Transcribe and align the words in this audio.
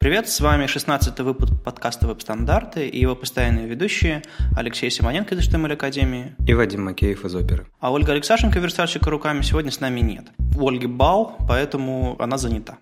Привет, 0.00 0.28
с 0.28 0.40
вами 0.40 0.66
16-й 0.66 1.24
выпуск 1.24 1.52
подкаста 1.64 2.06
«Веб-стандарты» 2.06 2.86
и 2.86 3.00
его 3.00 3.16
постоянные 3.16 3.66
ведущие 3.66 4.22
Алексей 4.56 4.92
Симоненко 4.92 5.34
из 5.34 5.48
HTML 5.48 5.72
Академии 5.72 6.36
и 6.46 6.54
Вадим 6.54 6.84
Макеев 6.84 7.24
из 7.24 7.34
Оперы. 7.34 7.66
А 7.80 7.90
Ольга 7.90 8.12
Алексашенко, 8.12 8.60
верстальщика 8.60 9.10
руками, 9.10 9.42
сегодня 9.42 9.72
с 9.72 9.80
нами 9.80 9.98
нет. 9.98 10.26
У 10.56 10.68
Ольги 10.68 10.86
бал, 10.86 11.36
поэтому 11.48 12.14
она 12.20 12.38
занята. 12.38 12.78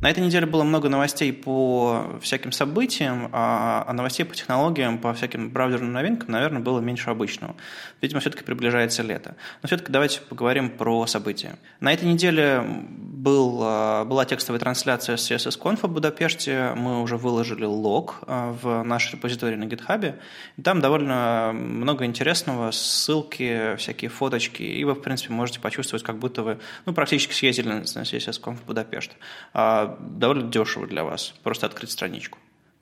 На 0.00 0.10
этой 0.10 0.22
неделе 0.24 0.46
было 0.46 0.62
много 0.62 0.88
новостей 0.88 1.32
по 1.32 2.20
всяким 2.22 2.52
событиям, 2.52 3.30
а 3.32 3.92
новостей 3.92 4.24
по 4.24 4.32
технологиям, 4.32 4.98
по 4.98 5.12
всяким 5.12 5.50
браузерным 5.50 5.92
новинкам, 5.92 6.30
наверное, 6.30 6.62
было 6.62 6.78
меньше 6.78 7.10
обычного. 7.10 7.56
Видимо, 8.00 8.20
все-таки 8.20 8.44
приближается 8.44 9.02
лето. 9.02 9.34
Но 9.60 9.66
все-таки 9.66 9.90
давайте 9.90 10.20
поговорим 10.20 10.70
про 10.70 11.04
события. 11.08 11.56
На 11.80 11.92
этой 11.92 12.04
неделе 12.04 12.62
был, 12.62 13.58
а, 13.62 14.04
была 14.04 14.24
текстовая 14.24 14.60
трансляция 14.60 15.16
с 15.16 15.28
CSS-Conf 15.28 15.80
в 15.82 15.88
Будапеште. 15.88 16.74
Мы 16.76 17.02
уже 17.02 17.16
выложили 17.16 17.64
лог 17.64 18.20
а, 18.28 18.52
в 18.52 18.84
наш 18.84 19.12
репозиторий 19.12 19.56
на 19.56 19.64
GitHub. 19.64 20.14
Там 20.62 20.80
довольно 20.80 21.50
много 21.52 22.04
интересного, 22.04 22.70
ссылки, 22.70 23.74
всякие 23.76 24.10
фоточки. 24.10 24.62
И 24.62 24.84
вы, 24.84 24.94
в 24.94 25.02
принципе, 25.02 25.32
можете 25.32 25.58
почувствовать, 25.58 26.04
как 26.04 26.18
будто 26.18 26.44
вы 26.44 26.58
ну, 26.86 26.92
практически 26.92 27.32
съездили 27.32 27.68
на 27.68 27.80
CSS-Conf 27.82 28.58
в 28.58 28.64
Будапешт 28.64 29.10
а, 29.52 29.87
довольно 30.00 30.50
дешево 30.50 30.86
для 30.86 31.04
вас, 31.04 31.34
просто 31.42 31.66
открыть 31.66 31.90
страничку. 31.90 32.38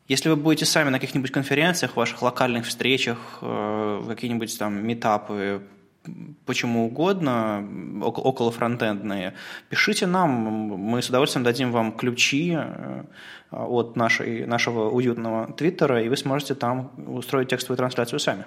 Если 0.08 0.28
вы 0.28 0.36
будете 0.36 0.66
сами 0.66 0.90
на 0.90 1.00
каких-нибудь 1.00 1.32
конференциях, 1.32 1.96
ваших 1.96 2.22
локальных 2.22 2.66
встречах, 2.66 3.18
э, 3.42 4.04
какие-нибудь 4.06 4.56
там 4.58 4.86
метапы, 4.86 5.62
почему 6.44 6.86
угодно, 6.86 7.68
около 8.02 8.52
фронтендные, 8.52 9.34
пишите 9.68 10.06
нам, 10.06 10.30
мы 10.30 11.02
с 11.02 11.08
удовольствием 11.08 11.44
дадим 11.44 11.72
вам 11.72 11.92
ключи 11.92 12.54
э, 12.56 13.04
от 13.50 13.96
нашей, 13.96 14.46
нашего 14.46 14.90
уютного 14.90 15.52
твиттера, 15.52 16.02
и 16.02 16.08
вы 16.08 16.16
сможете 16.16 16.54
там 16.54 16.92
устроить 17.08 17.48
текстовую 17.48 17.76
трансляцию 17.76 18.20
сами. 18.20 18.44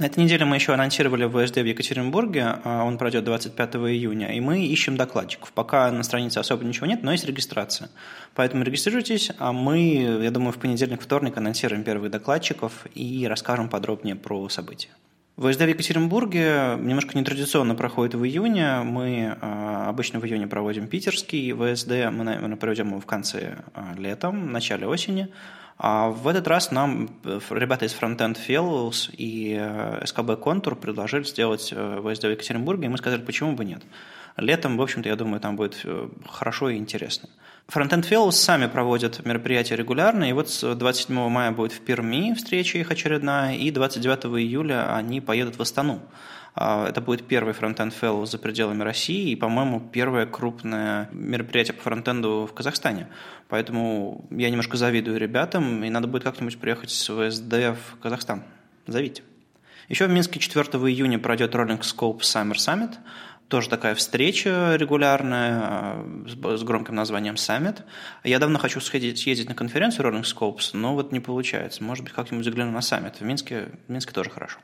На 0.00 0.06
этой 0.06 0.24
неделе 0.24 0.46
мы 0.46 0.56
еще 0.56 0.72
анонсировали 0.72 1.26
ВСД 1.26 1.56
в 1.56 1.66
Екатеринбурге, 1.66 2.54
а, 2.64 2.84
он 2.84 2.96
пройдет 2.96 3.22
25 3.24 3.74
июня, 3.92 4.32
и 4.32 4.40
мы 4.40 4.64
ищем 4.64 4.96
докладчиков. 4.96 5.52
Пока 5.52 5.90
на 5.90 6.02
странице 6.04 6.38
особо 6.38 6.64
ничего 6.64 6.86
нет, 6.86 7.02
но 7.02 7.12
есть 7.12 7.26
регистрация. 7.26 7.90
Поэтому 8.34 8.64
регистрируйтесь, 8.64 9.30
а 9.38 9.52
мы, 9.52 10.22
я 10.22 10.30
думаю, 10.30 10.52
в 10.52 10.58
понедельник-вторник 10.58 11.36
анонсируем 11.36 11.84
первых 11.84 12.10
докладчиков 12.10 12.86
и 12.94 13.26
расскажем 13.28 13.68
подробнее 13.68 14.16
про 14.16 14.48
события. 14.48 14.88
ВСД 15.36 15.60
в 15.60 15.68
Екатеринбурге 15.68 16.78
немножко 16.78 17.18
нетрадиционно 17.18 17.74
проходит 17.74 18.14
в 18.14 18.24
июне. 18.24 18.80
Мы 18.82 19.36
а, 19.42 19.90
обычно 19.90 20.18
в 20.18 20.24
июне 20.24 20.46
проводим 20.46 20.88
питерский 20.88 21.52
ВСД, 21.52 22.10
мы, 22.10 22.24
наверное, 22.24 22.56
проведем 22.56 22.88
его 22.88 23.00
в 23.00 23.06
конце 23.06 23.58
а, 23.74 23.94
лета, 23.98 24.30
в 24.30 24.34
начале 24.34 24.86
осени. 24.86 25.28
А 25.82 26.10
в 26.10 26.28
этот 26.28 26.46
раз 26.46 26.72
нам 26.72 27.08
э, 27.24 27.40
ребята 27.48 27.86
из 27.86 27.96
Frontend 27.98 28.36
Fellows 28.36 29.10
и 29.16 29.54
SKB 29.54 30.34
э, 30.34 30.36
Contour 30.36 30.74
предложили 30.74 31.22
сделать 31.22 31.72
э, 31.74 32.02
ВСД 32.04 32.24
в 32.24 32.30
Екатеринбурге, 32.30 32.84
и 32.84 32.88
мы 32.90 32.98
сказали, 32.98 33.22
почему 33.22 33.52
бы 33.52 33.64
нет. 33.64 33.82
Летом, 34.36 34.76
в 34.76 34.82
общем-то, 34.82 35.08
я 35.08 35.16
думаю, 35.16 35.40
там 35.40 35.56
будет 35.56 35.82
хорошо 36.28 36.68
и 36.68 36.76
интересно. 36.76 37.30
Frontend 37.66 38.06
Fellows 38.06 38.32
сами 38.32 38.66
проводят 38.66 39.24
мероприятия 39.24 39.74
регулярно, 39.74 40.24
и 40.24 40.34
вот 40.34 40.48
27 40.62 41.28
мая 41.30 41.50
будет 41.50 41.72
в 41.72 41.80
Перми 41.80 42.34
встреча 42.34 42.76
их 42.76 42.90
очередная, 42.90 43.56
и 43.56 43.70
29 43.70 44.38
июля 44.38 44.94
они 44.94 45.22
поедут 45.22 45.56
в 45.56 45.62
Астану. 45.62 46.02
А, 46.54 46.88
это 46.88 47.00
будет 47.00 47.26
первый 47.26 47.54
фронтенд 47.54 47.94
Fellow 47.94 48.26
за 48.26 48.38
пределами 48.38 48.82
России 48.82 49.30
и, 49.30 49.36
по-моему, 49.36 49.80
первое 49.80 50.26
крупное 50.26 51.08
мероприятие 51.12 51.74
по 51.74 51.82
фронтенду 51.82 52.48
в 52.50 52.54
Казахстане. 52.54 53.08
Поэтому 53.48 54.26
я 54.30 54.50
немножко 54.50 54.76
завидую 54.76 55.18
ребятам, 55.18 55.84
и 55.84 55.90
надо 55.90 56.06
будет 56.06 56.24
как-нибудь 56.24 56.58
приехать 56.58 56.90
с 56.90 57.04
ВСД 57.04 57.52
в 57.52 57.98
Казахстан. 58.00 58.42
Зовите. 58.86 59.22
Еще 59.88 60.06
в 60.06 60.10
Минске 60.10 60.38
4 60.38 60.66
июня 60.88 61.18
пройдет 61.18 61.54
Rolling 61.54 61.80
Scope 61.80 62.20
Summer 62.20 62.54
Summit. 62.54 62.94
Тоже 63.48 63.68
такая 63.68 63.96
встреча 63.96 64.76
регулярная 64.76 65.60
а, 65.62 66.56
с 66.56 66.62
громким 66.62 66.94
названием 66.94 67.34
Summit. 67.34 67.82
Я 68.22 68.38
давно 68.38 68.60
хочу 68.60 68.80
сходить, 68.80 69.18
съездить 69.18 69.48
на 69.48 69.56
конференцию 69.56 70.06
Rolling 70.06 70.22
Scopes, 70.22 70.70
но 70.74 70.94
вот 70.94 71.10
не 71.10 71.18
получается. 71.18 71.82
Может 71.82 72.04
быть, 72.04 72.12
как-нибудь 72.12 72.44
загляну 72.44 72.70
на 72.70 72.78
Summit. 72.78 73.16
В 73.18 73.22
Минске, 73.22 73.70
в 73.88 73.90
Минске 73.90 74.12
тоже 74.12 74.30
хорошо. 74.30 74.58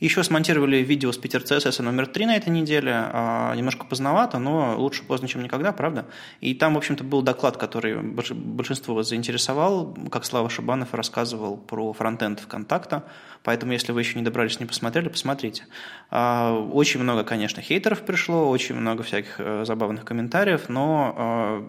Еще 0.00 0.22
смонтировали 0.22 0.76
видео 0.76 1.10
с 1.10 1.18
Питер 1.18 1.42
CSS 1.42 1.82
номер 1.82 2.06
3 2.06 2.26
на 2.26 2.36
этой 2.36 2.50
неделе. 2.50 2.92
А, 2.94 3.52
немножко 3.56 3.84
поздновато, 3.84 4.38
но 4.38 4.76
лучше 4.78 5.02
поздно, 5.02 5.26
чем 5.26 5.42
никогда, 5.42 5.72
правда? 5.72 6.06
И 6.40 6.54
там, 6.54 6.74
в 6.74 6.76
общем-то, 6.76 7.02
был 7.02 7.20
доклад, 7.22 7.56
который 7.56 8.00
большинство 8.00 8.94
вас 8.94 9.08
заинтересовал, 9.08 9.96
как 10.12 10.24
Слава 10.24 10.48
Шабанов 10.50 10.94
рассказывал 10.94 11.56
про 11.56 11.92
фронтенд 11.92 12.38
ВКонтакта. 12.38 13.02
Поэтому, 13.44 13.72
если 13.72 13.92
вы 13.92 14.00
еще 14.00 14.18
не 14.18 14.24
добрались, 14.24 14.60
не 14.60 14.66
посмотрели, 14.66 15.08
посмотрите. 15.08 15.64
А, 16.10 16.52
очень 16.52 17.00
много, 17.00 17.24
конечно, 17.24 17.62
хейтеров 17.62 18.02
пришло, 18.02 18.48
очень 18.48 18.74
много 18.74 19.02
всяких 19.02 19.36
э, 19.38 19.64
забавных 19.64 20.04
комментариев, 20.04 20.68
но 20.68 21.14
а, 21.16 21.68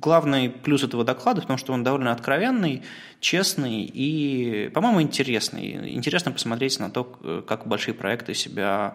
главный 0.00 0.50
плюс 0.50 0.82
этого 0.82 1.04
доклада 1.04 1.42
в 1.42 1.46
том, 1.46 1.58
что 1.58 1.72
он 1.72 1.84
довольно 1.84 2.12
откровенный, 2.12 2.82
честный 3.20 3.84
и, 3.84 4.70
по-моему, 4.74 5.02
интересный. 5.02 5.94
Интересно 5.94 6.32
посмотреть 6.32 6.78
на 6.80 6.90
то, 6.90 7.04
как 7.46 7.66
большие 7.66 7.94
проекты 7.94 8.34
себя, 8.34 8.94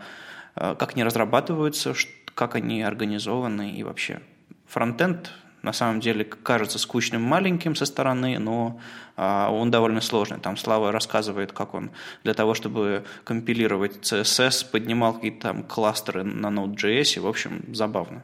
э, 0.56 0.76
как 0.78 0.94
они 0.94 1.04
разрабатываются, 1.04 1.94
как 2.34 2.56
они 2.56 2.82
организованы 2.82 3.72
и 3.72 3.84
вообще. 3.84 4.22
Фронтенд 4.68 5.32
на 5.64 5.74
самом 5.74 6.00
деле 6.00 6.24
кажется 6.26 6.80
скучным 6.80 7.22
маленьким 7.22 7.76
со 7.76 7.86
стороны, 7.86 8.40
но 8.40 8.80
а, 9.16 9.50
он 9.52 9.72
довольно 9.72 10.02
сложный. 10.02 10.40
Там 10.40 10.58
Слава 10.58 10.92
рассказывает, 10.92 11.52
как 11.52 11.74
он 11.74 11.92
для 12.24 12.34
того, 12.34 12.54
чтобы 12.54 13.04
компилировать 13.24 13.98
CSS, 14.02 14.72
поднимал 14.72 15.14
какие-то 15.14 15.42
там 15.42 15.64
кластеры 15.64 16.24
на 16.24 16.48
Node.js, 16.48 17.18
и, 17.18 17.20
в 17.20 17.28
общем, 17.28 17.64
забавно. 17.74 18.24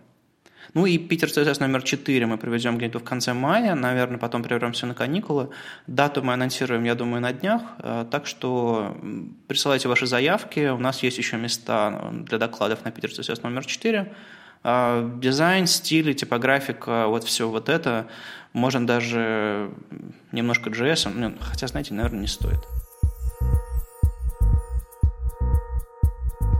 Ну 0.74 0.86
и 0.86 0.98
Питер 0.98 1.30
CSS 1.30 1.60
номер 1.60 1.82
4 1.82 2.26
мы 2.26 2.38
проведем 2.38 2.78
где-то 2.78 3.00
в 3.00 3.04
конце 3.04 3.34
мая, 3.34 3.76
наверное, 3.76 4.18
потом 4.18 4.44
прервемся 4.44 4.86
на 4.86 4.94
каникулы. 4.94 5.50
Дату 5.88 6.24
мы 6.24 6.34
анонсируем, 6.34 6.84
я 6.84 6.96
думаю, 6.96 7.22
на 7.22 7.34
днях, 7.34 7.62
э, 7.80 8.06
так 8.12 8.28
что 8.28 8.98
присылайте 9.48 9.88
ваши 9.88 10.06
заявки, 10.06 10.70
у 10.70 10.78
нас 10.78 11.04
есть 11.04 11.18
еще 11.18 11.38
места 11.38 12.12
для 12.12 12.38
докладов 12.38 12.84
на 12.86 12.92
Питер 12.92 13.10
CSS 13.10 13.42
номер 13.44 13.66
4. 13.66 14.14
А, 14.64 15.10
дизайн, 15.20 15.68
стиль, 15.68 16.14
типографика, 16.14 17.08
вот 17.08 17.24
все 17.24 17.50
вот 17.50 17.70
это, 17.70 18.08
можно 18.54 18.86
даже 18.86 19.72
немножко 20.32 20.70
JS, 20.70 21.12
ну, 21.14 21.34
хотя, 21.40 21.68
знаете, 21.68 21.94
наверное, 21.94 22.22
не 22.22 22.28
стоит. 22.28 22.60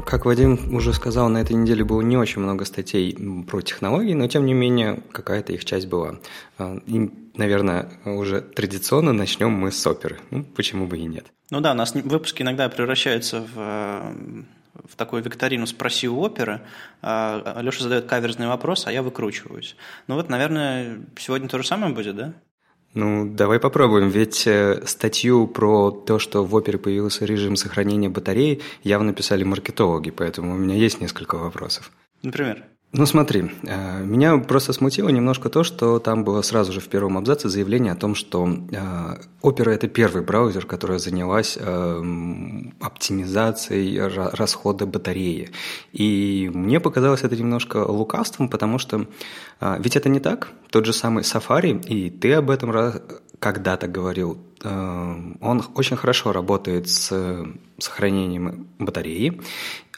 Как 0.06 0.26
Вадим 0.26 0.74
уже 0.74 0.94
сказал, 0.94 1.28
на 1.28 1.40
этой 1.40 1.58
неделе 1.58 1.84
было 1.84 2.02
не 2.02 2.16
очень 2.16 2.42
много 2.42 2.64
статей 2.64 3.14
про 3.46 3.60
технологии, 3.60 4.14
но 4.14 4.26
тем 4.28 4.46
не 4.46 4.54
менее 4.54 5.04
какая-то 5.12 5.52
их 5.52 5.66
часть 5.66 5.88
была. 5.88 6.20
А, 6.58 6.78
и, 6.86 7.12
наверное, 7.36 7.90
уже 8.06 8.40
традиционно 8.40 9.12
начнем 9.12 9.52
мы 9.52 9.70
с 9.70 9.86
оперы. 9.86 10.18
Ну, 10.32 10.46
почему 10.46 10.88
бы 10.88 10.98
и 10.98 11.04
нет. 11.04 11.26
Ну 11.52 11.60
да, 11.60 11.72
у 11.72 11.76
нас 11.76 11.94
выпуски 11.94 12.42
иногда 12.42 12.70
превращаются 12.70 13.46
в 13.54 14.06
в 14.86 14.96
такую 14.96 15.24
викторину 15.24 15.66
«Спроси 15.68 16.08
у 16.08 16.20
оперы». 16.20 16.62
А, 17.02 17.60
Леша 17.62 17.84
задает 17.84 18.06
каверзный 18.06 18.48
вопрос, 18.48 18.88
а 18.88 18.92
я 18.92 19.02
выкручиваюсь. 19.02 19.76
Ну 20.08 20.16
вот, 20.16 20.30
наверное, 20.30 21.02
сегодня 21.18 21.48
то 21.48 21.58
же 21.58 21.68
самое 21.68 21.94
будет, 21.94 22.16
да? 22.16 22.34
Ну, 22.94 23.30
давай 23.30 23.60
попробуем, 23.60 24.10
ведь 24.10 24.48
э, 24.48 24.84
статью 24.86 25.48
про 25.48 25.92
то, 25.92 26.20
что 26.20 26.44
в 26.44 26.56
опере 26.56 26.80
появился 26.80 27.26
режим 27.26 27.56
сохранения 27.56 28.10
батареи, 28.10 28.62
явно 28.82 29.14
писали 29.14 29.44
маркетологи, 29.44 30.10
поэтому 30.10 30.56
у 30.56 30.58
меня 30.58 30.76
есть 30.76 31.00
несколько 31.02 31.36
вопросов. 31.36 31.92
Например? 32.24 32.64
Ну 32.94 33.06
смотри, 33.06 33.52
э, 33.64 34.04
меня 34.06 34.38
просто 34.38 34.72
смутило 34.72 35.10
немножко 35.10 35.50
то, 35.50 35.66
что 35.66 36.00
там 36.00 36.24
было 36.24 36.42
сразу 36.42 36.72
же 36.72 36.80
в 36.80 36.88
первом 36.88 37.18
абзаце 37.18 37.50
заявление 37.50 37.92
о 37.92 37.98
том, 37.98 38.16
что 38.16 38.48
э, 38.48 39.16
Opera– 39.42 39.72
это 39.72 39.90
первый 39.90 40.24
браузер, 40.24 40.66
который 40.66 40.98
занялась 40.98 41.58
э, 41.60 42.04
оптимизацией 42.80 44.00
расхода 44.38 44.86
батареи. 44.86 45.50
И 45.92 46.50
мне 46.54 46.80
показалось 46.80 47.24
это 47.24 47.36
немножко 47.36 47.78
лукавством, 47.86 48.48
потому 48.48 48.80
что 48.80 49.06
ведь 49.60 49.96
это 49.96 50.08
не 50.08 50.20
так. 50.20 50.50
Тот 50.70 50.86
же 50.86 50.94
самый 50.94 51.24
Safari, 51.24 51.84
и 51.88 52.10
ты 52.10 52.34
об 52.34 52.52
этом 52.52 52.72
когда-то 53.40 53.88
говорил, 53.88 54.38
он 54.64 55.64
очень 55.76 55.98
хорошо 55.98 56.32
работает 56.32 56.88
с 56.88 57.44
сохранением 57.80 58.68
батареи, 58.78 59.42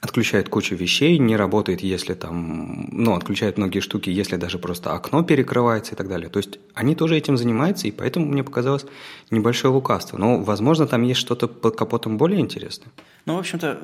отключает 0.01 0.49
кучу 0.49 0.75
вещей, 0.75 1.17
не 1.17 1.35
работает, 1.35 1.81
если 1.81 2.13
там, 2.13 2.87
ну, 2.91 3.15
отключает 3.15 3.57
многие 3.57 3.81
штуки, 3.81 4.09
если 4.09 4.37
даже 4.37 4.57
просто 4.57 4.93
окно 4.93 5.23
перекрывается 5.23 5.93
и 5.93 5.97
так 5.97 6.07
далее. 6.07 6.29
То 6.29 6.39
есть 6.39 6.59
они 6.73 6.95
тоже 6.95 7.17
этим 7.17 7.37
занимаются, 7.37 7.87
и 7.87 7.91
поэтому 7.91 8.25
мне 8.25 8.43
показалось 8.43 8.85
небольшое 9.29 9.73
лукавство. 9.73 10.17
Но, 10.17 10.39
возможно, 10.41 10.87
там 10.87 11.03
есть 11.03 11.19
что-то 11.19 11.47
под 11.47 11.75
капотом 11.75 12.17
более 12.17 12.39
интересное. 12.39 12.91
Ну, 13.25 13.35
в 13.35 13.39
общем-то, 13.39 13.79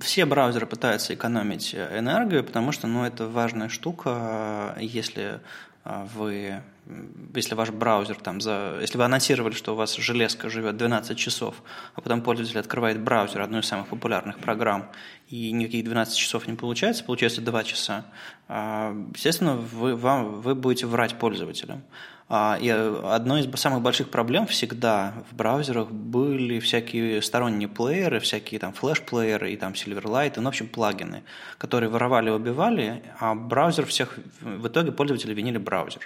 все 0.00 0.26
браузеры 0.26 0.66
пытаются 0.66 1.14
экономить 1.14 1.74
энергию, 1.74 2.44
потому 2.44 2.72
что, 2.72 2.86
ну, 2.86 3.04
это 3.04 3.26
важная 3.26 3.68
штука, 3.68 4.76
если 4.78 5.40
вы, 6.14 6.62
если 7.34 7.54
ваш 7.54 7.70
браузер 7.70 8.16
там 8.16 8.40
за, 8.40 8.78
если 8.80 8.98
вы 8.98 9.04
анонсировали, 9.04 9.54
что 9.54 9.72
у 9.72 9.76
вас 9.76 9.96
железка 9.96 10.50
живет 10.50 10.76
12 10.76 11.16
часов, 11.16 11.62
а 11.94 12.00
потом 12.00 12.20
пользователь 12.22 12.58
открывает 12.58 13.00
браузер, 13.00 13.40
одну 13.40 13.60
из 13.60 13.66
самых 13.66 13.88
популярных 13.88 14.38
программ, 14.38 14.90
и 15.28 15.50
никаких 15.50 15.84
12 15.84 16.16
часов 16.16 16.46
не 16.46 16.54
получается, 16.54 17.04
получается 17.04 17.40
2 17.40 17.64
часа, 17.64 18.04
естественно, 18.48 19.56
вы, 19.56 19.96
вам, 19.96 20.40
вы 20.40 20.54
будете 20.54 20.86
врать 20.86 21.18
пользователям. 21.18 21.82
А, 22.30 22.58
и 22.60 22.68
одной 22.68 23.40
из 23.40 23.60
самых 23.60 23.80
больших 23.80 24.10
проблем 24.10 24.46
всегда 24.46 25.14
в 25.30 25.34
браузерах 25.34 25.90
были 25.90 26.60
всякие 26.60 27.22
сторонние 27.22 27.68
плееры, 27.68 28.20
всякие 28.20 28.60
там 28.60 28.74
флеш-плееры 28.74 29.50
и 29.50 29.56
там 29.56 29.72
Silverlight, 29.72 30.36
и, 30.36 30.40
ну, 30.40 30.44
в 30.44 30.48
общем, 30.48 30.68
плагины, 30.68 31.22
которые 31.56 31.88
воровали 31.88 32.28
убивали, 32.28 33.02
а 33.18 33.34
браузер 33.34 33.86
всех, 33.86 34.18
в 34.42 34.68
итоге 34.68 34.92
пользователи 34.92 35.32
винили 35.32 35.56
браузер. 35.56 36.02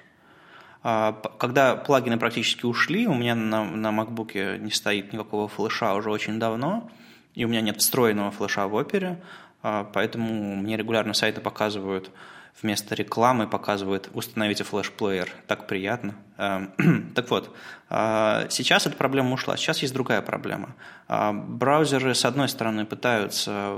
А, 0.85 1.13
когда 1.39 1.75
плагины 1.75 2.19
практически 2.19 2.67
ушли, 2.67 3.09
у 3.09 3.15
меня 3.15 3.35
на, 3.35 3.65
на 3.65 3.89
MacBook 3.89 4.59
не 4.59 4.71
стоит 4.71 5.13
никакого 5.13 5.49
флеша 5.49 5.95
уже 5.95 6.11
очень 6.11 6.39
давно, 6.39 6.89
и 7.35 7.45
у 7.45 7.49
меня 7.49 7.63
нет 7.63 7.79
встроенного 7.81 8.31
флеша 8.31 8.69
в 8.69 8.75
опере, 8.75 9.21
а, 9.65 9.91
поэтому 9.93 10.55
мне 10.55 10.77
регулярно 10.77 11.15
сайты 11.15 11.41
показывают 11.41 12.13
вместо 12.61 12.95
рекламы 12.95 13.47
показывают 13.47 14.11
«Установите 14.15 14.65
флеш-плеер». 14.65 15.29
Так 15.47 15.67
приятно. 15.67 16.15
Эм, 16.39 17.13
так 17.15 17.31
вот, 17.31 17.55
э, 17.91 18.47
сейчас 18.51 18.87
эта 18.87 18.97
проблема 18.97 19.33
ушла. 19.33 19.57
Сейчас 19.57 19.83
есть 19.83 19.95
другая 19.95 20.23
проблема. 20.23 20.75
Э, 21.09 21.33
браузеры, 21.33 22.15
с 22.15 22.25
одной 22.25 22.49
стороны, 22.49 22.85
пытаются 22.85 23.77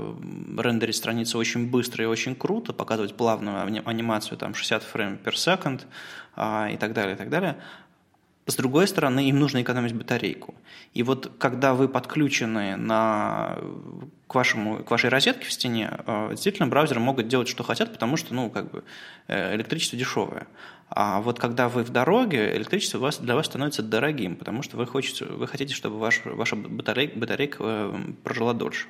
рендерить 0.57 0.95
страницу 0.95 1.37
очень 1.37 1.69
быстро 1.69 2.03
и 2.03 2.07
очень 2.07 2.35
круто, 2.35 2.73
показывать 2.73 3.15
плавную 3.15 3.81
анимацию, 3.85 4.37
там, 4.37 4.53
60 4.53 4.83
фрейм 4.83 5.19
per 5.23 5.33
second 5.33 5.81
э, 6.35 6.73
и 6.73 6.77
так 6.77 6.93
далее, 6.93 7.15
и 7.15 7.17
так 7.17 7.29
далее. 7.29 7.57
С 8.47 8.55
другой 8.55 8.87
стороны, 8.87 9.27
им 9.27 9.39
нужно 9.39 9.63
экономить 9.63 9.93
батарейку. 9.93 10.53
И 10.93 11.01
вот 11.01 11.31
когда 11.39 11.73
вы 11.73 11.89
подключены 11.89 12.75
на, 12.75 13.57
к, 14.27 14.35
вашему, 14.35 14.83
к 14.83 14.91
вашей 14.91 15.09
розетке 15.09 15.47
в 15.47 15.51
стене, 15.51 15.89
э, 16.05 16.27
действительно 16.31 16.67
браузеры 16.67 16.99
могут 16.99 17.27
делать, 17.27 17.47
что 17.47 17.63
хотят, 17.63 17.91
потому 17.91 18.17
что 18.17 18.35
ну, 18.35 18.51
как 18.51 18.69
бы, 18.69 18.83
э, 19.27 19.55
электричество 19.55 19.97
дешевое. 19.97 20.45
А 20.89 21.21
вот 21.21 21.39
когда 21.39 21.69
вы 21.69 21.83
в 21.83 21.89
дороге, 21.89 22.55
электричество 22.55 23.11
для 23.19 23.33
вас 23.33 23.47
становится 23.47 23.81
дорогим, 23.81 24.35
потому 24.35 24.61
что 24.61 24.77
вы, 24.77 24.85
хотите, 24.85 25.25
вы 25.25 25.47
хотите, 25.47 25.73
чтобы 25.73 25.97
ваш, 25.97 26.21
ваша 26.25 26.55
батарейка, 26.55 27.17
батарейка 27.17 27.57
э, 27.59 27.99
прожила 28.23 28.53
дольше. 28.53 28.87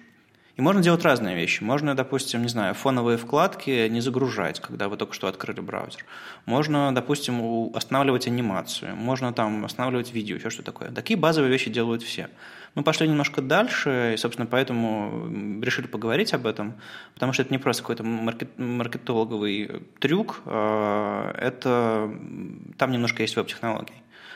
И 0.58 0.62
можно 0.62 0.82
делать 0.82 1.04
разные 1.04 1.36
вещи. 1.36 1.62
Можно, 1.64 1.96
допустим, 1.96 2.42
не 2.42 2.48
знаю, 2.48 2.76
фоновые 2.76 3.18
вкладки 3.18 3.90
не 3.90 4.00
загружать, 4.00 4.62
когда 4.62 4.88
вы 4.88 4.96
только 4.96 5.14
что 5.14 5.28
открыли 5.28 5.60
браузер. 5.60 6.06
Можно, 6.46 6.96
допустим, 6.96 7.76
останавливать 7.76 8.28
анимацию. 8.28 8.96
Можно 8.96 9.34
там 9.34 9.66
останавливать 9.66 10.14
видео, 10.14 10.38
еще 10.38 10.50
что 10.50 10.64
такое. 10.64 10.92
Такие 10.92 11.20
базовые 11.20 11.52
вещи 11.52 11.70
делают 11.70 12.04
все. 12.04 12.30
Мы 12.74 12.84
пошли 12.84 13.08
немножко 13.08 13.42
дальше, 13.42 14.12
и, 14.14 14.18
собственно, 14.18 14.46
поэтому 14.46 15.62
решили 15.62 15.88
поговорить 15.88 16.34
об 16.34 16.46
этом, 16.46 16.76
потому 17.14 17.34
что 17.34 17.42
это 17.42 17.54
не 17.54 17.58
просто 17.58 17.84
какой-то 17.84 18.04
маркет, 18.04 18.58
маркетологовый 18.58 19.84
трюк, 20.00 20.42
а 20.46 21.34
это 21.38 22.14
там 22.78 22.92
немножко 22.92 23.24
есть 23.24 23.36
веб-технологий. 23.36 23.96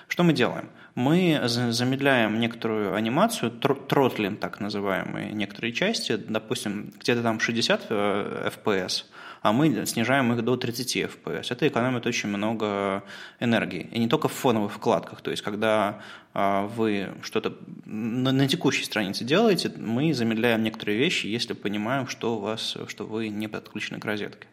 Что 0.10 0.24
мы 0.24 0.34
делаем? 0.34 0.70
Мы 0.96 1.40
замедляем 1.46 2.40
некоторую 2.40 2.96
анимацию, 2.96 3.52
тротлин 3.52 4.38
так 4.38 4.60
называемые 4.60 5.32
некоторые 5.32 5.72
части, 5.72 6.18
допустим, 6.18 6.92
где-то 7.00 7.22
там 7.22 7.40
60 7.40 7.86
э, 7.90 8.52
FPS, 8.52 9.06
а 9.44 9.54
мы 9.54 9.86
снижаем 9.86 10.34
их 10.34 10.44
до 10.44 10.58
30 10.58 10.98
FPS. 10.98 11.46
Это 11.52 11.68
экономит 11.68 12.08
очень 12.08 12.28
много 12.28 13.04
энергии. 13.40 13.88
И 13.92 14.00
не 14.00 14.08
только 14.08 14.28
в 14.28 14.34
фоновых 14.34 14.74
вкладках. 14.74 15.22
То 15.22 15.30
есть, 15.30 15.44
когда 15.44 16.02
а, 16.34 16.66
вы 16.66 17.10
что-то 17.22 17.56
на, 17.86 18.32
на 18.32 18.48
текущей 18.48 18.84
странице 18.84 19.24
делаете, 19.24 19.72
мы 19.78 20.14
замедляем 20.14 20.64
некоторые 20.64 20.98
вещи, 20.98 21.28
если 21.28 21.54
понимаем, 21.54 22.08
что, 22.08 22.36
у 22.36 22.40
вас, 22.40 22.76
что 22.88 23.06
вы 23.06 23.30
не 23.30 23.48
подключены 23.48 24.00
к 24.00 24.06
розетке 24.06 24.48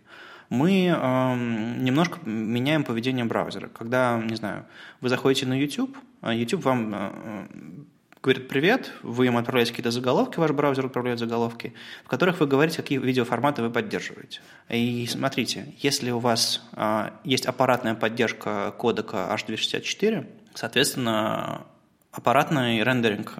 мы 0.48 0.86
э, 0.86 1.34
немножко 1.78 2.18
меняем 2.24 2.84
поведение 2.84 3.24
браузера. 3.24 3.68
Когда, 3.68 4.18
не 4.18 4.36
знаю, 4.36 4.64
вы 5.00 5.08
заходите 5.08 5.46
на 5.46 5.58
YouTube, 5.58 5.96
а 6.20 6.34
YouTube 6.34 6.64
вам 6.64 6.94
э, 6.94 7.46
говорит 8.22 8.48
«Привет», 8.48 8.92
вы 9.02 9.26
им 9.26 9.36
отправляете 9.36 9.72
какие-то 9.72 9.90
заголовки, 9.90 10.38
ваш 10.38 10.52
браузер 10.52 10.86
отправляет 10.86 11.18
заголовки, 11.18 11.74
в 12.04 12.08
которых 12.08 12.40
вы 12.40 12.46
говорите, 12.46 12.76
какие 12.76 12.98
видеоформаты 12.98 13.62
вы 13.62 13.70
поддерживаете. 13.70 14.40
И 14.68 15.06
смотрите, 15.06 15.74
если 15.78 16.10
у 16.10 16.18
вас 16.18 16.62
э, 16.72 17.10
есть 17.24 17.46
аппаратная 17.46 17.94
поддержка 17.94 18.72
кодека 18.78 19.28
H264, 19.32 20.26
соответственно, 20.54 21.66
аппаратный 22.12 22.82
рендеринг 22.82 23.34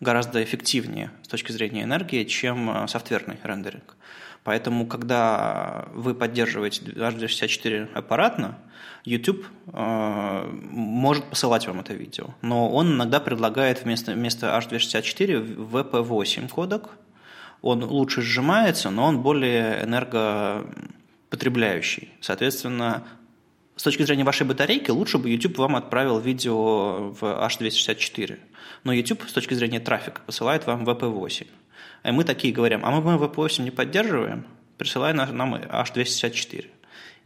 гораздо 0.00 0.44
эффективнее 0.44 1.10
с 1.22 1.28
точки 1.28 1.52
зрения 1.52 1.84
энергии, 1.84 2.24
чем 2.24 2.86
софтверный 2.86 3.38
рендеринг. 3.42 3.96
Поэтому, 4.44 4.86
когда 4.86 5.88
вы 5.94 6.14
поддерживаете 6.14 6.82
H264 6.82 7.94
аппаратно, 7.94 8.58
YouTube 9.04 9.46
э, 9.72 10.50
может 10.70 11.24
посылать 11.24 11.66
вам 11.66 11.80
это 11.80 11.94
видео. 11.94 12.34
Но 12.42 12.70
он 12.70 12.92
иногда 12.92 13.20
предлагает 13.20 13.84
вместо, 13.84 14.12
вместо 14.12 14.48
H264 14.48 15.70
VP8 15.70 16.50
кодек. 16.50 16.90
Он 17.62 17.82
лучше 17.82 18.20
сжимается, 18.20 18.90
но 18.90 19.06
он 19.06 19.22
более 19.22 19.82
энергопотребляющий. 19.82 22.10
Соответственно, 22.20 23.04
с 23.76 23.82
точки 23.82 24.02
зрения 24.02 24.24
вашей 24.24 24.46
батарейки, 24.46 24.90
лучше 24.90 25.16
бы 25.16 25.30
YouTube 25.30 25.56
вам 25.56 25.76
отправил 25.76 26.18
видео 26.18 27.12
в 27.12 27.22
H264. 27.22 28.38
Но 28.84 28.92
YouTube 28.92 29.22
с 29.26 29.32
точки 29.32 29.54
зрения 29.54 29.80
трафика 29.80 30.20
посылает 30.26 30.66
вам 30.66 30.84
VP8. 30.84 31.46
И 32.04 32.10
мы 32.10 32.24
такие 32.24 32.52
говорим, 32.52 32.84
а 32.84 32.90
мы 32.90 33.16
VP8 33.16 33.62
не 33.62 33.70
поддерживаем, 33.70 34.46
присылай 34.76 35.12
нам 35.14 35.54
H264. 35.54 36.66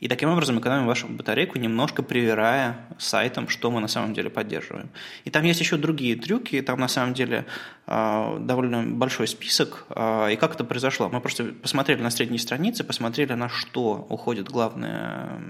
И 0.00 0.06
таким 0.06 0.28
образом 0.28 0.60
экономим 0.60 0.86
вашу 0.86 1.08
батарейку, 1.08 1.58
немножко 1.58 2.04
привирая 2.04 2.86
сайтом, 2.98 3.48
что 3.48 3.70
мы 3.72 3.80
на 3.80 3.88
самом 3.88 4.14
деле 4.14 4.30
поддерживаем. 4.30 4.90
И 5.24 5.30
там 5.30 5.42
есть 5.42 5.58
еще 5.58 5.76
другие 5.76 6.14
трюки, 6.14 6.62
там 6.62 6.78
на 6.78 6.86
самом 6.86 7.14
деле 7.14 7.46
э, 7.88 8.36
довольно 8.40 8.84
большой 8.84 9.26
список. 9.26 9.86
Э, 9.90 10.32
и 10.32 10.36
как 10.36 10.54
это 10.54 10.62
произошло? 10.62 11.08
Мы 11.08 11.20
просто 11.20 11.46
посмотрели 11.46 12.00
на 12.00 12.10
средние 12.10 12.38
страницы, 12.38 12.84
посмотрели, 12.84 13.32
на 13.32 13.48
что 13.48 14.06
уходит 14.08 14.48
главное 14.48 15.40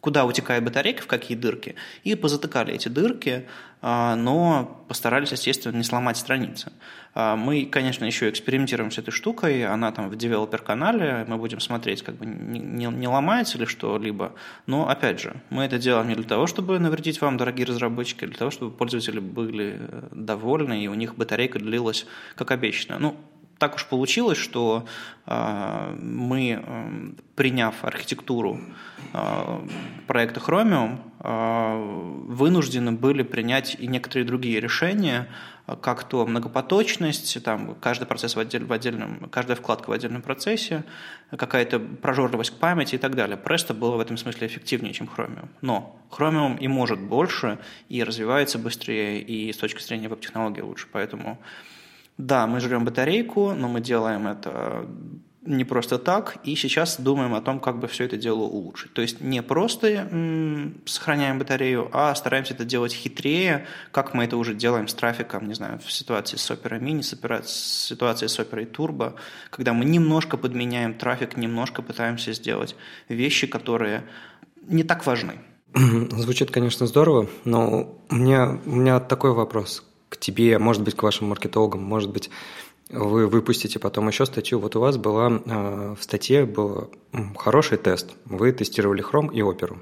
куда 0.00 0.24
утекает 0.24 0.64
батарейка, 0.64 1.02
в 1.02 1.06
какие 1.06 1.36
дырки, 1.36 1.74
и 2.04 2.14
позатыкали 2.14 2.74
эти 2.74 2.88
дырки, 2.88 3.46
а, 3.82 4.14
но 4.14 4.84
постарались, 4.88 5.32
естественно, 5.32 5.76
не 5.76 5.84
сломать 5.84 6.16
страницы. 6.16 6.72
А, 7.14 7.36
мы, 7.36 7.64
конечно, 7.64 8.04
еще 8.04 8.28
экспериментируем 8.28 8.90
с 8.90 8.98
этой 8.98 9.10
штукой, 9.10 9.64
она 9.64 9.90
там 9.92 10.10
в 10.10 10.16
девелопер-канале, 10.16 11.24
мы 11.28 11.36
будем 11.36 11.60
смотреть, 11.60 12.02
как 12.02 12.16
бы 12.16 12.26
не, 12.26 12.86
не, 12.86 13.08
ломается 13.08 13.58
ли 13.58 13.66
что-либо, 13.66 14.34
но, 14.66 14.88
опять 14.88 15.20
же, 15.20 15.36
мы 15.50 15.64
это 15.64 15.78
делаем 15.78 16.08
не 16.08 16.14
для 16.14 16.24
того, 16.24 16.46
чтобы 16.46 16.78
навредить 16.78 17.20
вам, 17.20 17.36
дорогие 17.36 17.66
разработчики, 17.66 18.24
а 18.24 18.28
для 18.28 18.36
того, 18.36 18.50
чтобы 18.50 18.76
пользователи 18.76 19.18
были 19.18 19.76
э, 19.78 20.08
довольны, 20.12 20.84
и 20.84 20.88
у 20.88 20.94
них 20.94 21.16
батарейка 21.16 21.58
длилась 21.58 22.06
как 22.36 22.50
обещано. 22.50 22.98
Ну, 22.98 23.16
так 23.60 23.74
уж 23.74 23.84
получилось, 23.84 24.38
что 24.38 24.86
э, 25.26 25.96
мы, 26.00 26.62
э, 26.64 27.12
приняв 27.36 27.84
архитектуру 27.84 28.58
э, 29.12 29.66
проекта 30.06 30.40
Chromium, 30.40 30.98
вынуждены 31.22 32.92
были 32.92 33.22
принять 33.22 33.76
и 33.78 33.86
некоторые 33.86 34.24
другие 34.24 34.58
решения, 34.58 35.28
как 35.82 36.04
то 36.04 36.24
многопоточность, 36.24 37.44
там 37.44 37.74
каждый 37.74 38.06
процесс 38.06 38.36
в, 38.36 38.38
отдель, 38.38 38.64
в 38.64 38.72
отдельном, 38.72 39.28
каждая 39.28 39.54
вкладка 39.54 39.90
в 39.90 39.92
отдельном 39.92 40.22
процессе, 40.22 40.82
какая-то 41.28 41.78
прожорливость 41.78 42.52
к 42.52 42.54
памяти 42.54 42.94
и 42.94 42.98
так 42.98 43.16
далее. 43.16 43.36
Presto 43.36 43.74
было 43.74 43.96
в 43.96 44.00
этом 44.00 44.16
смысле 44.16 44.46
эффективнее, 44.46 44.94
чем 44.94 45.10
Chromium. 45.14 45.50
Но 45.60 46.00
Chromium 46.10 46.58
и 46.58 46.68
может 46.68 46.98
больше, 46.98 47.58
и 47.90 48.02
развивается 48.02 48.58
быстрее, 48.58 49.20
и 49.20 49.52
с 49.52 49.58
точки 49.58 49.82
зрения 49.82 50.08
веб-технологии 50.08 50.62
лучше. 50.62 50.88
Поэтому 50.90 51.38
да, 52.20 52.46
мы 52.46 52.60
жрем 52.60 52.84
батарейку, 52.84 53.52
но 53.52 53.68
мы 53.68 53.80
делаем 53.80 54.26
это 54.26 54.86
не 55.42 55.64
просто 55.64 55.98
так, 55.98 56.36
и 56.44 56.54
сейчас 56.54 57.00
думаем 57.00 57.34
о 57.34 57.40
том, 57.40 57.60
как 57.60 57.78
бы 57.80 57.88
все 57.88 58.04
это 58.04 58.18
дело 58.18 58.40
улучшить. 58.40 58.92
То 58.92 59.00
есть 59.00 59.22
не 59.22 59.42
просто 59.42 59.88
м, 59.88 60.82
сохраняем 60.84 61.38
батарею, 61.38 61.88
а 61.92 62.14
стараемся 62.14 62.52
это 62.52 62.66
делать 62.66 62.92
хитрее, 62.92 63.66
как 63.90 64.12
мы 64.12 64.24
это 64.24 64.36
уже 64.36 64.54
делаем 64.54 64.86
с 64.86 64.92
трафиком, 64.92 65.48
не 65.48 65.54
знаю, 65.54 65.80
в 65.84 65.90
ситуации 65.90 66.36
с 66.36 66.50
Opera 66.50 66.78
Mini, 66.78 67.02
с 67.02 67.86
ситуацией 67.88 68.28
с 68.28 68.38
Opera 68.38 68.70
Turbo, 68.70 69.14
когда 69.48 69.72
мы 69.72 69.86
немножко 69.86 70.36
подменяем 70.36 70.92
трафик, 70.92 71.38
немножко 71.38 71.80
пытаемся 71.80 72.34
сделать 72.34 72.76
вещи, 73.08 73.46
которые 73.46 74.04
не 74.68 74.84
так 74.84 75.06
важны. 75.06 75.40
Звучит, 75.74 76.50
конечно, 76.50 76.86
здорово, 76.86 77.28
но 77.44 77.98
у 78.10 78.14
меня, 78.14 78.60
у 78.66 78.76
меня 78.76 79.00
такой 79.00 79.32
вопрос 79.32 79.89
к 80.10 80.18
тебе, 80.18 80.58
может 80.58 80.82
быть, 80.82 80.94
к 80.94 81.02
вашим 81.02 81.28
маркетологам, 81.28 81.82
может 81.82 82.10
быть, 82.10 82.30
Вы 82.90 83.28
выпустите 83.28 83.78
потом 83.78 84.08
еще 84.08 84.26
статью. 84.26 84.58
Вот 84.58 84.74
у 84.74 84.80
вас 84.80 84.96
была 84.96 85.28
в 85.30 85.98
статье 86.00 86.44
был 86.44 86.90
хороший 87.36 87.78
тест. 87.78 88.16
Вы 88.24 88.50
тестировали 88.52 89.04
Chrome 89.04 89.32
и 89.32 89.40
Opera. 89.40 89.78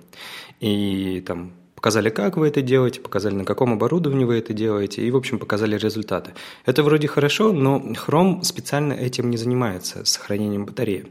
И 0.60 1.24
там 1.26 1.52
Показали, 1.78 2.10
как 2.10 2.36
вы 2.36 2.48
это 2.48 2.60
делаете, 2.60 3.00
показали, 3.00 3.34
на 3.34 3.44
каком 3.44 3.72
оборудовании 3.72 4.24
вы 4.24 4.38
это 4.38 4.52
делаете, 4.52 5.00
и, 5.00 5.12
в 5.12 5.16
общем, 5.16 5.38
показали 5.38 5.78
результаты. 5.78 6.32
Это 6.66 6.82
вроде 6.82 7.06
хорошо, 7.06 7.52
но 7.52 7.78
Chrome 7.78 8.42
специально 8.42 8.92
этим 8.94 9.30
не 9.30 9.36
занимается, 9.36 10.04
сохранением 10.04 10.64
батареи. 10.64 11.06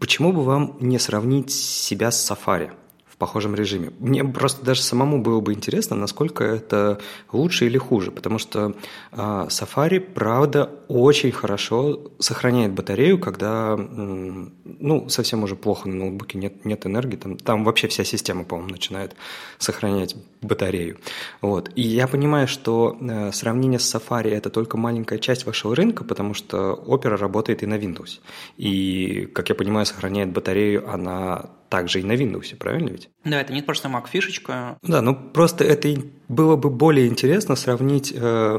Почему 0.00 0.32
бы 0.32 0.42
вам 0.42 0.76
не 0.80 0.98
сравнить 0.98 1.52
себя 1.52 2.10
с 2.10 2.28
Safari? 2.28 2.72
В 3.14 3.16
похожем 3.16 3.54
режиме. 3.54 3.92
Мне 4.00 4.24
просто 4.24 4.64
даже 4.64 4.82
самому 4.82 5.22
было 5.22 5.40
бы 5.40 5.52
интересно, 5.52 5.94
насколько 5.94 6.42
это 6.42 6.98
лучше 7.30 7.66
или 7.66 7.78
хуже, 7.78 8.10
потому 8.10 8.40
что 8.40 8.74
э, 9.12 9.16
Safari, 9.16 10.00
правда, 10.00 10.68
очень 10.88 11.30
хорошо 11.30 12.10
сохраняет 12.18 12.72
батарею, 12.72 13.20
когда, 13.20 13.76
ну, 13.76 15.08
совсем 15.08 15.44
уже 15.44 15.54
плохо 15.54 15.88
на 15.88 15.94
ноутбуке, 15.94 16.38
нет, 16.38 16.64
нет 16.64 16.86
энергии, 16.86 17.14
там, 17.16 17.36
там 17.36 17.64
вообще 17.64 17.86
вся 17.86 18.02
система, 18.02 18.42
по-моему, 18.42 18.70
начинает 18.70 19.14
сохранять 19.58 20.16
батарею. 20.42 20.98
Вот. 21.40 21.70
И 21.76 21.82
я 21.82 22.08
понимаю, 22.08 22.48
что 22.48 22.96
э, 23.00 23.30
сравнение 23.30 23.78
с 23.78 23.94
Safari– 23.94 24.30
это 24.32 24.50
только 24.50 24.76
маленькая 24.76 25.20
часть 25.20 25.46
вашего 25.46 25.76
рынка, 25.76 26.02
потому 26.02 26.34
что 26.34 26.82
Opera 26.84 27.16
работает 27.16 27.62
и 27.62 27.66
на 27.66 27.74
Windows. 27.74 28.18
И, 28.56 29.26
как 29.32 29.50
я 29.50 29.54
понимаю, 29.54 29.86
сохраняет 29.86 30.32
батарею 30.32 30.92
она 30.92 31.50
также 31.74 32.00
и 32.00 32.04
на 32.04 32.12
Windows, 32.12 32.54
правильно 32.56 32.90
ведь? 32.90 33.08
Да, 33.24 33.40
это 33.40 33.52
не 33.52 33.60
просто 33.60 33.88
Mac 33.88 34.08
фишечка. 34.08 34.78
Да, 34.82 35.02
ну 35.02 35.16
просто 35.16 35.64
это 35.64 35.88
было 36.28 36.56
бы 36.56 36.70
более 36.70 37.08
интересно 37.08 37.56
сравнить 37.56 38.12
э, 38.14 38.58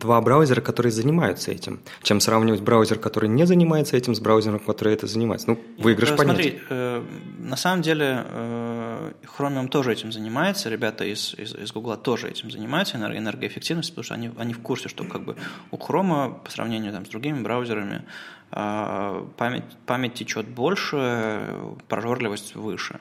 два 0.00 0.20
браузера, 0.22 0.62
которые 0.62 0.90
занимаются 0.90 1.50
этим, 1.52 1.80
чем 2.02 2.20
сравнивать 2.20 2.62
браузер, 2.62 2.98
который 2.98 3.28
не 3.28 3.46
занимается 3.46 3.96
этим, 3.96 4.14
с 4.14 4.20
браузером, 4.20 4.60
который 4.60 4.94
это 4.94 5.06
занимается. 5.06 5.50
Ну, 5.50 5.58
выигрыш 5.78 6.10
да, 6.10 6.16
понятен. 6.16 6.40
Смотри, 6.40 6.60
э, 6.70 7.02
на 7.38 7.56
самом 7.56 7.82
деле 7.82 8.24
э, 8.26 9.12
Chromium 9.38 9.68
тоже 9.68 9.92
этим 9.92 10.10
занимается, 10.10 10.70
ребята 10.70 11.04
из, 11.04 11.34
из, 11.34 11.54
из 11.54 11.72
Google 11.72 11.96
тоже 11.98 12.30
этим 12.30 12.50
занимаются, 12.50 12.96
энергоэффективностью, 12.96 13.94
потому 13.94 14.04
что 14.04 14.14
они, 14.14 14.30
они 14.38 14.54
в 14.54 14.60
курсе, 14.60 14.88
что 14.88 15.04
как 15.04 15.24
бы 15.24 15.36
у 15.70 15.76
Chrome 15.76 16.42
по 16.42 16.50
сравнению 16.50 16.92
там, 16.92 17.04
с 17.04 17.10
другими 17.10 17.42
браузерами 17.42 17.96
э, 17.96 18.33
память, 18.50 19.64
память 19.86 20.14
течет 20.14 20.46
больше, 20.48 21.48
прожорливость 21.88 22.54
выше 22.54 23.00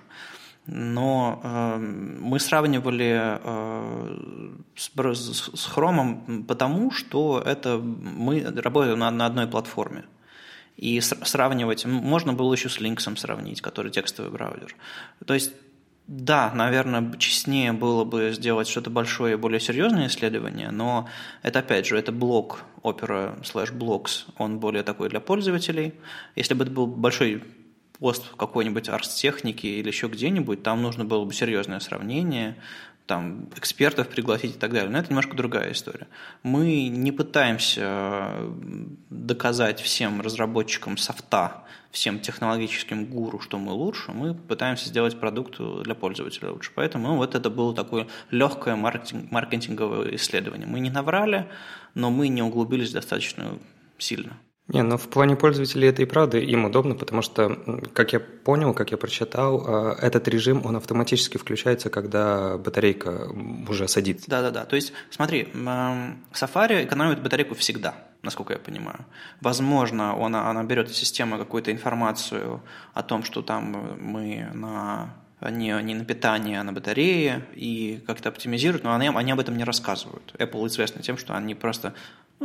но 0.66 1.42
э, 1.44 1.78
мы 1.78 2.40
сравнивали 2.40 3.40
э, 3.42 4.54
с, 4.76 4.90
с 4.90 5.76
Chrome 5.76 6.44
потому, 6.46 6.92
что 6.92 7.42
это 7.46 7.78
мы 7.78 8.42
работаем 8.42 9.00
на, 9.00 9.12
на 9.12 9.26
одной 9.26 9.48
платформе. 9.48 10.06
И 10.78 11.02
сравнивать, 11.02 11.86
можно 11.86 12.34
было 12.34 12.54
еще 12.54 12.70
с 12.70 12.80
Lynx 12.80 13.16
сравнить, 13.18 13.62
который 13.62 13.92
текстовый 13.92 14.32
браузер. 14.32 14.76
То 15.26 15.34
есть, 15.34 15.54
да, 16.08 16.52
наверное, 16.54 17.14
честнее 17.18 17.72
было 17.72 18.04
бы 18.04 18.32
сделать 18.34 18.68
что-то 18.68 18.90
большое 18.90 19.34
и 19.34 19.38
более 19.38 19.60
серьезное 19.60 20.08
исследование, 20.08 20.70
но 20.70 21.08
это, 21.44 21.60
опять 21.60 21.86
же, 21.86 21.98
это 21.98 22.12
блок 22.12 22.64
Opera 22.82 23.42
slash 23.44 23.72
Blocks, 23.76 24.26
он 24.38 24.60
более 24.60 24.84
такой 24.84 25.10
для 25.10 25.22
пользователей. 25.22 25.94
Если 26.36 26.54
бы 26.54 26.66
это 26.66 26.74
был 26.74 26.88
большой 26.88 27.44
пост 28.00 28.36
какой-нибудь 28.36 28.90
архтехнике 28.90 29.80
или 29.80 29.88
еще 29.88 30.08
где-нибудь, 30.08 30.62
там 30.62 30.82
нужно 30.82 31.06
было 31.06 31.24
бы 31.24 31.34
серьезное 31.34 31.80
сравнение, 31.80 32.58
там, 33.06 33.50
экспертов 33.56 34.08
пригласить 34.08 34.56
и 34.56 34.60
так 34.60 34.72
далее. 34.72 34.90
Но 34.90 34.98
это 34.98 35.10
немножко 35.10 35.36
другая 35.36 35.72
история. 35.72 36.08
Мы 36.42 36.88
не 36.88 37.12
пытаемся 37.12 38.32
доказать 39.10 39.82
всем 39.82 40.22
разработчикам 40.22 40.98
софта, 40.98 41.64
всем 41.92 42.20
технологическим 42.20 43.06
гуру, 43.06 43.40
что 43.40 43.60
мы 43.60 43.74
лучше, 43.74 44.12
мы 44.12 44.34
пытаемся 44.34 44.88
сделать 44.88 45.20
продукт 45.20 45.60
для 45.60 45.96
пользователя 45.96 46.52
лучше. 46.52 46.72
Поэтому 46.74 47.10
ну, 47.10 47.16
вот 47.18 47.36
это 47.36 47.50
было 47.50 47.76
такое 47.76 48.08
легкое 48.32 48.76
маркетинг, 48.76 49.32
маркетинговое 49.32 50.16
исследование. 50.16 50.66
Мы 50.66 50.80
не 50.80 50.90
наврали, 50.90 51.48
но 51.94 52.10
мы 52.10 52.30
не 52.30 52.42
углубились 52.42 52.92
достаточно 52.92 53.60
сильно. 53.98 54.38
Не, 54.70 54.82
ну 54.82 54.98
в 54.98 55.10
плане 55.10 55.36
пользователей 55.36 55.90
это 55.90 56.02
и 56.02 56.06
правда 56.06 56.38
им 56.38 56.64
удобно, 56.64 56.96
потому 56.96 57.22
что, 57.22 57.58
как 57.94 58.14
я 58.14 58.22
понял, 58.22 58.74
как 58.74 58.92
я 58.92 58.98
прочитал, 58.98 59.66
э, 59.68 59.96
этот 60.02 60.28
режим, 60.30 60.66
он 60.66 60.78
автоматически 60.78 61.38
включается, 61.38 61.90
когда 61.90 62.58
батарейка 62.58 63.30
уже 63.68 63.90
садится. 63.90 64.30
Да-да-да, 64.30 64.64
то 64.64 64.78
есть 64.78 64.94
смотри, 65.10 65.50
Safari 65.54 66.86
экономит 66.86 67.22
батарейку 67.22 67.56
всегда, 67.56 67.96
насколько 68.22 68.54
я 68.54 68.60
понимаю. 68.60 69.06
Возможно, 69.42 70.16
он, 70.16 70.34
она 70.34 70.64
берет 70.64 70.90
из 70.90 70.96
системы 70.96 71.38
какую-то 71.38 71.70
информацию 71.72 72.62
о 72.94 73.04
том, 73.04 73.24
что 73.24 73.42
там 73.42 73.98
мы 74.00 74.50
на 74.54 75.14
не, 75.52 75.82
не 75.84 75.94
на 75.94 76.06
питание, 76.06 76.62
а 76.62 76.64
на 76.64 76.74
батарее, 76.74 77.46
и 77.54 78.02
как-то 78.08 78.30
оптимизируют, 78.30 78.84
но 78.84 78.96
они, 78.96 79.10
они 79.10 79.32
об 79.32 79.40
этом 79.40 79.58
не 79.58 79.64
рассказывают. 79.64 80.34
Apple 80.38 80.68
известны 80.68 81.02
тем, 81.02 81.18
что 81.18 81.36
они 81.36 81.54
просто 81.56 81.94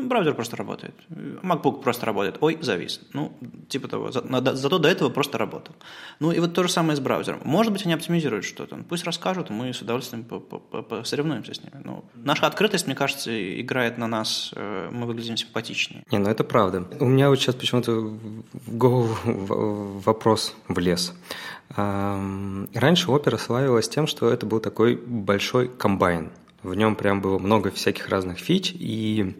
ну, 0.02 0.08
браузер 0.08 0.34
просто 0.34 0.56
работает. 0.56 0.94
MacBook 1.42 1.82
просто 1.82 2.06
работает. 2.06 2.36
Ой, 2.40 2.58
завис. 2.60 3.00
Ну, 3.12 3.32
типа 3.68 3.88
того. 3.88 4.12
За, 4.12 4.22
на, 4.22 4.54
зато 4.54 4.78
до 4.78 4.88
этого 4.88 5.10
просто 5.10 5.38
работал. 5.38 5.74
Ну, 6.20 6.32
и 6.32 6.40
вот 6.40 6.54
то 6.54 6.62
же 6.62 6.68
самое 6.68 6.96
с 6.96 7.00
браузером. 7.00 7.40
Может 7.44 7.72
быть, 7.72 7.84
они 7.84 7.94
оптимизируют 7.94 8.44
что-то. 8.44 8.76
Ну, 8.76 8.84
пусть 8.84 9.04
расскажут, 9.04 9.50
мы 9.50 9.72
с 9.72 9.82
удовольствием 9.82 10.24
посоревнуемся 10.24 11.54
с 11.54 11.62
ними. 11.62 11.82
Но 11.84 12.04
наша 12.14 12.46
открытость, 12.46 12.86
мне 12.86 12.94
кажется, 12.94 13.30
играет 13.60 13.98
на 13.98 14.06
нас. 14.06 14.52
Э, 14.56 14.88
мы 14.92 15.06
выглядим 15.06 15.36
симпатичнее. 15.36 16.04
Не, 16.10 16.18
ну 16.18 16.30
это 16.30 16.44
правда. 16.44 16.84
У 17.00 17.06
меня 17.06 17.28
вот 17.28 17.38
сейчас 17.38 17.54
почему-то 17.54 17.92
в 17.92 18.76
голову 18.76 19.16
вопрос 20.04 20.54
влез. 20.68 21.14
Раньше 21.76 23.10
опера 23.10 23.36
славилась 23.36 23.88
тем, 23.88 24.06
что 24.06 24.30
это 24.30 24.46
был 24.46 24.60
такой 24.60 24.96
большой 24.96 25.68
комбайн. 25.68 26.30
В 26.62 26.74
нем 26.74 26.96
прям 26.96 27.20
было 27.20 27.38
много 27.38 27.70
всяких 27.70 28.08
разных 28.08 28.38
фич, 28.38 28.72
и 28.74 29.36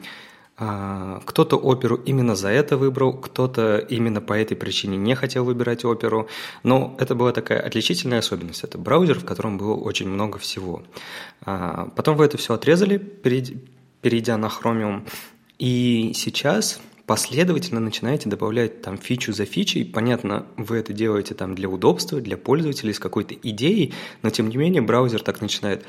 кто-то 0.58 1.56
оперу 1.56 1.96
именно 1.96 2.34
за 2.34 2.48
это 2.48 2.76
выбрал, 2.76 3.12
кто-то 3.12 3.78
именно 3.78 4.20
по 4.20 4.32
этой 4.32 4.56
причине 4.56 4.96
не 4.96 5.14
хотел 5.14 5.44
выбирать 5.44 5.84
оперу. 5.84 6.28
Но 6.64 6.96
это 6.98 7.14
была 7.14 7.32
такая 7.32 7.60
отличительная 7.60 8.18
особенность. 8.18 8.64
Это 8.64 8.76
браузер, 8.76 9.20
в 9.20 9.24
котором 9.24 9.56
было 9.56 9.74
очень 9.74 10.08
много 10.08 10.38
всего. 10.38 10.82
А, 11.42 11.88
потом 11.94 12.16
вы 12.16 12.24
это 12.24 12.38
все 12.38 12.54
отрезали, 12.54 12.96
перейдя 12.98 14.36
на 14.36 14.46
Chromium. 14.46 15.08
И 15.60 16.12
сейчас 16.14 16.80
последовательно 17.06 17.80
начинаете 17.80 18.28
добавлять 18.28 18.82
там 18.82 18.98
фичу 18.98 19.32
за 19.32 19.44
фичей. 19.46 19.84
Понятно, 19.84 20.44
вы 20.56 20.76
это 20.76 20.92
делаете 20.92 21.34
там 21.34 21.54
для 21.54 21.68
удобства, 21.68 22.20
для 22.20 22.36
пользователей 22.36 22.92
с 22.92 22.98
какой-то 22.98 23.34
идеей, 23.34 23.94
но 24.22 24.30
тем 24.30 24.48
не 24.50 24.56
менее 24.56 24.82
браузер 24.82 25.22
так 25.22 25.40
начинает 25.40 25.84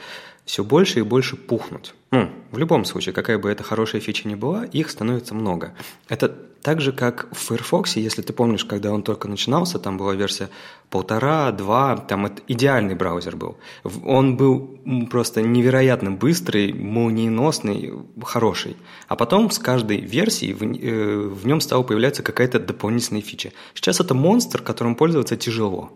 все 0.49 0.63
больше 0.63 0.97
и 0.97 1.03
больше 1.03 1.35
пухнуть. 1.35 1.93
Ну, 2.09 2.27
в 2.49 2.57
любом 2.57 2.83
случае, 2.83 3.13
какая 3.13 3.37
бы 3.37 3.51
это 3.51 3.63
хорошая 3.63 4.01
фича 4.01 4.27
ни 4.27 4.33
была, 4.33 4.65
их 4.65 4.89
становится 4.89 5.35
много. 5.35 5.75
Это 6.07 6.27
так 6.63 6.81
же, 6.81 6.91
как 6.91 7.27
в 7.31 7.37
Firefox, 7.37 7.97
если 7.97 8.23
ты 8.23 8.33
помнишь, 8.33 8.65
когда 8.65 8.91
он 8.91 9.03
только 9.03 9.27
начинался, 9.27 9.77
там 9.77 9.99
была 9.99 10.15
версия 10.15 10.49
полтора, 10.89 11.51
два, 11.51 11.97
там 11.97 12.25
это 12.25 12.41
идеальный 12.47 12.95
браузер 12.95 13.35
был. 13.35 13.57
Он 14.03 14.37
был 14.37 14.79
просто 15.11 15.43
невероятно 15.43 16.09
быстрый, 16.09 16.73
молниеносный, 16.73 17.93
хороший. 18.23 18.75
А 19.07 19.15
потом 19.15 19.51
с 19.51 19.59
каждой 19.59 20.01
версией 20.01 20.53
в, 20.53 20.63
э, 20.63 21.27
в 21.27 21.45
нем 21.45 21.61
стала 21.61 21.83
появляться 21.83 22.23
какая-то 22.23 22.59
дополнительная 22.59 23.21
фича. 23.21 23.51
Сейчас 23.75 23.99
это 23.99 24.15
монстр, 24.15 24.63
которым 24.63 24.95
пользоваться 24.95 25.37
тяжело. 25.37 25.91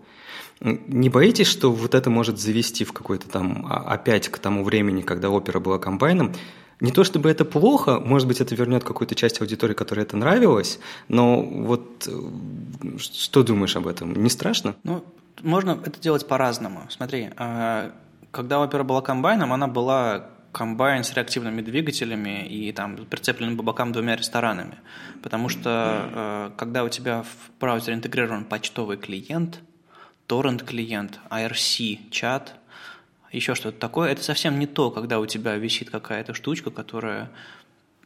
Не 0.59 1.09
боитесь, 1.09 1.47
что 1.47 1.71
вот 1.71 1.93
это 1.93 2.09
может 2.09 2.39
завести 2.39 2.85
в 2.85 2.93
какой-то 2.93 3.27
там 3.27 3.65
а, 3.69 3.93
опять 3.93 4.29
к 4.29 4.37
тому 4.37 4.63
времени, 4.63 5.01
когда 5.01 5.29
опера 5.29 5.59
была 5.59 5.77
комбайном? 5.77 6.33
Не 6.79 6.91
то 6.91 7.03
чтобы 7.03 7.29
это 7.29 7.45
плохо, 7.45 7.99
может 7.99 8.27
быть, 8.27 8.41
это 8.41 8.55
вернет 8.55 8.83
какую-то 8.83 9.15
часть 9.15 9.41
аудитории, 9.41 9.73
которой 9.73 10.01
это 10.01 10.17
нравилось, 10.17 10.79
но 11.07 11.41
вот 11.41 12.09
что 12.97 13.43
думаешь 13.43 13.75
об 13.75 13.87
этом? 13.87 14.15
Не 14.21 14.29
страшно? 14.29 14.75
Ну, 14.83 15.03
можно 15.41 15.79
это 15.85 15.99
делать 15.99 16.27
по-разному. 16.27 16.83
Смотри, 16.89 17.29
а, 17.37 17.91
когда 18.31 18.59
опера 18.59 18.83
была 18.83 19.01
комбайном, 19.01 19.53
она 19.53 19.67
была 19.67 20.29
комбайн 20.53 21.03
с 21.03 21.13
реактивными 21.13 21.61
двигателями 21.61 22.47
и 22.47 22.71
там 22.71 22.95
прицепленным 22.95 23.57
по 23.57 23.63
бокам 23.63 23.91
двумя 23.91 24.15
ресторанами. 24.15 24.77
Потому 25.23 25.49
что 25.49 26.09
э, 26.13 26.51
когда 26.57 26.83
у 26.83 26.89
тебя 26.89 27.23
в 27.23 27.59
браузере 27.59 27.95
интегрирован 27.95 28.45
почтовый 28.45 28.97
клиент– 28.97 29.59
торрент-клиент, 30.27 31.19
IRC-чат, 31.29 32.55
еще 33.31 33.55
что-то 33.55 33.79
такое, 33.79 34.11
это 34.11 34.23
совсем 34.23 34.59
не 34.59 34.67
то, 34.67 34.91
когда 34.91 35.19
у 35.19 35.25
тебя 35.25 35.55
висит 35.55 35.89
какая-то 35.89 36.33
штучка, 36.33 36.69
которая 36.69 37.31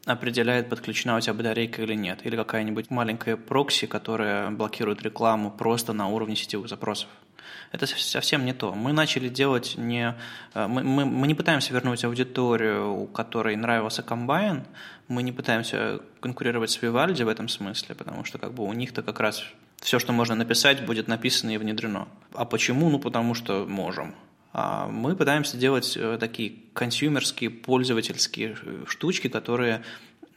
определяет, 0.05 0.69
подключена 0.69 1.17
у 1.17 1.19
тебя 1.19 1.33
батарейка 1.33 1.81
или 1.81 1.93
нет, 1.93 2.25
или 2.25 2.35
какая-нибудь 2.35 2.89
маленькая 2.89 3.35
прокси, 3.35 3.87
которая 3.87 4.49
блокирует 4.51 5.03
рекламу 5.03 5.51
просто 5.51 5.93
на 5.93 6.07
уровне 6.07 6.35
сетевых 6.35 6.69
запросов. 6.69 7.09
Это 7.71 7.85
совсем 7.85 8.45
не 8.45 8.53
то. 8.53 8.73
Мы 8.73 8.93
начали 8.93 9.27
делать 9.27 9.75
не... 9.77 10.15
Э, 10.53 10.67
мы, 10.67 10.83
мы, 10.83 11.05
мы 11.05 11.27
не 11.27 11.35
пытаемся 11.35 11.73
вернуть 11.73 12.03
аудиторию, 12.05 12.93
у 12.93 13.07
которой 13.07 13.55
нравился 13.55 14.03
комбайн, 14.03 14.63
мы 15.07 15.23
не 15.23 15.31
пытаемся 15.31 15.99
конкурировать 16.21 16.69
с 16.69 16.81
Vivaldi 16.81 17.25
в 17.25 17.27
этом 17.27 17.49
смысле, 17.49 17.95
потому 17.95 18.23
что 18.23 18.37
как 18.37 18.53
бы 18.53 18.63
у 18.63 18.73
них-то 18.73 19.03
как 19.03 19.19
раз 19.19 19.43
все, 19.81 19.99
что 19.99 20.13
можно 20.13 20.35
написать, 20.35 20.85
будет 20.85 21.07
написано 21.07 21.51
и 21.51 21.57
внедрено. 21.57 22.07
А 22.33 22.45
почему? 22.45 22.89
Ну, 22.89 22.99
потому 22.99 23.33
что 23.33 23.65
можем. 23.67 24.15
А 24.53 24.87
мы 24.87 25.15
пытаемся 25.15 25.57
делать 25.57 25.95
э, 25.95 26.17
такие 26.19 26.55
консюмерские, 26.73 27.49
пользовательские 27.49 28.57
э, 28.61 28.85
штучки, 28.87 29.27
которые 29.27 29.83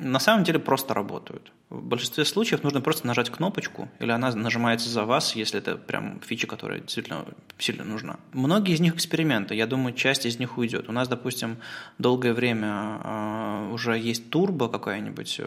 на 0.01 0.19
самом 0.19 0.45
деле 0.45 0.59
просто 0.59 0.95
работают. 0.95 1.53
В 1.69 1.83
большинстве 1.83 2.25
случаев 2.25 2.65
нужно 2.65 2.81
просто 2.81 3.07
нажать 3.07 3.31
кнопочку, 3.31 3.89
или 4.01 4.11
она 4.11 4.35
нажимается 4.35 4.89
за 4.89 5.05
вас, 5.05 5.37
если 5.37 5.61
это 5.61 5.77
прям 5.77 6.21
фича, 6.21 6.49
которая 6.49 6.81
действительно 6.81 7.25
сильно 7.59 7.85
нужна. 7.85 8.17
Многие 8.33 8.75
из 8.75 8.81
них 8.81 8.97
эксперименты, 8.97 9.55
я 9.55 9.67
думаю, 9.67 9.95
часть 9.95 10.27
из 10.27 10.39
них 10.39 10.59
уйдет. 10.59 10.89
У 10.89 10.93
нас, 10.93 11.07
допустим, 11.07 11.59
долгое 11.99 12.33
время 12.33 13.01
э, 13.05 13.71
уже 13.73 13.97
есть 13.99 14.31
турбо 14.31 14.69
какая-нибудь, 14.69 15.41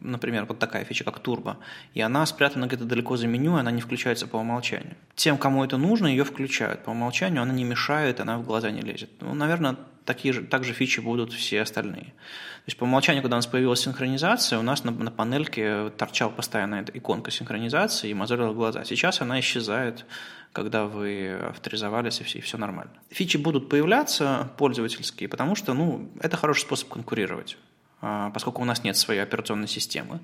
например, 0.00 0.46
вот 0.46 0.58
такая 0.58 0.84
фича, 0.84 1.04
как 1.04 1.18
турбо, 1.18 1.58
и 1.92 2.00
она 2.00 2.24
спрятана 2.24 2.66
где-то 2.66 2.84
далеко 2.84 3.16
за 3.16 3.26
меню, 3.26 3.56
и 3.56 3.60
она 3.60 3.70
не 3.70 3.82
включается 3.82 4.26
по 4.26 4.36
умолчанию. 4.36 4.96
Тем, 5.14 5.36
кому 5.36 5.64
это 5.64 5.76
нужно, 5.76 6.06
ее 6.06 6.24
включают. 6.24 6.84
По 6.84 6.90
умолчанию 6.90 7.42
она 7.42 7.52
не 7.52 7.64
мешает, 7.64 8.20
она 8.20 8.38
в 8.38 8.46
глаза 8.46 8.70
не 8.70 8.80
лезет. 8.80 9.10
Ну, 9.20 9.34
наверное, 9.34 9.76
такие 10.04 10.34
же, 10.34 10.42
также 10.42 10.72
фичи 10.72 11.00
будут 11.00 11.32
все 11.32 11.62
остальные. 11.62 12.04
То 12.04 12.68
есть 12.68 12.78
по 12.78 12.84
умолчанию, 12.84 13.22
когда 13.22 13.36
у 13.36 13.38
нас 13.38 13.46
появилась 13.46 13.80
синхронизация, 13.80 14.58
у 14.58 14.62
нас 14.62 14.84
на, 14.84 14.92
на 14.92 15.10
панельке 15.10 15.90
торчала 15.90 16.30
постоянно 16.30 16.76
эта 16.76 16.96
иконка 16.96 17.30
синхронизации 17.30 18.10
и 18.10 18.14
мозолила 18.14 18.52
глаза. 18.52 18.84
Сейчас 18.84 19.20
она 19.20 19.40
исчезает, 19.40 20.06
когда 20.52 20.84
вы 20.84 21.32
авторизовались, 21.50 22.20
и 22.20 22.24
все, 22.24 22.38
и 22.38 22.40
все 22.40 22.58
нормально. 22.58 22.92
Фичи 23.10 23.36
будут 23.36 23.68
появляться 23.68 24.50
пользовательские, 24.58 25.28
потому 25.28 25.54
что 25.54 25.74
ну, 25.74 26.10
это 26.20 26.36
хороший 26.36 26.62
способ 26.62 26.88
конкурировать 26.88 27.56
поскольку 28.02 28.62
у 28.62 28.64
нас 28.64 28.82
нет 28.82 28.96
своей 28.96 29.20
операционной 29.20 29.68
системы, 29.68 30.18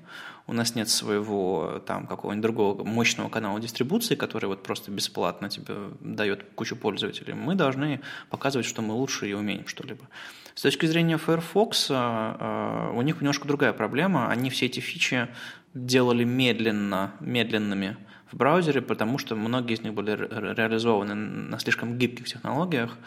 у 0.47 0.53
нас 0.53 0.75
нет 0.75 0.89
своего 0.89 1.81
там 1.87 2.07
какого-нибудь 2.07 2.43
другого 2.43 2.83
мощного 2.83 3.29
канала 3.29 3.57
дистрибуции, 3.59 4.15
который 4.15 4.47
вот 4.47 4.63
просто 4.63 4.91
бесплатно 4.91 5.49
тебе 5.49 5.75
дает 6.01 6.43
кучу 6.55 6.75
пользователей, 6.75 7.33
мы 7.33 7.55
должны 7.55 8.01
показывать, 8.29 8.65
что 8.65 8.81
мы 8.81 8.93
лучше 8.93 9.29
и 9.29 9.33
умеем 9.33 9.65
что-либо. 9.65 10.09
С 10.55 10.61
точки 10.61 10.87
зрения 10.87 11.17
Firefox, 11.17 11.87
а, 11.89 12.91
у 12.93 13.01
них 13.01 13.21
немножко 13.21 13.47
другая 13.47 13.71
проблема. 13.71 14.27
Они 14.27 14.49
все 14.49 14.65
эти 14.65 14.81
фичи 14.81 15.29
делали 15.73 16.25
медленно, 16.25 17.13
медленными 17.21 17.95
в 18.29 18.35
браузере, 18.35 18.81
потому 18.81 19.17
что 19.19 19.37
многие 19.37 19.75
из 19.75 19.81
них 19.81 19.93
были 19.93 20.11
реализованы 20.11 21.15
на 21.15 21.59
слишком 21.59 21.97
гибких 21.97 22.25
технологиях, 22.25 22.97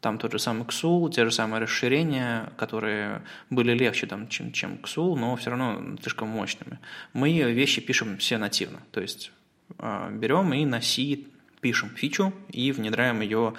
там 0.00 0.18
тот 0.18 0.32
же 0.32 0.38
самый 0.38 0.64
XUL, 0.64 1.10
те 1.10 1.24
же 1.24 1.30
самые 1.30 1.62
расширения, 1.62 2.52
которые 2.56 3.22
были 3.50 3.72
легче, 3.72 4.06
там, 4.06 4.28
чем, 4.28 4.52
чем 4.52 4.78
XUL, 4.82 5.16
но 5.16 5.36
все 5.36 5.50
равно 5.50 5.96
слишком 6.00 6.28
мощными. 6.28 6.78
Мы 7.12 7.32
вещи 7.52 7.80
пишем 7.80 8.16
все 8.18 8.38
нативно, 8.38 8.80
то 8.92 9.00
есть 9.00 9.32
э, 9.78 10.10
берем 10.12 10.52
и 10.54 10.64
на 10.64 10.80
C 10.80 11.18
пишем 11.60 11.90
фичу 11.90 12.32
и 12.50 12.70
внедряем 12.72 13.20
ее, 13.20 13.54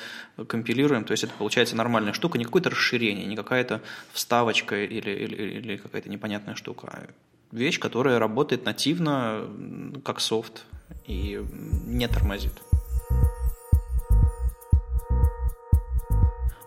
компилируем, 0.48 1.04
то 1.04 1.12
есть 1.12 1.26
это 1.26 1.34
получается 1.34 1.76
нормальная 1.76 2.14
штука, 2.14 2.38
не 2.38 2.46
какое-то 2.46 2.70
расширение, 2.70 3.26
не 3.26 3.36
какая-то 3.36 3.82
вставочка 4.14 4.82
или, 4.82 5.12
или, 5.12 5.60
или 5.60 5.78
какая-то 5.78 6.10
непонятная 6.10 6.56
штука, 6.56 6.88
а 6.88 7.10
вещь, 7.52 7.80
которая 7.80 8.20
работает 8.20 8.66
нативно, 8.66 9.48
как 10.06 10.22
софт, 10.22 10.66
и 11.06 11.44
не 11.86 12.08
тормозит. 12.08 12.54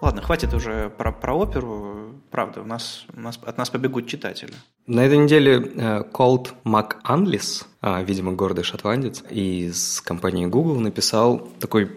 Ладно, 0.02 0.20
хватит 0.20 0.52
уже 0.52 0.90
про, 0.98 1.12
про 1.12 1.32
оперу. 1.32 2.14
Правда, 2.32 2.60
у 2.60 2.64
нас, 2.64 3.04
у 3.16 3.20
нас, 3.20 3.38
от 3.46 3.56
нас 3.56 3.70
побегут 3.70 4.08
читатели. 4.08 4.52
На 4.88 5.06
этой 5.06 5.16
неделе 5.16 5.72
э, 5.76 6.02
Колт 6.10 6.54
МакАнлис, 6.64 7.68
видимо, 7.80 8.32
гордый 8.32 8.64
шотландец, 8.64 9.22
из 9.30 10.00
компании 10.00 10.46
Google 10.46 10.80
написал 10.80 11.48
такой 11.60 11.88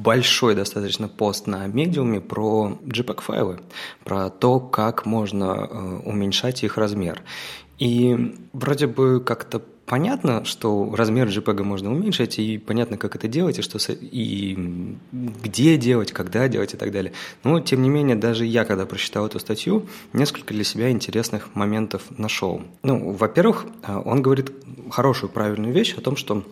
большой 0.00 0.56
достаточно 0.56 1.06
пост 1.06 1.46
на 1.46 1.68
медиуме 1.68 2.20
про 2.20 2.76
JPEG-файлы, 2.82 3.60
про 4.02 4.28
то, 4.30 4.58
как 4.58 5.06
можно 5.06 5.44
э, 5.44 6.00
уменьшать 6.04 6.64
их 6.64 6.76
размер. 6.76 7.22
И 7.78 8.34
вроде 8.52 8.88
бы 8.88 9.20
как-то 9.24 9.62
понятно, 9.90 10.44
что 10.44 10.94
размер 10.94 11.26
JPEG 11.26 11.64
можно 11.64 11.90
уменьшить, 11.90 12.38
и 12.38 12.58
понятно, 12.58 12.96
как 12.96 13.16
это 13.16 13.26
делать, 13.26 13.58
и, 13.58 13.62
что, 13.62 13.78
и 13.90 14.96
где 15.10 15.76
делать, 15.76 16.12
когда 16.12 16.46
делать 16.46 16.74
и 16.74 16.76
так 16.76 16.92
далее. 16.92 17.12
Но, 17.42 17.58
тем 17.58 17.82
не 17.82 17.88
менее, 17.88 18.14
даже 18.14 18.46
я, 18.46 18.64
когда 18.64 18.86
прочитал 18.86 19.26
эту 19.26 19.40
статью, 19.40 19.88
несколько 20.12 20.54
для 20.54 20.62
себя 20.62 20.92
интересных 20.92 21.56
моментов 21.56 22.04
нашел. 22.16 22.62
Ну, 22.84 23.10
во-первых, 23.14 23.66
э, 23.82 24.00
он 24.04 24.22
говорит 24.22 24.52
хорошую, 24.90 25.28
правильную 25.28 25.74
вещь 25.74 25.94
о 25.98 26.00
том, 26.00 26.14
что 26.14 26.44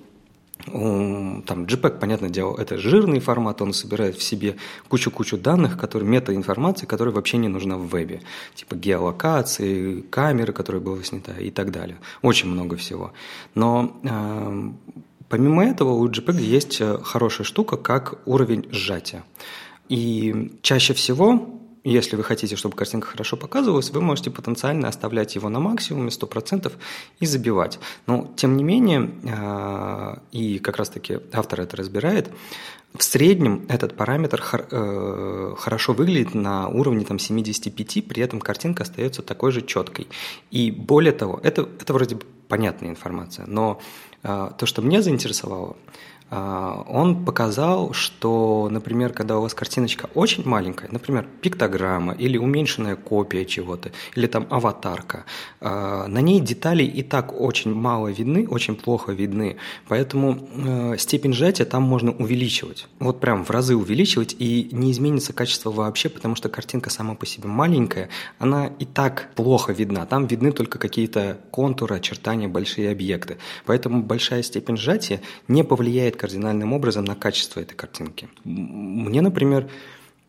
там 1.46 1.64
JPEG, 1.64 1.98
понятное 1.98 2.31
дело, 2.31 2.57
это 2.59 2.78
жирный 2.78 3.20
формат, 3.20 3.62
он 3.62 3.72
собирает 3.72 4.16
в 4.16 4.22
себе 4.22 4.57
кучу-кучу 4.88 5.38
данных, 5.38 5.78
которые, 5.78 6.09
метаинформации, 6.09 6.87
которая 6.87 7.14
вообще 7.14 7.38
не 7.38 7.48
нужна 7.48 7.76
в 7.76 7.88
вебе. 7.88 8.22
Типа 8.54 8.74
геолокации, 8.76 10.00
камеры, 10.02 10.52
которые 10.52 10.83
были 10.83 11.02
сняты 11.02 11.33
и 11.40 11.50
так 11.50 11.70
далее. 11.70 11.98
Очень 12.22 12.48
много 12.48 12.76
всего. 12.76 13.12
Но 13.54 13.98
э, 14.02 14.70
помимо 15.28 15.64
этого 15.64 15.92
у 15.92 16.09
JPEG 16.09 16.40
есть 16.40 16.81
э, 16.81 16.98
хорошая 17.02 17.44
штука, 17.44 17.76
как 17.76 18.18
уровень 18.26 18.66
сжатия. 18.70 19.24
И 19.88 20.52
чаще 20.62 20.94
всего 20.94 21.59
если 21.85 22.17
вы 22.17 22.25
хотите, 22.25 22.57
чтобы 22.57 22.77
картинка 22.77 23.09
хорошо 23.09 23.37
показывалась, 23.37 23.91
вы 23.91 24.01
можете 24.01 24.31
потенциально 24.31 24.88
оставлять 24.88 25.35
его 25.35 25.49
на 25.49 25.61
максимуме 25.61 26.11
100% 26.11 26.73
и 27.21 27.27
забивать. 27.27 27.79
Но, 28.07 28.33
тем 28.37 28.57
не 28.57 28.64
менее, 28.64 29.11
а, 29.31 30.23
и 30.33 30.59
как 30.59 30.77
раз-таки 30.77 31.21
автор 31.33 31.61
это 31.61 31.77
разбирает, 31.77 32.31
в 32.95 33.03
среднем 33.05 33.67
этот 33.69 33.97
параметр 33.97 34.43
э, 34.71 35.55
хорошо 35.59 35.93
выглядит 35.93 36.35
на 36.35 36.69
уровне 36.69 37.05
там, 37.05 37.19
75, 37.19 38.09
при 38.09 38.23
этом 38.23 38.41
картинка 38.41 38.83
остается 38.83 39.23
такой 39.23 39.53
же 39.53 39.61
четкой. 39.62 40.09
И 40.51 40.71
более 40.71 41.12
того, 41.12 41.38
это, 41.43 41.69
это 41.81 41.93
вроде 41.93 42.17
бы 42.17 42.23
понятная 42.49 42.88
информация, 42.88 43.47
но 43.47 43.79
а, 44.23 44.51
то, 44.51 44.67
что 44.67 44.83
мне 44.83 45.03
заинтересовало, 45.03 45.77
он 46.31 47.25
показал, 47.25 47.95
что, 47.95 48.69
например, 48.71 49.14
когда 49.14 49.38
у 49.38 49.43
вас 49.43 49.55
картиночка 49.55 50.11
очень 50.14 50.47
маленькая, 50.47 50.88
например, 50.91 51.27
пиктограмма 51.41 52.12
или 52.12 52.37
уменьшенная 52.37 52.97
копия 52.97 53.47
чего-то, 53.47 53.93
или 54.14 54.27
там 54.27 54.47
аватарка, 54.51 55.25
а, 55.61 56.07
на 56.07 56.21
ней 56.21 56.41
детали 56.41 56.83
и 56.83 57.03
так 57.03 57.38
очень 57.41 57.73
мало 57.73 58.09
видны, 58.09 58.47
очень 58.47 58.77
плохо 58.77 59.12
видны, 59.12 59.57
поэтому 59.88 60.49
э, 60.55 60.97
степень 60.99 61.33
сжатия 61.33 61.64
там 61.64 61.83
можно 61.83 62.12
увеличивать, 62.12 62.88
вот 62.99 63.21
прям 63.21 63.45
в 63.45 63.51
разы 63.51 63.75
увеличивать, 63.75 64.37
и 64.38 64.69
не 64.73 64.93
изменится 64.93 65.33
качество 65.33 65.71
вообще, 65.71 66.11
потому 66.11 66.35
что 66.35 66.51
картинка 66.51 66.91
сама 66.91 67.14
по 67.14 67.25
себе 67.25 67.49
маленькая, 67.49 68.11
она 68.38 68.67
и 68.67 68.85
так 68.85 69.31
плохо 69.35 69.73
видна, 69.73 70.05
там 70.05 70.27
видны 70.27 70.53
только 70.53 70.79
какие-то 70.79 71.38
контуры, 71.51 71.97
очертания, 71.97 72.49
большие 72.49 72.91
объекты, 72.91 73.38
поэтому 73.64 74.03
большая 74.03 74.43
степень 74.43 74.77
сжатия 74.77 75.23
не 75.49 75.64
повлияет 75.64 76.17
кардинальным 76.18 76.72
образом 76.72 77.04
на 77.04 77.14
качество 77.14 77.61
этой 77.61 77.74
картинки. 77.74 78.28
Мне, 78.44 79.22
например, 79.22 79.68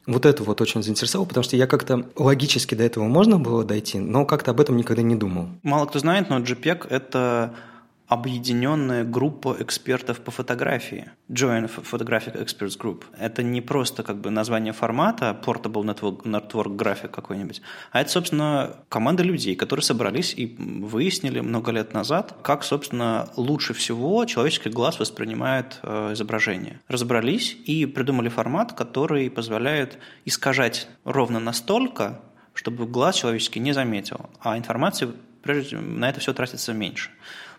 вот 0.08 0.26
это 0.26 0.44
вот 0.44 0.62
очень 0.62 0.82
заинтересовало, 0.82 1.28
потому 1.28 1.44
что 1.44 1.56
я 1.56 1.68
как-то 1.68 2.10
логически 2.16 2.76
до 2.76 2.84
этого 2.84 3.04
можно 3.04 3.38
было 3.38 3.64
дойти, 3.64 4.00
но 4.00 4.26
как-то 4.26 4.52
об 4.52 4.60
этом 4.60 4.78
никогда 4.78 5.04
не 5.04 5.16
думал. 5.16 5.50
Мало 5.64 5.86
кто 5.86 6.00
знает, 6.00 6.30
но 6.30 6.40
JPEG– 6.40 6.88
это 6.90 7.54
объединенная 8.10 9.04
группа 9.04 9.56
экспертов 9.60 10.20
по 10.22 10.32
фотографии. 10.32 11.12
Joint 11.30 11.70
Photographic 11.70 12.44
Experts 12.44 12.78
Group. 12.78 13.04
Это 13.18 13.44
не 13.44 13.62
просто 13.62 14.02
как 14.02 14.20
бы 14.20 14.32
название 14.32 14.74
формата, 14.74 15.40
Portable 15.46 15.84
Network, 15.84 16.24
Network 16.24 16.76
Graphic 16.76 17.10
какой-нибудь, 17.10 17.62
а 17.92 18.02
это, 18.02 18.10
собственно, 18.10 18.78
команда 18.90 19.22
людей, 19.22 19.56
которые 19.56 19.84
собрались 19.84 20.34
и 20.36 20.56
выяснили 20.58 21.40
много 21.40 21.72
лет 21.72 21.94
назад, 21.94 22.36
как, 22.42 22.64
собственно, 22.64 23.30
лучше 23.36 23.76
всего 23.76 24.26
человеческий 24.26 24.70
глаз 24.70 25.00
воспринимает 25.00 25.80
э, 25.84 26.14
изображение. 26.14 26.80
Разобрались 26.88 27.56
и 27.66 27.86
придумали 27.86 28.30
формат, 28.30 28.74
который 28.74 29.30
позволяет 29.30 30.00
искажать 30.26 30.88
ровно 31.04 31.40
настолько, 31.40 32.22
чтобы 32.56 32.88
глаз 32.88 33.18
человеческий 33.18 33.60
не 33.60 33.74
заметил, 33.74 34.32
а 34.42 34.58
информации 34.58 35.10
прежде 35.44 35.78
на 35.78 36.10
это 36.10 36.20
все 36.20 36.34
тратится 36.34 36.74
меньше. 36.74 37.12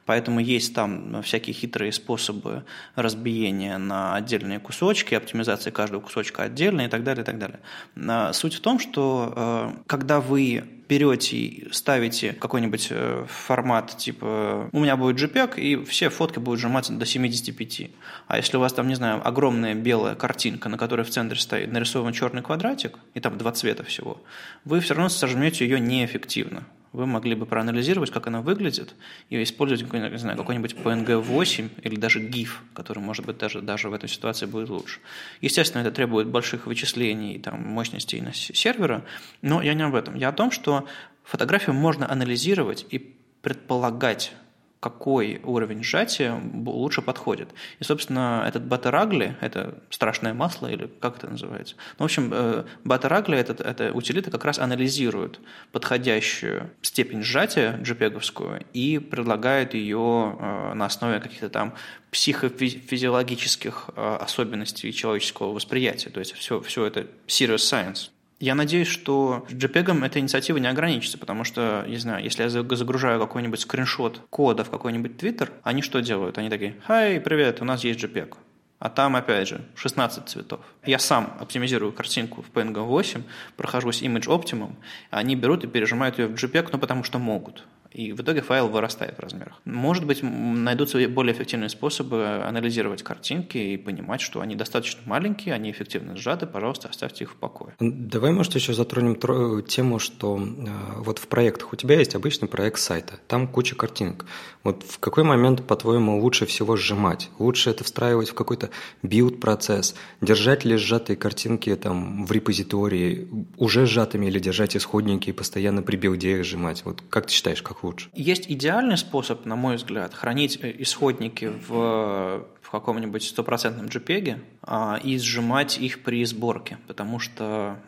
Поэтому 0.06 0.40
есть 0.40 0.74
там 0.74 1.22
всякие 1.22 1.54
хитрые 1.54 1.92
способы 1.92 2.64
разбиения 2.94 3.78
на 3.78 4.14
отдельные 4.14 4.58
кусочки, 4.58 5.14
оптимизации 5.14 5.70
каждого 5.70 6.00
кусочка 6.00 6.42
отдельно 6.42 6.82
и 6.82 6.88
так 6.88 7.04
далее, 7.04 7.22
и 7.22 7.26
так 7.26 7.38
далее. 7.38 8.32
Суть 8.32 8.54
в 8.54 8.60
том, 8.60 8.78
что 8.78 9.32
э, 9.36 9.82
когда 9.86 10.20
вы 10.20 10.64
берете 10.90 11.36
и 11.36 11.72
ставите 11.72 12.32
какой-нибудь 12.32 12.88
э, 12.90 13.24
формат, 13.28 13.96
типа, 13.96 14.68
у 14.72 14.80
меня 14.80 14.96
будет 14.96 15.20
JPEG, 15.20 15.60
и 15.60 15.84
все 15.84 16.08
фотки 16.08 16.40
будут 16.40 16.58
сжиматься 16.58 16.92
до 16.92 17.06
75. 17.06 17.90
А 18.26 18.36
если 18.36 18.56
у 18.56 18.60
вас 18.60 18.72
там, 18.72 18.88
не 18.88 18.96
знаю, 18.96 19.26
огромная 19.26 19.74
белая 19.74 20.16
картинка, 20.16 20.68
на 20.68 20.76
которой 20.76 21.02
в 21.02 21.10
центре 21.10 21.38
стоит 21.38 21.70
нарисован 21.70 22.12
черный 22.12 22.42
квадратик, 22.42 22.98
и 23.14 23.20
там 23.20 23.38
два 23.38 23.52
цвета 23.52 23.84
всего, 23.84 24.20
вы 24.64 24.80
все 24.80 24.94
равно 24.94 25.08
сожмете 25.08 25.64
ее 25.64 25.78
неэффективно 25.78 26.64
вы 26.92 27.06
могли 27.06 27.34
бы 27.34 27.46
проанализировать, 27.46 28.10
как 28.10 28.26
она 28.26 28.42
выглядит, 28.42 28.94
и 29.28 29.40
использовать 29.42 29.92
не 29.92 30.18
знаю, 30.18 30.36
какой-нибудь 30.36 30.74
PNG-8 30.74 31.82
или 31.82 31.96
даже 31.96 32.20
GIF, 32.20 32.50
который, 32.74 32.98
может 32.98 33.24
быть, 33.26 33.38
даже, 33.38 33.62
даже 33.62 33.88
в 33.88 33.94
этой 33.94 34.08
ситуации 34.08 34.46
будет 34.46 34.70
лучше. 34.70 35.00
Естественно, 35.40 35.82
это 35.82 35.92
требует 35.92 36.26
больших 36.28 36.66
вычислений, 36.66 37.38
там, 37.38 37.60
мощностей 37.60 38.20
на 38.20 38.32
сервера, 38.32 39.04
но 39.40 39.62
я 39.62 39.74
не 39.74 39.82
об 39.82 39.94
этом. 39.94 40.16
Я 40.16 40.30
о 40.30 40.32
том, 40.32 40.50
что 40.50 40.86
фотографию 41.22 41.74
можно 41.74 42.10
анализировать 42.10 42.86
и 42.90 42.98
предполагать, 43.42 44.32
какой 44.80 45.40
уровень 45.44 45.84
сжатия 45.84 46.40
лучше 46.66 47.02
подходит. 47.02 47.50
И, 47.78 47.84
собственно, 47.84 48.44
этот 48.48 48.64
батарагли, 48.64 49.36
это 49.40 49.78
страшное 49.90 50.32
масло, 50.32 50.66
или 50.68 50.90
как 51.00 51.18
это 51.18 51.28
называется? 51.28 51.76
Ну, 51.98 52.04
в 52.04 52.06
общем, 52.06 52.64
батарагли, 52.84 53.36
это, 53.36 53.62
это 53.62 53.92
утилита 53.92 54.30
как 54.30 54.44
раз 54.44 54.58
анализирует 54.58 55.40
подходящую 55.72 56.70
степень 56.82 57.22
сжатия 57.22 57.78
JPEG 57.82 58.66
и 58.72 58.98
предлагает 58.98 59.74
ее 59.74 60.36
э, 60.38 60.74
на 60.74 60.86
основе 60.86 61.20
каких-то 61.20 61.50
там 61.50 61.74
психофизиологических 62.10 63.90
э, 63.94 64.16
особенностей 64.20 64.92
человеческого 64.92 65.52
восприятия. 65.52 66.10
То 66.10 66.20
есть 66.20 66.32
все, 66.32 66.60
все 66.60 66.86
это 66.86 67.06
serious 67.26 67.56
science. 67.56 68.10
Я 68.40 68.54
надеюсь, 68.54 68.88
что 68.88 69.46
JPEG 69.50 70.02
эта 70.02 70.18
инициатива 70.18 70.56
не 70.56 70.66
ограничится, 70.66 71.18
потому 71.18 71.44
что, 71.44 71.84
не 71.86 71.98
знаю, 71.98 72.24
если 72.24 72.42
я 72.42 72.48
загружаю 72.48 73.20
какой-нибудь 73.20 73.60
скриншот 73.60 74.22
кода 74.30 74.64
в 74.64 74.70
какой-нибудь 74.70 75.22
Twitter, 75.22 75.50
они 75.62 75.82
что 75.82 76.00
делают? 76.00 76.38
Они 76.38 76.48
такие, 76.48 76.76
«Хай, 76.86 77.20
привет, 77.20 77.60
у 77.60 77.66
нас 77.66 77.84
есть 77.84 78.02
JPEG». 78.02 78.34
А 78.78 78.88
там, 78.88 79.14
опять 79.14 79.46
же, 79.46 79.60
16 79.74 80.26
цветов. 80.26 80.60
Я 80.86 80.98
сам 80.98 81.36
оптимизирую 81.38 81.92
картинку 81.92 82.40
в 82.40 82.50
PNG 82.50 82.80
8, 82.80 83.22
прохожусь 83.58 84.02
Image 84.02 84.28
Optimum, 84.28 84.76
они 85.10 85.36
берут 85.36 85.64
и 85.64 85.66
пережимают 85.66 86.18
ее 86.18 86.28
в 86.28 86.34
JPEG, 86.34 86.70
ну, 86.72 86.78
потому 86.78 87.04
что 87.04 87.18
могут 87.18 87.66
и 87.92 88.12
в 88.12 88.20
итоге 88.20 88.40
файл 88.40 88.68
вырастает 88.68 89.16
в 89.16 89.20
размерах. 89.20 89.60
Может 89.64 90.06
быть, 90.06 90.22
найдутся 90.22 91.08
более 91.08 91.34
эффективные 91.34 91.68
способы 91.68 92.42
анализировать 92.44 93.02
картинки 93.02 93.58
и 93.58 93.76
понимать, 93.76 94.20
что 94.20 94.40
они 94.40 94.54
достаточно 94.54 95.00
маленькие, 95.06 95.54
они 95.54 95.70
эффективно 95.70 96.16
сжаты, 96.16 96.46
пожалуйста, 96.46 96.88
оставьте 96.88 97.24
их 97.24 97.32
в 97.32 97.36
покое. 97.36 97.74
Давай, 97.80 98.32
может, 98.32 98.54
еще 98.54 98.74
затронем 98.74 99.16
тему, 99.62 99.98
что 99.98 100.38
э, 100.38 101.00
вот 101.00 101.18
в 101.18 101.26
проектах 101.26 101.72
у 101.72 101.76
тебя 101.76 101.98
есть 101.98 102.14
обычный 102.14 102.48
проект 102.48 102.78
сайта, 102.78 103.14
там 103.26 103.48
куча 103.48 103.74
картинок. 103.74 104.24
Вот 104.62 104.84
в 104.84 104.98
какой 104.98 105.24
момент, 105.24 105.66
по-твоему, 105.66 106.20
лучше 106.20 106.46
всего 106.46 106.76
сжимать? 106.76 107.30
Лучше 107.38 107.70
это 107.70 107.82
встраивать 107.82 108.30
в 108.30 108.34
какой-то 108.34 108.70
билд-процесс, 109.02 109.94
держать 110.20 110.64
ли 110.64 110.76
сжатые 110.76 111.16
картинки 111.16 111.74
там 111.76 112.26
в 112.26 112.32
репозитории 112.32 113.28
уже 113.56 113.86
сжатыми 113.86 114.26
или 114.26 114.38
держать 114.38 114.76
исходники 114.76 115.30
и 115.30 115.32
постоянно 115.32 115.82
при 115.82 115.96
билде 115.96 116.38
их 116.38 116.44
сжимать? 116.44 116.82
Вот 116.84 117.02
как 117.08 117.26
ты 117.26 117.32
считаешь, 117.32 117.62
как 117.62 117.79
лучше? 117.82 118.08
Есть 118.14 118.50
идеальный 118.50 118.96
способ, 118.96 119.44
на 119.44 119.56
мой 119.56 119.76
взгляд, 119.76 120.14
хранить 120.14 120.58
э, 120.62 120.74
исходники 120.78 121.46
в, 121.46 122.46
в 122.60 122.70
каком-нибудь 122.70 123.22
стопроцентном 123.22 123.86
JPEG 123.86 124.38
а, 124.62 125.00
и 125.02 125.18
сжимать 125.18 125.78
их 125.78 126.02
при 126.02 126.24
сборке, 126.24 126.78
потому 126.86 127.18
что 127.18 127.78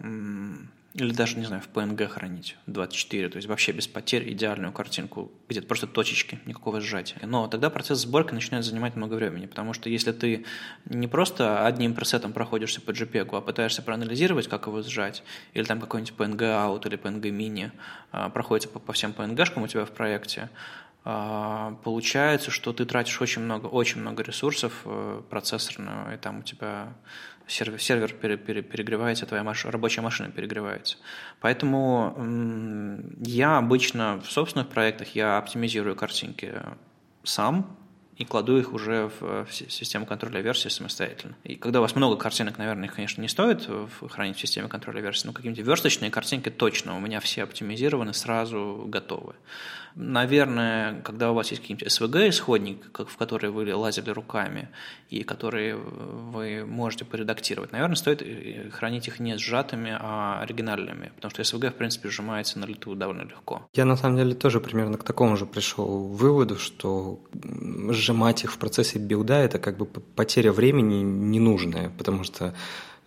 или 0.94 1.12
даже, 1.12 1.38
не 1.38 1.46
знаю, 1.46 1.62
в 1.62 1.68
PNG 1.74 2.06
хранить 2.06 2.56
24, 2.66 3.30
то 3.30 3.36
есть 3.36 3.48
вообще 3.48 3.72
без 3.72 3.86
потерь 3.86 4.30
идеальную 4.32 4.72
картинку, 4.72 5.32
где-то 5.48 5.66
просто 5.66 5.86
точечки, 5.86 6.38
никакого 6.44 6.80
сжатия. 6.80 7.18
Но 7.22 7.48
тогда 7.48 7.70
процесс 7.70 8.00
сборки 8.00 8.34
начинает 8.34 8.64
занимать 8.64 8.94
много 8.94 9.14
времени, 9.14 9.46
потому 9.46 9.72
что 9.72 9.88
если 9.88 10.12
ты 10.12 10.44
не 10.84 11.08
просто 11.08 11.66
одним 11.66 11.94
пресетом 11.94 12.32
проходишься 12.32 12.82
по 12.82 12.90
JPEG, 12.90 13.28
а 13.32 13.40
пытаешься 13.40 13.80
проанализировать, 13.82 14.48
как 14.48 14.66
его 14.66 14.82
сжать, 14.82 15.22
или 15.54 15.64
там 15.64 15.80
какой-нибудь 15.80 16.14
PNG 16.14 16.38
out 16.38 16.86
или 16.86 16.98
PNG 16.98 17.22
mini 17.30 17.70
а, 18.10 18.28
проходится 18.28 18.68
по, 18.68 18.78
по 18.78 18.92
всем 18.92 19.12
PNG-шкам 19.12 19.62
у 19.62 19.68
тебя 19.68 19.86
в 19.86 19.92
проекте, 19.92 20.50
а, 21.04 21.76
получается, 21.82 22.50
что 22.50 22.72
ты 22.72 22.84
тратишь 22.84 23.20
очень 23.20 23.42
много, 23.42 23.66
очень 23.66 24.00
много 24.00 24.22
ресурсов 24.22 24.82
э, 24.84 25.22
процессорного, 25.28 26.14
и 26.14 26.16
там 26.16 26.40
у 26.40 26.42
тебя 26.42 26.94
сервер, 27.46 27.80
сервер 27.80 28.12
пере, 28.12 28.36
пере, 28.36 28.62
перегревается, 28.62 29.26
твоя 29.26 29.44
рабочая 29.64 30.00
машина 30.00 30.30
перегревается. 30.30 30.96
Поэтому 31.40 32.16
я 33.20 33.58
обычно 33.58 34.20
в 34.20 34.30
собственных 34.30 34.68
проектах 34.68 35.14
я 35.14 35.38
оптимизирую 35.38 35.96
картинки 35.96 36.54
сам, 37.22 37.76
и 38.16 38.24
кладу 38.24 38.58
их 38.58 38.72
уже 38.72 39.10
в, 39.20 39.46
в 39.46 39.52
систему 39.52 40.06
контроля 40.06 40.42
версии 40.42 40.68
самостоятельно. 40.68 41.34
И 41.44 41.56
когда 41.56 41.78
у 41.78 41.82
вас 41.82 41.96
много 41.96 42.16
картинок, 42.16 42.58
наверное, 42.58 42.84
их, 42.84 42.94
конечно, 42.94 43.22
не 43.22 43.28
стоит 43.28 43.68
хранить 44.10 44.36
в 44.36 44.40
системе 44.40 44.68
контроля 44.68 45.00
версии, 45.00 45.26
но 45.26 45.32
какие-нибудь 45.32 45.64
версточные 45.64 46.10
картинки 46.10 46.50
точно 46.50 46.96
у 46.96 47.00
меня 47.00 47.20
все 47.20 47.42
оптимизированы, 47.42 48.12
сразу 48.12 48.84
готовы. 48.86 49.34
Наверное, 49.94 51.00
когда 51.02 51.30
у 51.30 51.34
вас 51.34 51.50
есть 51.50 51.62
какие-нибудь 51.62 51.88
SVG-исходник, 51.88 52.90
в 53.08 53.16
который 53.16 53.50
вы 53.50 53.74
лазили 53.74 54.10
руками, 54.10 54.68
и 55.10 55.22
которые 55.22 55.76
вы 55.76 56.64
можете 56.64 57.04
поредактировать, 57.04 57.72
наверное, 57.72 57.96
стоит 57.96 58.22
э, 58.22 58.70
хранить 58.70 59.08
их 59.08 59.20
не 59.20 59.36
сжатыми, 59.36 59.96
а 59.98 60.40
оригинальными, 60.42 61.12
потому 61.16 61.30
что 61.30 61.42
SVG, 61.42 61.70
в 61.70 61.74
принципе, 61.74 62.08
сжимается 62.08 62.58
на 62.58 62.64
лету 62.64 62.94
довольно 62.94 63.22
легко. 63.22 63.68
Я, 63.74 63.84
на 63.84 63.96
самом 63.96 64.16
деле, 64.16 64.34
тоже 64.34 64.60
примерно 64.60 64.96
к 64.96 65.04
такому 65.04 65.36
же 65.36 65.46
пришел 65.46 66.08
выводу, 66.08 66.56
что 66.58 67.20
сжимать 67.90 68.44
их 68.44 68.52
в 68.52 68.58
процессе 68.58 68.98
билда– 68.98 69.34
это 69.40 69.58
как 69.58 69.76
бы 69.76 69.86
потеря 69.86 70.52
времени 70.52 71.02
ненужная, 71.02 71.90
потому 71.98 72.24
что 72.24 72.54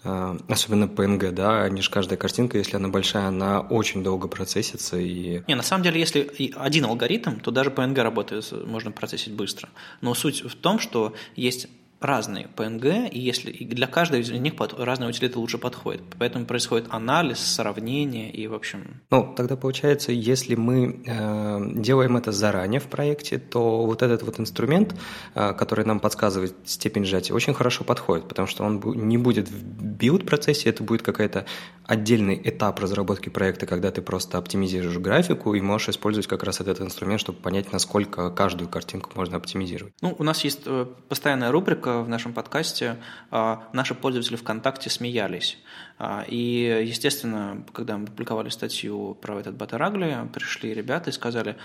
особенно 0.06 0.86
PNG, 0.86 1.32
да, 1.32 1.63
они 1.63 1.82
же 1.82 1.89
каждая 1.89 2.18
картинка, 2.18 2.58
если 2.58 2.76
она 2.76 2.89
большая, 2.89 3.28
она 3.28 3.62
очень 3.62 4.04
долго 4.04 4.28
процессится 4.28 4.98
и... 4.98 5.41
Не, 5.48 5.56
на 5.56 5.63
самом 5.63 5.84
деле, 5.84 6.00
если 6.00 6.32
один 6.56 6.86
алгоритм, 6.86 7.39
то 7.39 7.52
даже 7.52 7.70
PNG 7.72 8.02
работает, 8.02 8.52
можно 8.65 8.91
процессить 8.91 9.34
быстро. 9.34 9.70
Но 10.02 10.13
суть 10.13 10.44
в 10.44 10.56
том, 10.56 10.80
что 10.80 11.15
есть 11.36 11.68
разные 12.00 12.48
PNG, 12.56 13.10
и 13.10 13.20
если 13.20 13.52
и 13.52 13.66
для 13.66 13.88
каждой 13.88 14.22
из 14.22 14.30
них 14.32 14.56
под, 14.56 14.80
разные 14.80 15.10
утилиты 15.10 15.40
лучше 15.40 15.58
подходят. 15.58 16.02
Поэтому 16.20 16.46
происходит 16.46 16.88
анализ, 16.90 17.40
сравнение 17.40 18.32
и, 18.32 18.48
в 18.48 18.54
общем... 18.54 19.02
Ну, 19.12 19.34
тогда 19.36 19.56
получается, 19.56 20.12
если 20.12 20.56
мы 20.56 21.02
э, 21.06 21.60
делаем 21.76 22.18
это 22.18 22.32
заранее 22.32 22.80
в 22.80 22.88
проекте, 22.88 23.38
то 23.38 23.86
вот 23.86 24.02
этот 24.02 24.24
вот 24.24 24.40
инструмент, 24.40 24.96
э, 25.34 25.54
который 25.54 25.86
нам 25.86 26.00
подсказывает 26.00 26.56
степень 26.66 27.06
сжатия, 27.06 27.34
очень 27.34 27.54
хорошо 27.54 27.84
подходит, 27.84 28.28
потому 28.28 28.48
что 28.48 28.64
он 28.64 28.82
не 28.96 29.18
будет 29.18 29.50
в 29.50 29.64
билд-процессе, 29.64 30.70
это 30.70 30.84
будет 30.84 31.02
какая-то 31.02 31.46
отдельный 31.86 32.40
этап 32.44 32.80
разработки 32.80 33.30
проекта, 33.30 33.66
когда 33.66 33.92
ты 33.92 34.02
просто 34.02 34.38
оптимизируешь 34.38 34.98
графику 34.98 35.54
и 35.54 35.62
можешь 35.62 35.90
использовать 35.90 36.28
как 36.28 36.44
раз 36.44 36.62
этот 36.62 36.82
инструмент, 36.82 37.22
чтобы 37.22 37.40
понять, 37.40 37.72
насколько 37.72 38.30
каждую 38.32 38.70
картинку 38.70 39.12
можно 39.16 39.38
оптимизировать. 39.38 39.94
Ну, 40.02 40.16
у 40.18 40.24
нас 40.24 40.44
есть 40.44 40.62
э, 40.66 40.86
постоянная 41.08 41.52
рубрика 41.52 41.85
в 41.86 42.10
нашем 42.10 42.34
подкасте 42.34 42.98
а, 43.32 43.67
«Наши 43.74 43.95
пользователи 43.95 44.36
ВКонтакте 44.36 44.89
смеялись». 44.89 45.58
А, 45.98 46.26
и, 46.28 46.84
естественно, 46.86 47.63
когда 47.74 47.98
мы 47.98 48.06
публиковали 48.08 48.50
статью 48.50 49.15
про 49.21 49.39
этот 49.39 49.56
Батарагли, 49.56 50.28
пришли 50.34 50.74
ребята 50.74 51.10
и 51.10 51.13
сказали, 51.13 51.58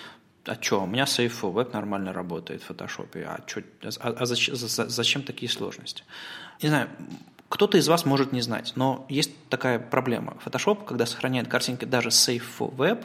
а 0.46 0.56
что, 0.60 0.82
у 0.82 0.86
меня 0.86 1.04
Safe 1.04 1.40
Web 1.40 1.72
нормально 1.72 2.12
работает 2.12 2.62
в 2.62 2.66
фотошопе, 2.66 3.24
а, 3.24 3.40
чё, 3.46 3.62
а, 3.82 4.08
а 4.08 4.26
зачем, 4.26 4.56
зачем 4.56 5.22
такие 5.22 5.50
сложности? 5.50 6.04
Не 6.62 6.68
знаю, 6.68 6.88
кто-то 7.48 7.76
из 7.78 7.88
вас 7.88 8.04
может 8.04 8.32
не 8.32 8.40
знать, 8.40 8.72
но 8.76 9.04
есть 9.08 9.32
такая 9.48 9.78
проблема. 9.78 10.36
Photoshop, 10.44 10.84
когда 10.84 11.04
сохраняет 11.04 11.48
картинки 11.48 11.84
даже 11.84 12.08
Safe 12.10 12.42
for 12.58 12.74
Web, 12.74 13.04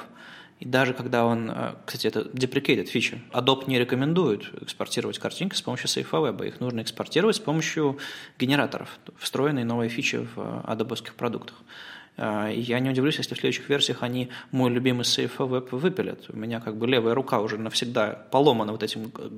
и 0.60 0.66
даже 0.66 0.94
когда 0.94 1.26
он, 1.26 1.52
э, 1.52 1.74
кстати, 1.86 2.08
это 2.08 2.22
deprecated 2.22 2.86
фича, 2.86 3.20
Adobe 3.32 3.66
не 3.68 3.78
рекомендует 3.78 4.52
экспортировать 4.62 5.20
картинки 5.20 5.56
с 5.56 5.62
помощью 5.62 5.88
Safe 5.88 6.10
Web, 6.10 6.48
их 6.48 6.60
нужно 6.60 6.82
экспортировать 6.82 7.36
с 7.36 7.40
помощью 7.40 7.98
генераторов, 8.40 9.00
встроенные 9.18 9.66
новые 9.66 9.90
фичи 9.90 10.18
в 10.18 10.38
э, 10.38 10.62
Adobe 10.72 11.14
продуктах. 11.16 11.56
А, 12.18 12.50
я 12.50 12.80
не 12.80 12.90
удивлюсь, 12.90 13.18
если 13.18 13.36
в 13.36 13.38
следующих 13.38 13.68
версиях 13.70 14.02
они 14.02 14.30
мой 14.52 14.72
любимый 14.72 15.04
Web 15.04 15.70
выпилят. 15.72 16.26
У 16.30 16.38
меня 16.38 16.62
как 16.62 16.78
бы 16.78 16.88
левая 16.88 17.14
рука 17.14 17.40
уже 17.40 17.58
навсегда 17.58 18.26
поломана 18.32 18.72
вот 18.72 18.84
этим 18.84 19.12
э, 19.18 19.30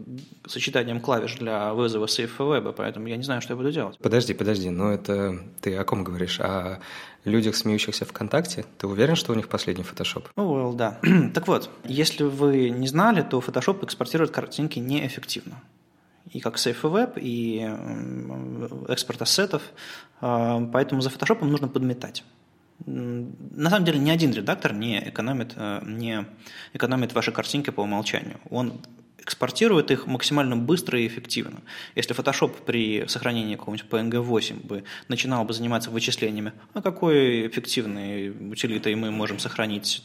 сочетанием 0.46 1.02
клавиш 1.02 1.36
для 1.36 1.74
вызова 1.74 2.06
Web, 2.06 2.74
поэтому 2.78 3.08
я 3.08 3.18
не 3.18 3.24
знаю, 3.24 3.42
что 3.42 3.54
я 3.54 3.58
буду 3.58 3.72
делать. 3.72 3.98
Подожди, 3.98 4.34
подожди, 4.34 4.70
но 4.70 4.92
это 4.92 5.40
ты 5.62 5.76
о 5.76 5.84
ком 5.84 6.04
говоришь? 6.04 6.40
О 6.40 6.80
людях, 7.28 7.56
смеющихся 7.56 8.06
ВКонтакте? 8.06 8.66
Ты 8.78 8.88
уверен, 8.88 9.16
что 9.16 9.34
у 9.34 9.36
них 9.36 9.48
последний 9.48 9.84
Photoshop? 9.84 10.26
Ну, 10.36 10.56
well, 10.56 10.76
да. 10.76 11.00
так 11.34 11.48
вот, 11.48 11.70
если 11.84 12.24
вы 12.24 12.70
не 12.70 12.88
знали, 12.88 13.22
то 13.22 13.40
Photoshop 13.40 13.84
экспортирует 13.86 14.32
картинки 14.32 14.80
неэффективно 14.80 15.62
и 16.32 16.40
как 16.42 16.56
Safe 16.56 16.82
Web, 16.82 17.14
и 17.22 17.62
экспорт 18.92 19.22
ассетов, 19.22 19.62
а, 20.20 20.60
поэтому 20.74 21.00
за 21.02 21.10
Photoshop 21.10 21.46
нужно 21.46 21.70
подметать 21.70 22.24
на 22.86 23.70
самом 23.70 23.86
деле 23.86 24.00
ни 24.00 24.10
один 24.10 24.32
редактор 24.32 24.74
не 24.74 25.10
экономит, 25.10 25.54
э, 25.56 25.82
не 25.86 26.26
экономит 26.74 27.14
ваши 27.14 27.32
картинки 27.32 27.72
по 27.72 27.82
умолчанию. 27.82 28.40
Он 28.50 28.74
экспортирует 29.20 29.92
их 29.92 30.08
максимально 30.08 30.56
быстро 30.56 31.00
и 31.00 31.08
эффективно. 31.08 31.62
Если 31.96 32.16
Photoshop 32.16 32.64
при 32.66 33.06
сохранении 33.08 33.56
какого-нибудь 33.56 33.90
PNG-8 33.90 34.66
бы 34.66 34.84
начинал 35.08 35.44
бы 35.44 35.54
заниматься 35.54 35.92
вычислениями, 35.92 36.54
а 36.74 36.82
какой 36.82 37.48
эффективной 37.48 38.30
утилитой 38.52 38.96
мы 38.96 39.12
можем 39.12 39.40
сохранить 39.40 40.04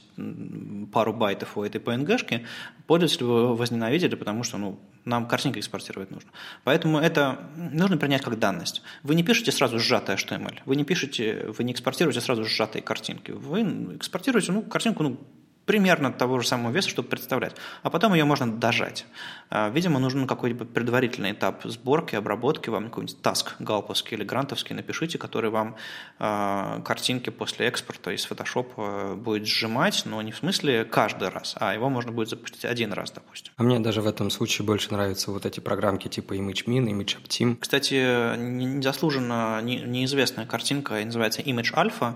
пару 0.92 1.12
байтов 1.12 1.56
у 1.56 1.62
этой 1.62 1.80
PNG-шки, 1.80 2.44
пользователи 2.86 3.24
бы 3.24 3.56
возненавидели, 3.56 4.14
потому 4.14 4.42
что 4.42 4.58
ну, 4.58 4.78
нам 5.04 5.26
картинки 5.28 5.58
экспортировать 5.58 6.10
нужно. 6.10 6.30
Поэтому 6.64 6.98
это 6.98 7.48
нужно 7.56 7.96
принять 7.96 8.22
как 8.22 8.38
данность. 8.38 8.82
Вы 9.02 9.14
не 9.14 9.22
пишете 9.22 9.52
сразу 9.52 9.78
сжатый 9.78 10.16
HTML, 10.16 10.60
вы 10.64 10.76
не 10.76 10.84
пишете, 10.84 11.46
вы 11.56 11.64
не 11.64 11.72
экспортируете 11.72 12.20
сразу 12.20 12.44
сжатые 12.44 12.82
картинки. 12.82 13.30
Вы 13.30 13.62
экспортируете 13.96 14.52
ну, 14.52 14.62
картинку 14.62 15.02
ну, 15.02 15.20
примерно 15.66 16.12
того 16.12 16.40
же 16.40 16.46
самого 16.48 16.72
веса, 16.72 16.88
чтобы 16.88 17.08
представлять. 17.08 17.56
А 17.82 17.90
потом 17.90 18.14
ее 18.14 18.24
можно 18.24 18.50
дожать. 18.50 19.06
А, 19.50 19.70
видимо, 19.70 19.98
нужен 19.98 20.26
какой-то 20.26 20.64
предварительный 20.64 21.32
этап 21.32 21.62
сборки, 21.64 22.16
обработки. 22.16 22.70
Вам 22.70 22.84
какой-нибудь 22.86 23.20
таск 23.22 23.54
галповский 23.58 24.16
или 24.16 24.24
грантовский 24.24 24.74
напишите, 24.74 25.18
который 25.18 25.50
вам 25.50 25.76
а, 26.18 26.80
картинки 26.80 27.30
после 27.30 27.66
экспорта 27.66 28.10
из 28.12 28.26
Photoshop 28.28 28.66
а, 28.76 29.14
будет 29.14 29.46
сжимать, 29.46 30.02
но 30.04 30.20
не 30.22 30.32
в 30.32 30.36
смысле 30.36 30.84
каждый 30.84 31.28
раз, 31.28 31.54
а 31.58 31.74
его 31.74 31.88
можно 31.88 32.12
будет 32.12 32.28
запустить 32.28 32.64
один 32.64 32.92
раз, 32.92 33.10
допустим. 33.10 33.52
А 33.56 33.62
мне 33.62 33.78
даже 33.78 34.00
в 34.00 34.06
этом 34.06 34.30
случае 34.30 34.66
больше 34.66 34.92
нравятся 34.92 35.30
вот 35.30 35.46
эти 35.46 35.60
программки 35.60 36.08
типа 36.08 36.34
ImageMin, 36.34 36.88
ImageOptim. 36.90 37.56
Кстати, 37.60 38.36
незаслуженно 38.36 39.60
неизвестная 39.62 40.46
картинка 40.46 40.94
называется 41.04 41.42
Image 41.42 41.74
Alpha. 41.74 42.14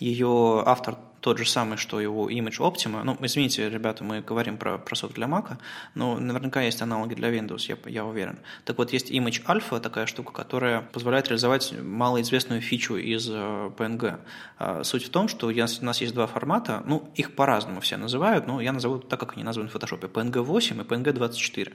Ее 0.00 0.62
автор 0.64 0.96
тот 1.20 1.38
же 1.38 1.44
самый, 1.44 1.76
что 1.76 2.00
его 2.00 2.30
Image 2.30 2.58
Optima. 2.58 3.02
Ну, 3.04 3.16
извините, 3.20 3.68
ребята, 3.68 4.02
мы 4.02 4.22
говорим 4.22 4.56
про, 4.56 4.78
про 4.78 4.94
софт 4.94 5.14
для 5.14 5.26
Mac, 5.26 5.58
но 5.94 6.18
наверняка 6.18 6.62
есть 6.62 6.80
аналоги 6.82 7.14
для 7.14 7.28
Windows, 7.28 7.66
я, 7.68 7.76
я 7.90 8.04
уверен. 8.04 8.38
Так 8.64 8.78
вот, 8.78 8.92
есть 8.92 9.10
Image 9.10 9.44
Alpha, 9.44 9.80
такая 9.80 10.06
штука, 10.06 10.32
которая 10.32 10.80
позволяет 10.80 11.28
реализовать 11.28 11.74
малоизвестную 11.78 12.62
фичу 12.62 12.96
из 12.96 13.28
PNG. 13.28 14.06
Э, 14.06 14.18
а, 14.58 14.84
суть 14.84 15.04
в 15.04 15.10
том, 15.10 15.28
что 15.28 15.48
у 15.48 15.52
нас 15.52 16.00
есть 16.00 16.14
два 16.14 16.26
формата, 16.26 16.82
ну, 16.86 17.10
их 17.14 17.34
по-разному 17.34 17.80
все 17.80 17.96
называют, 17.96 18.46
но 18.46 18.60
я 18.60 18.72
назову 18.72 18.98
так, 18.98 19.20
как 19.20 19.34
они 19.34 19.44
названы 19.44 19.68
в 19.68 19.74
Photoshop, 19.74 20.10
PNG 20.10 20.40
8 20.40 20.80
и 20.80 20.84
PNG 20.84 21.12
24. 21.12 21.72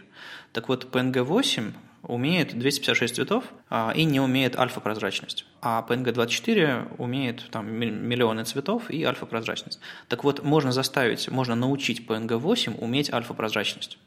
Так 0.53 0.69
вот, 0.69 0.85
PNG 0.91 1.21
8 1.21 1.73
умеет 2.07 2.57
256 2.57 3.15
цветов 3.15 3.43
а, 3.69 3.91
и 3.95 4.03
не 4.03 4.19
умеет 4.19 4.57
альфа-прозрачность. 4.57 5.45
А 5.61 5.85
PNG24 5.87 6.95
умеет 6.97 7.49
там, 7.51 7.71
миллионы 7.71 8.43
цветов 8.45 8.89
и 8.89 9.03
альфа-прозрачность. 9.03 9.79
Так 10.07 10.23
вот, 10.23 10.43
можно 10.43 10.71
заставить, 10.71 11.29
можно 11.29 11.55
научить 11.55 12.05
PNG8 12.07 12.79
уметь 12.79 13.11
альфа-прозрачность. 13.11 13.97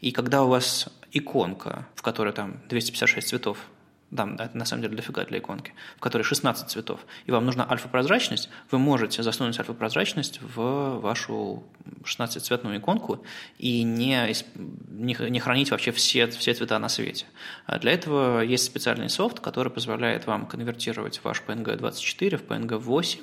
И 0.00 0.12
когда 0.12 0.44
у 0.44 0.48
вас 0.48 0.88
иконка, 1.12 1.86
в 1.94 2.02
которой 2.02 2.32
там 2.32 2.60
256 2.68 3.28
цветов, 3.28 3.58
да, 4.10 4.26
это 4.38 4.56
на 4.56 4.64
самом 4.64 4.82
деле 4.82 4.96
дофига 4.96 5.24
для 5.24 5.38
иконки, 5.38 5.74
в 5.96 6.00
которой 6.00 6.22
16 6.22 6.70
цветов, 6.70 7.00
и 7.26 7.30
вам 7.30 7.44
нужна 7.44 7.66
альфа-прозрачность, 7.70 8.48
вы 8.70 8.78
можете 8.78 9.22
засунуть 9.22 9.58
альфа-прозрачность 9.58 10.40
в 10.40 11.00
вашу 11.00 11.62
16-цветную 12.04 12.78
иконку 12.78 13.22
и 13.58 13.82
не, 13.82 14.34
не, 14.88 15.16
не 15.30 15.40
хранить 15.40 15.70
вообще 15.70 15.92
все, 15.92 16.26
все 16.28 16.54
цвета 16.54 16.78
на 16.78 16.88
свете. 16.88 17.26
А 17.66 17.78
для 17.78 17.92
этого 17.92 18.40
есть 18.40 18.64
специальный 18.64 19.10
софт, 19.10 19.40
который 19.40 19.70
позволяет 19.70 20.26
вам 20.26 20.46
конвертировать 20.46 21.20
ваш 21.22 21.42
PNG24 21.46 22.36
в 22.36 22.42
PNG8, 22.44 23.20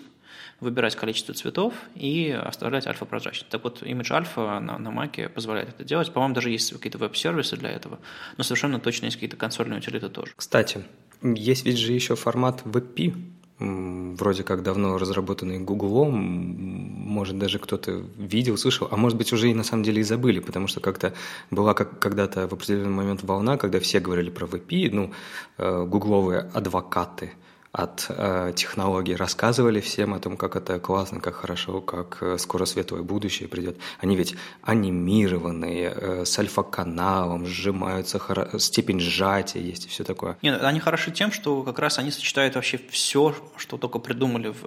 выбирать 0.60 0.96
количество 0.96 1.34
цветов 1.34 1.74
и 1.96 2.32
оставлять 2.32 2.88
альфа-прозрачность. 2.88 3.50
Так 3.50 3.64
вот, 3.64 3.84
Image 3.84 4.10
Alpha 4.10 4.60
на, 4.60 4.78
на 4.78 4.90
Mac 4.90 5.30
позволяет 5.30 5.70
это 5.70 5.84
делать. 5.84 6.12
По-моему, 6.12 6.36
даже 6.36 6.50
есть 6.50 6.72
какие-то 6.72 6.98
веб-сервисы 6.98 7.58
для 7.58 7.70
этого, 7.70 8.00
но 8.38 8.44
совершенно 8.44 8.80
точно 8.80 9.06
есть 9.06 9.18
какие-то 9.18 9.38
консольные 9.38 9.80
утилиты 9.80 10.10
тоже. 10.10 10.32
Кстати, 10.36 10.84
есть 11.22 11.66
ведь 11.66 11.78
же 11.78 11.92
еще 11.92 12.16
формат 12.16 12.64
WebP, 12.64 13.14
вроде 13.58 14.44
как 14.44 14.64
давно 14.64 14.98
разработанный 14.98 15.60
Гуглом, 15.60 16.14
может, 16.14 17.38
даже 17.38 17.60
кто-то 17.60 18.04
видел, 18.18 18.58
слышал, 18.58 18.90
а 18.92 18.98
может 18.98 19.18
быть, 19.18 19.32
уже 19.32 19.50
и 19.50 19.54
на 19.54 19.64
самом 19.64 19.84
деле 19.84 20.02
и 20.02 20.04
забыли, 20.04 20.40
потому 20.40 20.68
что 20.68 20.82
как-то 20.82 21.14
была 21.52 21.74
как 21.74 22.00
когда-то 22.00 22.48
в 22.48 22.54
определенный 22.54 22.90
момент 22.90 23.24
волна, 23.24 23.58
когда 23.58 23.80
все 23.80 24.00
говорили 24.00 24.30
про 24.30 24.46
VP, 24.46 24.90
ну, 24.92 25.12
э, 25.58 25.86
гугловые 25.86 26.50
адвокаты– 26.54 27.32
от 27.76 28.06
э, 28.10 28.54
технологий, 28.56 29.16
рассказывали 29.16 29.82
всем 29.82 30.14
о 30.14 30.20
том, 30.20 30.38
как 30.38 30.56
это 30.56 30.80
классно, 30.80 31.20
как 31.20 31.36
хорошо, 31.36 31.82
как 31.82 32.18
э, 32.22 32.38
скоро 32.38 32.66
светлое 32.66 33.02
будущее 33.02 33.50
придет. 33.50 33.78
Они 34.00 34.16
ведь 34.16 34.36
анимированные, 34.62 35.94
э, 35.94 36.26
с 36.26 36.40
альфа-каналом, 36.40 37.46
сжимаются, 37.46 38.20
степень 38.60 39.02
сжатия 39.02 39.60
есть 39.60 39.88
и 39.88 39.90
все 39.90 40.06
такое. 40.06 40.38
Нет, 40.42 40.64
они 40.64 40.80
хороши 40.80 41.12
тем, 41.12 41.34
что 41.34 41.64
как 41.64 41.80
раз 41.80 42.00
они 42.00 42.12
сочетают 42.12 42.56
вообще 42.56 42.80
все, 42.90 43.36
что 43.58 43.78
только 43.78 44.00
придумали 44.00 44.48
в, 44.48 44.64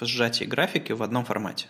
в 0.00 0.06
сжатии 0.06 0.44
графики 0.44 0.92
в 0.92 1.02
одном 1.02 1.26
формате. 1.26 1.66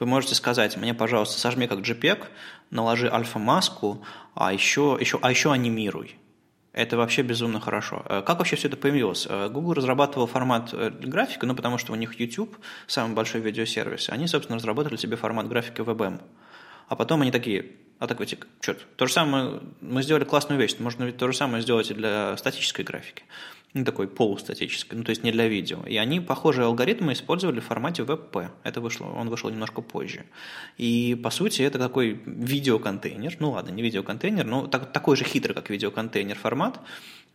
Вы 0.00 0.06
можете 0.06 0.34
сказать, 0.34 0.76
мне, 0.76 0.92
пожалуйста, 0.92 1.38
сожми 1.38 1.68
как 1.68 1.78
JPEG, 1.78 2.24
наложи 2.70 3.08
альфа-маску, 3.08 4.04
а 4.34 4.52
еще, 4.52 4.96
еще, 5.00 5.20
а 5.22 5.30
еще 5.30 5.52
анимируй. 5.52 6.16
Это 6.74 6.96
вообще 6.96 7.22
безумно 7.22 7.60
хорошо. 7.60 8.04
Э, 8.08 8.22
как 8.26 8.38
вообще 8.38 8.56
все 8.56 8.66
это 8.66 8.76
появилось? 8.76 9.26
Э, 9.30 9.48
Google 9.48 9.74
разрабатывал 9.74 10.26
формат 10.26 10.70
э, 10.72 10.90
графика, 10.90 11.46
ну, 11.46 11.54
потому 11.54 11.78
что 11.78 11.92
у 11.92 11.96
них 11.96 12.18
YouTube, 12.18 12.58
самый 12.88 13.14
большой 13.14 13.40
видеосервис, 13.40 14.10
они, 14.10 14.26
собственно, 14.26 14.58
разработали 14.58 14.96
себе 14.96 15.16
формат 15.16 15.48
графики 15.48 15.80
WebM. 15.80 16.20
А 16.88 16.96
потом 16.96 17.22
они 17.22 17.30
такие, 17.30 17.66
а 18.00 18.08
такой, 18.08 18.26
типа, 18.26 18.46
черт, 18.60 18.84
то 18.96 19.06
же 19.06 19.12
самое, 19.12 19.60
мы 19.80 20.02
сделали 20.02 20.24
классную 20.24 20.60
вещь, 20.60 20.74
можно 20.80 21.04
ведь 21.04 21.16
то 21.16 21.30
же 21.30 21.36
самое 21.36 21.62
сделать 21.62 21.92
и 21.92 21.94
для 21.94 22.36
статической 22.36 22.84
графики 22.84 23.22
ну, 23.74 23.84
такой 23.84 24.06
полустатической, 24.06 24.96
ну, 24.96 25.04
то 25.04 25.10
есть 25.10 25.24
не 25.24 25.32
для 25.32 25.48
видео. 25.48 25.80
И 25.84 25.96
они 25.96 26.20
похожие 26.20 26.64
алгоритмы 26.64 27.12
использовали 27.12 27.58
в 27.58 27.64
формате 27.64 28.02
WebP. 28.02 28.48
Это 28.62 28.80
вышло, 28.80 29.06
он 29.06 29.28
вышел 29.28 29.50
немножко 29.50 29.82
позже. 29.82 30.24
И, 30.78 31.18
по 31.20 31.30
сути, 31.30 31.62
это 31.62 31.78
такой 31.78 32.20
видеоконтейнер, 32.24 33.36
ну, 33.40 33.50
ладно, 33.50 33.72
не 33.72 33.82
видеоконтейнер, 33.82 34.44
но 34.44 34.68
так, 34.68 34.92
такой 34.92 35.16
же 35.16 35.24
хитрый, 35.24 35.54
как 35.54 35.70
видеоконтейнер 35.70 36.36
формат, 36.36 36.80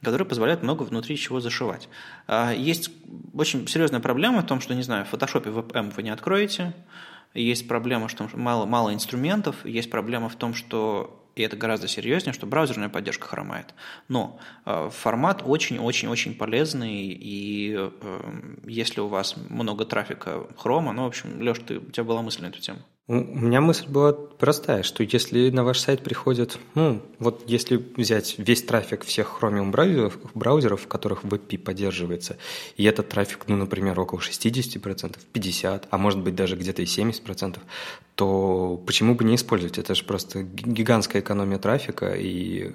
который 0.02 0.26
позволяет 0.26 0.64
много 0.64 0.84
внутри 0.84 1.18
чего 1.18 1.42
зашивать. 1.42 1.90
А, 2.26 2.54
есть 2.54 2.90
очень 3.34 3.68
серьезная 3.68 4.00
проблема 4.00 4.42
в 4.42 4.46
том, 4.46 4.62
что, 4.62 4.74
не 4.74 4.84
знаю, 4.84 5.04
в 5.04 5.14
Photoshop 5.14 5.44
WebM 5.44 5.94
вы 5.94 6.04
не 6.04 6.10
откроете, 6.10 6.74
есть 7.34 7.68
проблема, 7.68 8.08
что 8.08 8.30
мало, 8.34 8.66
мало 8.66 8.94
инструментов, 8.94 9.66
есть 9.66 9.90
проблема 9.90 10.30
в 10.30 10.36
том, 10.36 10.54
что 10.54 11.19
и 11.40 11.42
это 11.42 11.56
гораздо 11.56 11.88
серьезнее, 11.88 12.34
что 12.34 12.46
браузерная 12.46 12.90
поддержка 12.90 13.26
хромает. 13.26 13.74
Но 14.10 14.42
э, 14.66 14.90
формат 14.92 15.42
очень-очень-очень 15.46 16.36
полезный, 16.36 17.18
и 17.18 17.76
э, 17.78 17.92
если 18.66 19.00
у 19.00 19.08
вас 19.08 19.36
много 19.50 19.86
трафика 19.86 20.48
хрома, 20.58 20.92
ну, 20.92 21.06
в 21.06 21.08
общем, 21.08 21.42
Леш, 21.42 21.60
ты, 21.60 21.78
у 21.78 21.92
тебя 21.92 22.04
была 22.04 22.22
мысль 22.22 22.42
на 22.42 22.48
эту 22.48 22.60
тему. 22.60 22.80
У 23.08 23.14
меня 23.14 23.60
мысль 23.60 23.88
была 23.88 24.14
простая, 24.14 24.84
что 24.84 25.02
если 25.02 25.50
на 25.50 25.64
ваш 25.64 25.80
сайт 25.80 26.04
приходят, 26.04 26.60
ну, 26.76 27.02
вот 27.18 27.44
если 27.48 27.84
взять 27.96 28.36
весь 28.38 28.62
трафик 28.62 29.04
всех 29.04 29.40
Chromium 29.42 29.72
браузеров, 29.72 30.20
браузеров 30.36 30.82
в 30.82 30.88
которых 30.88 31.24
WebP 31.24 31.58
поддерживается, 31.58 32.38
и 32.78 32.84
этот 32.84 33.10
трафик, 33.10 33.46
ну, 33.48 33.56
например, 33.56 34.00
около 34.00 34.20
60%, 34.20 35.18
50%, 35.34 35.86
а 35.90 35.98
может 35.98 36.20
быть 36.20 36.36
даже 36.36 36.56
где-то 36.56 36.84
и 36.84 36.86
70%, 36.86 37.58
то 38.20 38.84
почему 38.86 39.16
бы 39.16 39.24
не 39.24 39.36
использовать? 39.36 39.78
Это 39.78 39.96
же 39.96 40.04
просто 40.04 40.44
гигантская 40.44 41.22
экономия 41.22 41.58
трафика, 41.58 42.16
и, 42.18 42.74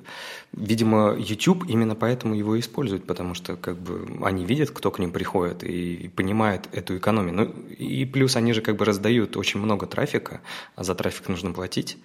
видимо, 0.52 1.14
YouTube 1.18 1.66
именно 1.68 1.94
поэтому 1.94 2.34
его 2.34 2.58
использует, 2.58 3.06
потому 3.06 3.34
что 3.34 3.56
как 3.56 3.76
бы 3.76 4.24
они 4.24 4.46
видят, 4.46 4.70
кто 4.70 4.90
к 4.90 4.98
ним 4.98 5.12
приходит, 5.12 5.62
и 5.62 6.08
понимают 6.16 6.70
эту 6.72 6.96
экономию. 6.96 7.34
Ну, 7.34 7.44
и 7.74 8.06
плюс 8.06 8.36
они 8.36 8.54
же 8.54 8.62
как 8.62 8.76
бы 8.76 8.86
раздают 8.86 9.36
очень 9.36 9.60
много 9.60 9.86
трафика, 9.86 10.40
а 10.76 10.82
за 10.82 10.94
трафик 10.94 11.28
нужно 11.28 11.52
платить. 11.52 11.98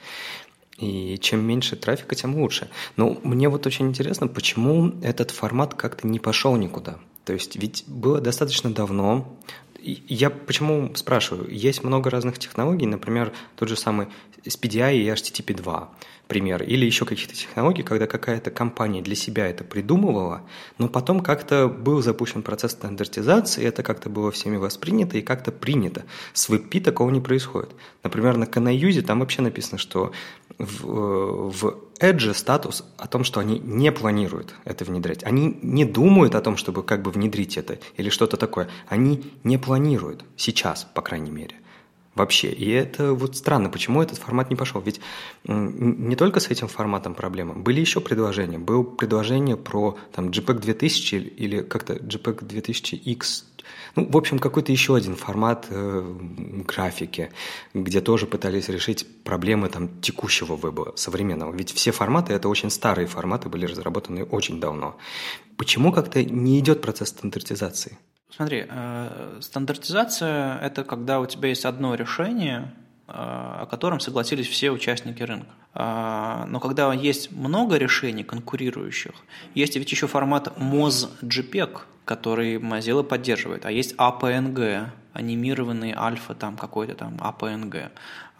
И 0.77 1.17
чем 1.21 1.39
меньше 1.39 1.77
трафика, 1.77 2.15
тем 2.15 2.35
лучше. 2.35 2.69
Но 2.97 3.21
мне 3.23 3.47
вот 3.47 3.65
очень 3.65 3.87
интересно, 3.87 4.27
почему 4.27 4.91
этот 5.01 5.31
формат 5.31 5.75
как-то 5.75 6.07
не 6.07 6.19
пошел 6.19 6.57
никуда. 6.57 6.99
То 7.23 7.31
есть 7.31 7.55
ведь 7.55 7.85
было 7.87 8.19
достаточно 8.19 8.69
давно, 8.73 9.33
я 10.07 10.29
почему 10.29 10.93
спрашиваю? 10.95 11.49
Есть 11.49 11.83
много 11.83 12.09
разных 12.09 12.37
технологий, 12.39 12.85
например, 12.85 13.33
тот 13.55 13.69
же 13.69 13.75
самый 13.75 14.07
SPDI 14.45 14.97
и 14.97 15.07
HTTP 15.07 15.55
2 15.55 15.89
пример, 16.29 16.61
или 16.61 16.85
еще 16.85 17.05
каких-то 17.05 17.35
технологий, 17.35 17.81
когда 17.81 18.05
какая-то 18.05 18.51
компания 18.51 19.01
для 19.01 19.15
себя 19.15 19.47
это 19.47 19.63
придумывала, 19.63 20.43
но 20.77 20.87
потом 20.87 21.21
как-то 21.21 21.67
был 21.67 22.03
запущен 22.03 22.43
процесс 22.43 22.73
стандартизации, 22.73 23.65
это 23.65 23.81
как-то 23.81 24.09
было 24.09 24.31
всеми 24.31 24.57
воспринято 24.57 25.17
и 25.17 25.23
как-то 25.23 25.51
принято. 25.51 26.03
С 26.33 26.47
WebP 26.47 26.81
такого 26.81 27.09
не 27.09 27.19
происходит. 27.19 27.71
Например, 28.03 28.37
на 28.37 28.43
Canayuse 28.43 29.01
там 29.01 29.21
вообще 29.21 29.41
написано, 29.41 29.79
что 29.79 30.11
в, 30.59 31.49
в 31.49 31.79
Edge 31.99 32.33
статус 32.35 32.85
о 32.99 33.07
том, 33.07 33.23
что 33.23 33.39
они 33.39 33.57
не 33.57 33.91
планируют 33.91 34.53
это 34.65 34.85
внедрять. 34.85 35.23
Они 35.23 35.57
не 35.63 35.83
думают 35.83 36.35
о 36.35 36.41
том, 36.41 36.57
чтобы 36.57 36.83
как 36.83 37.01
бы 37.01 37.09
внедрить 37.09 37.57
это 37.57 37.79
или 37.97 38.09
что-то 38.09 38.37
такое. 38.37 38.69
Они 38.87 39.33
не 39.43 39.57
планируют 39.57 40.23
сейчас, 40.37 40.87
по 40.93 41.01
крайней 41.01 41.31
мере 41.31 41.55
вообще. 42.15 42.51
И 42.51 42.69
это 42.69 43.13
вот 43.13 43.37
странно, 43.37 43.69
почему 43.69 44.01
этот 44.01 44.17
формат 44.17 44.49
не 44.49 44.55
пошел. 44.55 44.81
Ведь 44.81 44.99
не 45.45 46.15
только 46.15 46.39
с 46.39 46.47
этим 46.47 46.67
форматом 46.67 47.15
проблема. 47.15 47.53
Были 47.55 47.79
еще 47.79 48.01
предложения. 48.01 48.59
Было 48.59 48.83
предложение 48.83 49.57
про 49.57 49.97
там, 50.13 50.29
JPEG 50.29 50.59
2000 50.59 51.15
или 51.15 51.61
как-то 51.61 51.93
JPEG 51.93 52.47
2000X. 52.47 53.43
Ну, 53.95 54.09
в 54.09 54.17
общем, 54.17 54.39
какой-то 54.39 54.71
еще 54.71 54.95
один 54.95 55.15
формат 55.15 55.67
э, 55.69 56.17
графики, 56.67 57.31
где 57.73 58.01
тоже 58.01 58.27
пытались 58.27 58.69
решить 58.69 59.05
проблемы 59.23 59.69
там, 59.69 60.01
текущего 60.01 60.55
веба, 60.55 60.93
современного. 60.95 61.53
Ведь 61.53 61.71
все 61.71 61.91
форматы– 61.91 62.33
это 62.35 62.49
очень 62.49 62.69
старые 62.69 63.07
форматы, 63.07 63.49
были 63.49 63.65
разработаны 63.65 64.23
очень 64.23 64.59
давно. 64.59 64.97
Почему 65.57 65.91
как-то 65.91 66.23
не 66.23 66.59
идет 66.59 66.81
процесс 66.81 67.09
стандартизации? 67.09 67.97
Смотри, 68.29 68.65
э, 68.69 69.39
стандартизация– 69.41 70.59
это 70.61 70.83
когда 70.83 71.19
у 71.19 71.25
тебя 71.25 71.49
есть 71.49 71.65
одно 71.65 71.95
решение, 71.95 72.71
э, 73.07 73.11
о 73.11 73.65
котором 73.69 73.99
согласились 73.99 74.47
все 74.47 74.71
участники 74.71 75.23
рынка. 75.23 75.49
Э, 75.73 76.45
но 76.47 76.59
когда 76.59 76.93
есть 76.93 77.31
много 77.31 77.77
решений 77.77 78.23
конкурирующих, 78.23 79.13
есть 79.55 79.75
ведь 79.75 79.91
еще 79.91 80.07
формат 80.07 80.47
MOZ-JPEG, 80.57 81.81
который 82.05 82.57
Mozilla 82.57 83.03
поддерживает, 83.03 83.65
а 83.65 83.71
есть 83.71 83.95
APNG, 83.95 84.89
анимированный 85.19 85.93
альфа 85.95 86.33
там 86.33 86.57
какой-то 86.57 86.95
там 86.95 87.15
APNG. 87.17 87.91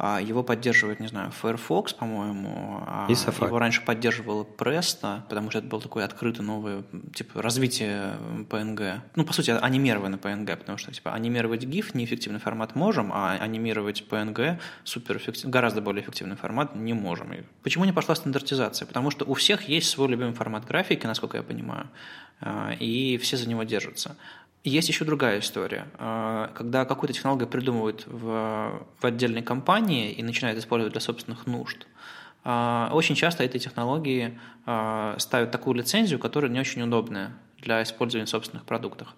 А 0.02 0.22
его 0.22 0.44
поддерживает, 0.44 1.02
не 1.02 1.08
знаю, 1.08 1.30
Firefox, 1.32 1.92
по-моему. 1.92 2.84
А 2.88 3.06
И 3.10 3.13
Safari. 3.13 3.48
Его 3.48 3.60
раньше 3.60 3.82
поддерживала 3.82 4.46
Presto, 4.46 5.24
потому 5.28 5.50
что 5.50 5.60
это 5.60 5.68
было 5.68 5.82
такое 5.82 6.06
открытое 6.06 6.42
новое, 6.44 6.84
типа, 7.13 7.42
развитие 7.42 8.13
PNG. 8.50 9.02
Ну, 9.18 9.26
по 9.26 9.34
сути, 9.34 9.52
анимированный 9.52 10.18
PNG, 10.18 10.56
потому 10.56 10.78
что, 10.78 10.94
типа, 10.94 11.13
анимировать 11.13 11.65
GIF 11.65 11.92
неэффективный 11.98 12.39
формат 12.39 12.76
можем, 12.76 13.12
а 13.12 13.34
анимировать 13.34 14.06
PNG 14.10 14.60
супер 14.86 15.22
гораздо 15.44 15.82
более 15.82 16.02
эффективный 16.02 16.38
формат 16.38 16.76
не 16.76 16.94
можем. 16.94 17.34
И 17.34 17.44
почему 17.62 17.84
не 17.84 17.92
пошла 17.92 18.15
стандартизация? 18.15 18.86
Потому 18.86 19.12
что 19.12 19.26
у 19.26 19.34
всех 19.34 19.68
есть 19.68 19.89
свой 19.89 20.08
любимый 20.08 20.34
формат 20.34 20.65
графики, 20.65 21.06
насколько 21.08 21.36
я 21.36 21.44
понимаю, 21.44 21.89
а, 22.39 22.72
и 22.80 23.18
все 23.18 23.36
за 23.36 23.50
него 23.50 23.63
держатся. 23.63 24.15
Есть 24.63 24.89
еще 24.89 25.06
другая 25.06 25.39
история. 25.39 25.88
А, 25.98 26.52
когда 26.54 26.84
какую-то 26.84 27.13
технологию 27.13 27.48
придумывают 27.48 28.04
в, 28.06 28.86
в 29.00 29.06
отдельной 29.06 29.41
компании 29.41 30.12
и 30.12 30.22
начинают 30.22 30.60
использовать 30.60 30.91
для 30.91 31.02
собственных 31.02 31.48
нужд, 31.48 31.88
а, 32.43 32.89
очень 32.93 33.15
часто 33.15 33.43
этой 33.43 33.60
технологии 33.60 34.38
а, 34.65 35.15
ставят 35.17 35.52
такую 35.52 35.76
лицензию, 35.76 36.19
которая 36.19 36.52
не 36.52 36.60
очень 36.60 36.82
удобная 36.82 37.38
для 37.62 37.82
использования 37.84 38.26
в 38.26 38.30
собственных 38.30 38.65
продуктах. 38.65 39.15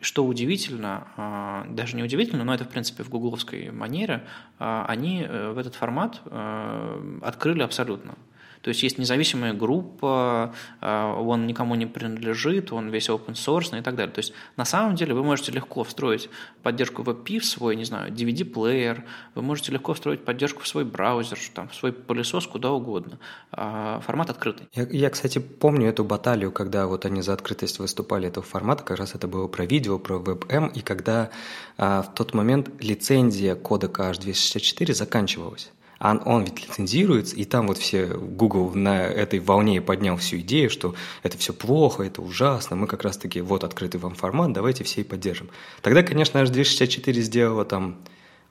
Что 0.00 0.24
удивительно, 0.24 1.64
даже 1.70 1.96
не 1.96 2.02
удивительно, 2.02 2.44
но 2.44 2.52
это 2.52 2.64
в 2.64 2.68
принципе 2.68 3.04
в 3.04 3.08
гугловской 3.08 3.70
манере, 3.70 4.24
они 4.58 5.22
э, 5.22 5.52
в 5.52 5.58
этот 5.58 5.76
формат 5.76 6.20
э, 6.26 7.18
открыли 7.22 7.62
абсолютно. 7.62 8.16
То 8.64 8.68
есть 8.68 8.82
есть 8.82 8.96
независимая 8.96 9.52
группа, 9.52 10.54
а, 10.80 11.20
он 11.20 11.46
никому 11.46 11.74
не 11.74 11.84
принадлежит, 11.84 12.72
он 12.72 12.88
весь 12.88 13.10
open 13.10 13.34
source 13.34 13.78
и 13.78 13.82
так 13.82 13.94
далее. 13.94 14.14
То 14.14 14.20
есть 14.20 14.32
на 14.56 14.64
самом 14.64 14.96
деле 14.96 15.12
вы 15.12 15.22
можете 15.22 15.52
легко 15.52 15.84
встроить 15.84 16.30
поддержку 16.62 17.02
WebP 17.02 17.40
в 17.40 17.44
свой, 17.44 17.76
не 17.76 17.84
знаю, 17.84 18.10
DVD-плеер, 18.10 19.04
вы 19.34 19.42
можете 19.42 19.70
легко 19.70 19.92
встроить 19.92 20.24
поддержку 20.24 20.62
в 20.62 20.66
свой 20.66 20.86
браузер, 20.86 21.38
там, 21.52 21.68
в 21.68 21.74
свой 21.74 21.92
пылесос, 21.92 22.46
куда 22.46 22.72
угодно. 22.72 23.18
А, 23.52 24.00
формат 24.00 24.30
открытый. 24.30 24.66
Я, 24.72 24.86
я, 24.90 25.10
кстати, 25.10 25.40
помню 25.40 25.90
эту 25.90 26.02
баталию, 26.02 26.50
когда 26.50 26.86
вот 26.86 27.04
они 27.04 27.20
за 27.20 27.34
открытость 27.34 27.78
выступали 27.78 28.28
этого 28.28 28.46
формата, 28.46 28.82
как 28.82 28.98
раз 28.98 29.14
это 29.14 29.28
было 29.28 29.46
про 29.46 29.66
видео, 29.66 29.98
про 29.98 30.16
WebM, 30.16 30.72
и 30.72 30.80
когда 30.80 31.28
а, 31.76 32.00
в 32.00 32.14
тот 32.14 32.32
момент 32.32 32.70
лицензия 32.80 33.56
кодека 33.56 34.10
H264 34.10 34.94
заканчивалась 34.94 35.70
он, 36.00 36.22
он 36.24 36.44
ведь 36.44 36.62
лицензируется, 36.62 37.36
и 37.36 37.44
там 37.44 37.68
вот 37.68 37.78
все 37.78 38.06
Google 38.06 38.72
на 38.74 39.02
этой 39.04 39.38
волне 39.38 39.80
поднял 39.80 40.16
всю 40.16 40.38
идею, 40.38 40.70
что 40.70 40.94
это 41.22 41.38
все 41.38 41.52
плохо, 41.52 42.02
это 42.02 42.22
ужасно, 42.22 42.76
мы 42.76 42.86
как 42.86 43.02
раз-таки 43.02 43.40
вот 43.40 43.64
открытый 43.64 44.00
вам 44.00 44.14
формат, 44.14 44.52
давайте 44.52 44.84
все 44.84 45.02
и 45.02 45.04
поддержим. 45.04 45.48
Тогда, 45.82 46.02
конечно, 46.02 46.38
H264 46.38 47.12
сделала 47.20 47.64
там 47.64 47.98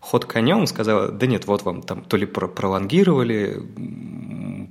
ход 0.03 0.25
конем, 0.25 0.67
сказала, 0.67 1.07
да 1.07 1.25
нет, 1.27 1.47
вот 1.47 1.63
вам 1.63 1.81
там 1.81 2.03
то 2.03 2.17
ли 2.17 2.25
пролонгировали 2.25 3.63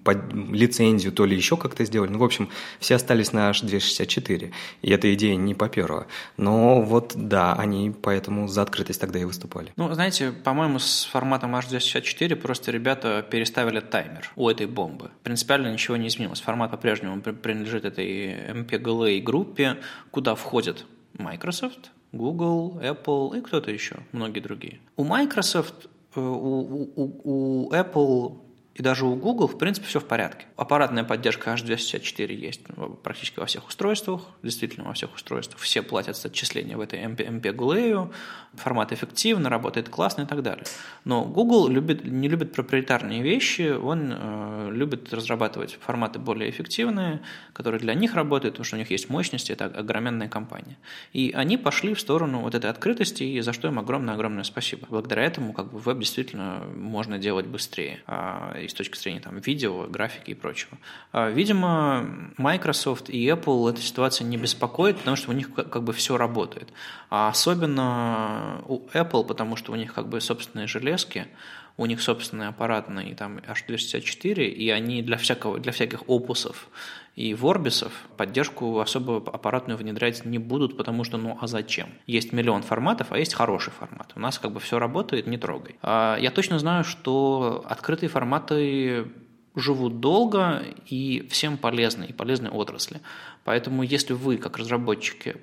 под 0.04 0.32
лицензию, 0.32 1.12
то 1.12 1.24
ли 1.24 1.34
еще 1.34 1.56
как-то 1.56 1.84
сделали. 1.86 2.10
Ну, 2.10 2.18
в 2.18 2.24
общем, 2.24 2.50
все 2.80 2.96
остались 2.96 3.32
на 3.32 3.50
H264, 3.50 4.52
и 4.82 4.90
эта 4.90 5.14
идея 5.14 5.36
не 5.36 5.54
поперла. 5.54 6.06
Но 6.36 6.82
вот, 6.82 7.12
да, 7.14 7.54
они 7.54 7.90
поэтому 7.90 8.46
за 8.46 8.62
открытость 8.62 9.00
тогда 9.00 9.18
и 9.18 9.24
выступали. 9.24 9.72
Ну, 9.76 9.92
знаете, 9.94 10.32
по-моему, 10.32 10.78
с 10.78 11.08
форматом 11.10 11.56
H264 11.56 12.36
просто 12.36 12.70
ребята 12.70 13.24
переставили 13.28 13.80
таймер 13.80 14.30
у 14.36 14.50
этой 14.50 14.66
бомбы. 14.66 15.12
Принципиально 15.22 15.72
ничего 15.72 15.96
не 15.96 16.08
изменилось. 16.08 16.40
Формат 16.40 16.72
по-прежнему 16.72 17.20
принадлежит 17.22 17.86
этой 17.86 18.34
MPGLA 18.50 19.22
группе, 19.22 19.78
куда 20.10 20.34
входит 20.34 20.84
Microsoft, 21.14 21.90
Google, 22.12 22.79
Apple 22.81 23.38
и 23.38 23.40
кто-то 23.40 23.70
еще, 23.70 23.96
многие 24.12 24.40
другие. 24.40 24.81
У 24.96 25.05
Microsoft, 25.05 25.88
э, 26.14 26.20
у, 26.20 26.92
у, 26.94 27.20
у 27.25 27.72
Apple 27.72 28.38
и 28.74 28.82
даже 28.82 29.04
у 29.04 29.14
Google, 29.14 29.48
в 29.48 29.58
принципе, 29.58 29.87
все 29.87 30.00
в 30.00 30.04
порядке. 30.04 30.46
Аппаратная 30.56 31.04
поддержка 31.04 31.50
H264 31.52 32.32
есть 32.32 32.61
практически 33.02 33.38
во 33.38 33.46
всех 33.46 33.68
устройствах, 33.68 34.22
действительно 34.42 34.87
во 34.87 34.94
всех 34.94 35.14
устройствах. 35.14 35.61
Все 35.61 35.82
платят 35.82 36.16
за 36.16 36.28
отчисления 36.28 36.76
в 36.78 36.80
этой 36.80 37.00
MPEG-GLE, 37.00 38.11
формат 38.54 38.92
эффективно, 38.92 39.50
работает 39.50 39.90
классно 39.90 40.22
и 40.22 40.26
так 40.26 40.42
далее. 40.42 40.64
Но 41.04 41.24
Google 41.24 41.68
любит, 41.68 42.04
не 42.04 42.28
любит 42.28 42.52
проприетарные 42.52 43.22
вещи, 43.22 43.72
он 43.72 44.12
э, 44.14 44.70
любит 44.72 45.12
разрабатывать 45.12 45.78
форматы 45.80 46.18
более 46.18 46.48
эффективные, 46.48 47.20
которые 47.52 47.80
для 47.80 47.92
них 47.92 48.14
работают, 48.14 48.54
потому 48.54 48.64
что 48.64 48.76
у 48.76 48.78
них 48.78 48.90
есть 48.90 49.11
мощности, 49.11 49.52
это 49.52 49.66
огроменная 49.66 50.28
компания. 50.28 50.78
И 51.12 51.32
они 51.35 51.58
пошли 51.58 51.92
в 51.92 52.00
сторону 52.00 52.40
вот 52.40 52.54
этой 52.54 52.70
открытости, 52.70 53.22
и 53.22 53.40
за 53.42 53.52
что 53.52 53.68
им 53.68 53.78
огромное-огромное 53.78 54.44
спасибо. 54.44 54.87
Благодаря 54.88 55.24
этому 55.24 55.52
как 55.52 55.70
бы 55.70 55.78
веб 55.78 55.98
действительно 55.98 56.62
можно 56.74 57.18
делать 57.18 57.46
быстрее 57.46 58.00
а, 58.06 58.62
и 58.62 58.68
с 58.68 58.75
точки 58.75 58.98
зрения 58.98 59.20
там, 59.20 59.38
видео, 59.38 59.87
графики 59.87 60.31
и 60.31 60.35
прочего. 60.35 60.79
А, 61.12 61.31
видимо, 61.31 62.33
Microsoft 62.37 63.11
и 63.11 63.27
Apple 63.27 63.70
эта 63.70 63.81
ситуация 63.81 64.25
не 64.25 64.37
беспокоит, 64.37 64.98
потому 64.98 65.16
что 65.16 65.31
у 65.31 65.35
них 65.35 65.53
как 65.55 65.83
бы 65.83 65.92
все 65.92 66.16
работает. 66.16 66.72
А 67.11 67.29
особенно 67.29 68.62
у 68.66 68.87
Apple, 68.92 69.25
потому 69.25 69.57
что 69.57 69.72
у 69.72 69.77
них 69.77 69.94
как 69.94 70.09
бы 70.09 70.20
собственные 70.20 70.66
железки, 70.66 71.27
у 71.76 71.87
них 71.87 72.02
собственные 72.02 72.48
аппаратные 72.48 73.14
там 73.14 73.38
H264, 73.38 74.44
и 74.44 74.70
они 74.70 75.02
для, 75.02 75.16
всякого, 75.16 75.58
для 75.58 75.72
всяких 75.72 76.08
опусов 76.08 76.68
и 77.16 77.35
ворбисов 77.35 77.92
поддержку 78.16 78.80
особо 78.80 79.16
аппаратную 79.16 79.76
внедрять 79.76 80.24
не 80.24 80.38
будут, 80.38 80.76
потому 80.76 81.04
что 81.04 81.18
ну 81.18 81.37
а 81.40 81.46
зачем? 81.46 81.88
Есть 82.06 82.32
миллион 82.32 82.62
форматов, 82.62 83.08
а 83.11 83.18
есть 83.18 83.35
хороший 83.35 83.70
формат. 83.70 84.12
У 84.16 84.20
нас 84.20 84.38
как 84.38 84.52
бы 84.52 84.61
все 84.61 84.78
работает, 84.78 85.26
не 85.26 85.37
трогай. 85.37 85.76
А 85.82 86.16
я 86.18 86.30
точно 86.30 86.58
знаю, 86.58 86.85
что 86.85 87.64
открытые 87.68 88.08
форматы 88.08 89.08
живут 89.54 90.00
долго 90.00 90.62
и 90.87 91.26
всем 91.30 91.58
полезны, 91.58 92.04
и 92.04 92.12
полезны 92.14 92.48
отрасли. 92.48 93.00
Поэтому 93.44 93.82
если 93.82 94.14
вы, 94.14 94.38
как 94.38 94.56
разработчики, 94.56 95.37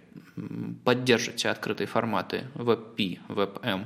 поддержите 0.84 1.50
открытые 1.50 1.86
форматы 1.86 2.48
WebP, 2.56 3.20
WebM 3.28 3.86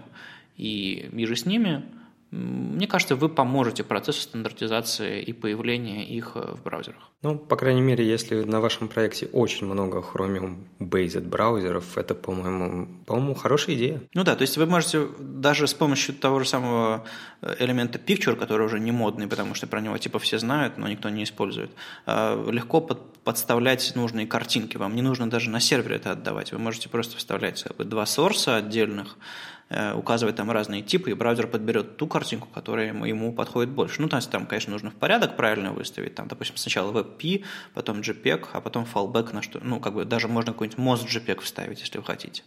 и 0.55 1.09
мире 1.11 1.35
с 1.35 1.45
ними– 1.45 1.83
мне 2.33 2.87
кажется, 2.87 3.15
вы 3.15 3.29
поможете 3.29 3.83
процессу 3.83 4.21
стандартизации 4.21 5.21
и 5.21 5.33
появления 5.33 6.03
их 6.03 6.31
э, 6.35 6.55
в 6.55 6.63
браузерах. 6.63 7.11
Ну, 7.21 7.37
по 7.37 7.55
крайней 7.55 7.81
мере, 7.81 8.05
если 8.05 8.43
на 8.43 8.59
вашем 8.59 8.87
проекте 8.87 9.27
очень 9.27 9.67
много 9.67 9.99
Chromium-based 9.99 11.27
браузеров, 11.29 11.95
это, 11.97 12.15
по-моему, 12.15 12.87
по-моему, 13.05 13.35
хорошая 13.35 13.75
идея. 13.75 14.01
Ну 14.15 14.23
да, 14.23 14.35
то 14.35 14.41
есть 14.41 14.57
вы 14.57 14.65
можете 14.65 15.07
даже 15.19 15.67
с 15.67 15.73
помощью 15.75 16.15
того 16.15 16.39
же 16.39 16.45
самого 16.45 17.05
э, 17.41 17.55
элемента 17.59 17.99
Picture, 17.99 18.35
который 18.35 18.65
уже 18.65 18.79
не 18.79 18.91
модный, 18.91 19.27
потому 19.27 19.53
что 19.53 19.67
про 19.67 19.79
него 19.79 19.97
типа 19.99 20.17
все 20.17 20.39
знают, 20.39 20.77
но 20.77 20.87
никто 20.87 21.09
не 21.09 21.23
использует, 21.23 21.69
э, 22.07 22.49
легко 22.51 22.81
под, 22.81 22.99
подставлять 23.23 23.93
нужные 23.95 24.25
картинки. 24.25 24.77
Вам 24.77 24.95
не 24.95 25.03
нужно 25.03 25.29
даже 25.29 25.51
на 25.51 25.59
сервере 25.59 25.97
это 25.97 26.11
отдавать. 26.11 26.51
Вы 26.51 26.57
можете 26.57 26.89
просто 26.89 27.15
вставлять 27.17 27.63
два 27.77 28.07
сорса 28.07 28.55
отдельных, 28.55 29.17
э, 29.17 29.52
указывать 29.69 30.35
там 30.35 30.51
разные 30.51 30.81
типы, 30.81 31.11
и 31.11 31.13
браузер 31.13 31.47
подберет 31.47 31.97
ту 31.97 32.07
картинку, 32.07 32.47
которая 32.53 32.87
ему, 32.87 33.05
ему 33.05 33.33
подходит 33.33 33.71
больше. 33.71 34.01
Ну, 34.01 34.07
то 34.07 34.17
есть 34.17 34.29
там, 34.29 34.45
конечно, 34.45 34.71
нужно 34.71 34.91
в 34.91 34.95
порядок 34.95 35.35
правильно 35.35 35.71
выставить. 35.71 36.15
Там, 36.15 36.27
допустим, 36.27 36.57
сначала 36.57 36.91
WebP, 36.91 37.43
потом 37.73 38.01
JPEG, 38.01 38.49
а 38.53 38.61
потом 38.61 38.85
fallback 38.91 39.33
на 39.33 39.41
что, 39.41 39.59
ну, 39.63 39.79
как 39.79 39.93
бы 39.93 40.05
даже 40.05 40.27
можно 40.27 40.53
какой-нибудь 40.53 40.79
most 40.79 41.07
JPEG 41.07 41.41
вставить, 41.41 41.79
если 41.79 41.97
вы 41.97 42.03
хотите. 42.03 42.43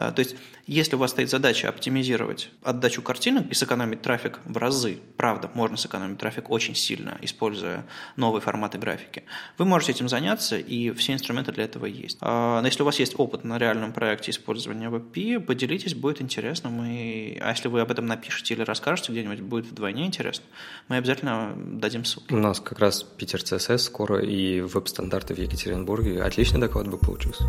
Э, 0.00 0.12
то 0.12 0.20
есть, 0.20 0.34
если 0.66 0.96
у 0.96 0.98
вас 0.98 1.10
стоит 1.10 1.28
задача 1.28 1.68
оптимизировать 1.68 2.50
отдачу 2.62 3.02
картинок 3.02 3.50
и 3.50 3.54
сэкономить 3.54 4.00
трафик 4.00 4.40
в 4.44 4.56
разы, 4.56 4.98
правда, 5.16 5.50
можно 5.54 5.76
сэкономить 5.76 6.18
трафик 6.18 6.50
очень 6.50 6.74
сильно, 6.74 7.18
используя 7.20 7.84
новые 8.16 8.40
форматы 8.40 8.78
графики, 8.78 9.24
вы 9.58 9.66
можете 9.66 9.92
этим 9.92 10.08
заняться, 10.08 10.56
и 10.56 10.90
все 10.92 11.12
инструменты 11.12 11.52
для 11.52 11.64
этого 11.64 11.84
есть. 11.84 12.18
А, 12.22 12.60
но 12.60 12.66
если 12.66 12.82
у 12.82 12.86
вас 12.86 12.98
есть 12.98 13.14
опыт 13.18 13.44
на 13.44 13.58
реальном 13.58 13.92
проекте 13.92 14.30
использования 14.30 14.88
WebP, 14.88 15.40
поделитесь, 15.40 15.94
будет 15.94 16.22
интересно. 16.22 16.70
Мы... 16.70 17.38
А 17.42 17.50
если 17.50 17.68
вы 17.68 17.80
об 17.80 17.90
этом 17.90 18.06
напишете 18.06 18.54
или 18.54 18.62
расскажете 18.62 19.12
где-нибудь, 19.12 19.40
будет 19.40 19.66
вдвойне 19.66 20.06
интересно. 20.06 20.44
Мы 20.88 20.96
обязательно 20.96 21.52
дадим 21.56 22.06
ссылки. 22.06 22.32
У 22.32 22.38
нас 22.38 22.60
как 22.60 22.78
раз 22.78 23.02
Питер 23.02 23.40
CSS 23.40 23.78
скоро 23.78 24.22
и 24.22 24.62
веб-стандарты 24.62 25.34
в 25.34 25.38
Екатеринбурге. 25.38 26.22
Отличный 26.22 26.60
доклад 26.60 26.88
бы 26.88 26.96
получился. 26.96 27.44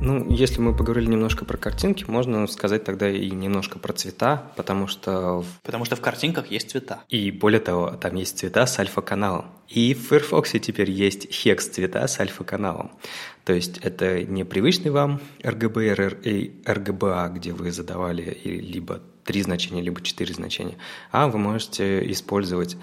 Ну, 0.00 0.24
если 0.30 0.60
мы 0.60 0.76
поговорили 0.76 1.06
немножко 1.06 1.44
про 1.44 1.56
картинки, 1.56 2.04
можно 2.06 2.46
сказать 2.46 2.84
тогда 2.84 3.10
и 3.10 3.30
немножко 3.30 3.80
про 3.80 3.92
цвета, 3.92 4.52
потому 4.54 4.86
что... 4.86 5.44
Потому 5.64 5.84
что 5.84 5.96
в 5.96 6.00
картинках 6.00 6.52
есть 6.52 6.70
цвета. 6.70 7.00
И 7.08 7.32
более 7.32 7.58
того, 7.58 7.90
там 7.90 8.14
есть 8.14 8.38
цвета 8.38 8.64
с 8.66 8.78
альфа-каналом. 8.78 9.46
И 9.68 9.94
в 9.94 10.08
Firefox 10.08 10.52
теперь 10.62 10.90
есть 10.90 11.32
хекс 11.32 11.66
цвета 11.66 12.06
с 12.06 12.20
альфа-каналом. 12.20 12.92
То 13.44 13.52
есть 13.52 13.78
это 13.78 14.22
не 14.22 14.44
привычный 14.44 14.92
вам 14.92 15.20
RGB 15.40 16.22
и 16.22 16.62
RGBA, 16.64 17.32
где 17.34 17.52
вы 17.52 17.72
задавали 17.72 18.38
либо 18.44 19.00
три 19.24 19.42
значения, 19.42 19.82
либо 19.82 20.00
четыре 20.00 20.32
значения, 20.32 20.76
а 21.10 21.28
вы 21.28 21.38
можете 21.38 22.08
использовать 22.12 22.76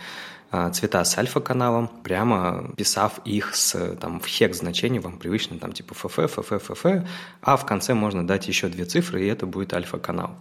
цвета 0.73 1.03
с 1.03 1.17
альфа-каналом, 1.17 1.89
прямо 2.03 2.73
писав 2.77 3.19
их 3.25 3.55
с, 3.55 3.95
там, 3.95 4.19
в 4.19 4.27
хекс 4.27 4.59
значении, 4.59 4.99
вам 4.99 5.17
привычно, 5.17 5.57
там, 5.59 5.71
типа 5.71 5.93
FF, 5.93 6.35
FF, 6.35 6.67
FF, 6.67 7.07
а 7.41 7.57
в 7.57 7.65
конце 7.65 7.93
можно 7.93 8.25
дать 8.25 8.47
еще 8.47 8.67
две 8.67 8.85
цифры, 8.85 9.23
и 9.23 9.27
это 9.27 9.45
будет 9.45 9.73
альфа-канал. 9.73 10.35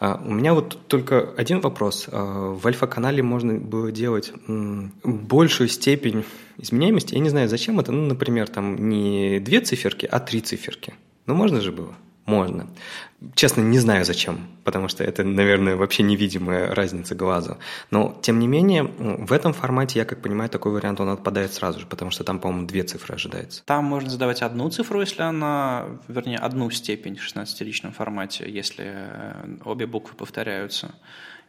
А, 0.00 0.20
у 0.24 0.32
меня 0.32 0.54
вот 0.54 0.78
только 0.86 1.30
один 1.36 1.60
вопрос. 1.60 2.08
А, 2.10 2.52
в 2.52 2.66
альфа-канале 2.66 3.22
можно 3.22 3.54
было 3.54 3.92
делать 3.92 4.32
большую 5.04 5.68
степень 5.68 6.24
изменяемости. 6.58 7.14
Я 7.14 7.20
не 7.20 7.30
знаю, 7.30 7.48
зачем 7.48 7.80
это. 7.80 7.92
Ну, 7.92 8.06
например, 8.06 8.48
там 8.48 8.88
не 8.88 9.40
две 9.40 9.60
циферки, 9.60 10.06
а 10.06 10.20
три 10.20 10.40
циферки. 10.40 10.94
Ну, 11.26 11.34
можно 11.34 11.60
же 11.60 11.72
было? 11.72 11.94
Можно. 12.28 12.66
Честно, 13.34 13.62
не 13.62 13.78
знаю 13.78 14.04
зачем, 14.04 14.46
потому 14.62 14.88
что 14.88 15.02
это, 15.02 15.24
наверное, 15.24 15.74
вообще 15.74 16.02
невидимая 16.02 16.74
разница 16.74 17.14
глазу. 17.14 17.58
Но, 17.90 18.16
тем 18.22 18.38
не 18.38 18.46
менее, 18.46 18.84
в 18.84 19.32
этом 19.32 19.52
формате, 19.52 19.98
я 19.98 20.04
как 20.04 20.22
понимаю, 20.22 20.48
такой 20.50 20.72
вариант, 20.72 21.00
он 21.00 21.08
отпадает 21.08 21.52
сразу 21.52 21.80
же, 21.80 21.86
потому 21.86 22.10
что 22.10 22.22
там, 22.22 22.38
по-моему, 22.38 22.66
две 22.66 22.84
цифры 22.84 23.14
ожидается. 23.14 23.64
Там 23.64 23.84
можно 23.84 24.10
задавать 24.10 24.42
одну 24.42 24.70
цифру, 24.70 25.00
если 25.00 25.22
она, 25.22 25.86
вернее, 26.06 26.38
одну 26.38 26.70
степень 26.70 27.16
в 27.16 27.26
16-личном 27.26 27.92
формате, 27.92 28.44
если 28.48 28.84
э, 28.86 29.56
обе 29.64 29.86
буквы 29.86 30.14
повторяются. 30.14 30.94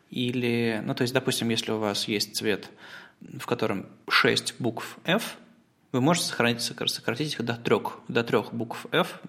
Или, 0.10 0.82
ну, 0.84 0.96
то 0.96 1.04
есть, 1.04 1.14
допустим, 1.14 1.50
если 1.50 1.72
у 1.72 1.78
вас 1.78 2.08
есть 2.08 2.36
цвет, 2.36 2.70
в 3.38 3.46
котором 3.46 3.86
6 4.10 4.56
букв 4.60 4.98
F, 5.04 5.36
вы 5.92 6.02
можете 6.02 6.28
сохранить, 6.28 6.62
сократить 6.62 7.34
их 7.34 7.44
до 7.44 7.56
трех, 7.56 8.00
до 8.08 8.24
трех 8.24 8.54
букв 8.54 8.86
F, 8.92 9.20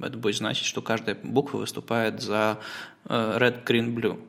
это 0.00 0.16
будет 0.16 0.36
значить, 0.36 0.66
что 0.66 0.82
каждая 0.82 1.16
буква 1.22 1.58
выступает 1.58 2.20
за 2.20 2.58
э, 3.06 3.38
red, 3.38 3.64
green, 3.64 3.94
blue. 3.94 4.20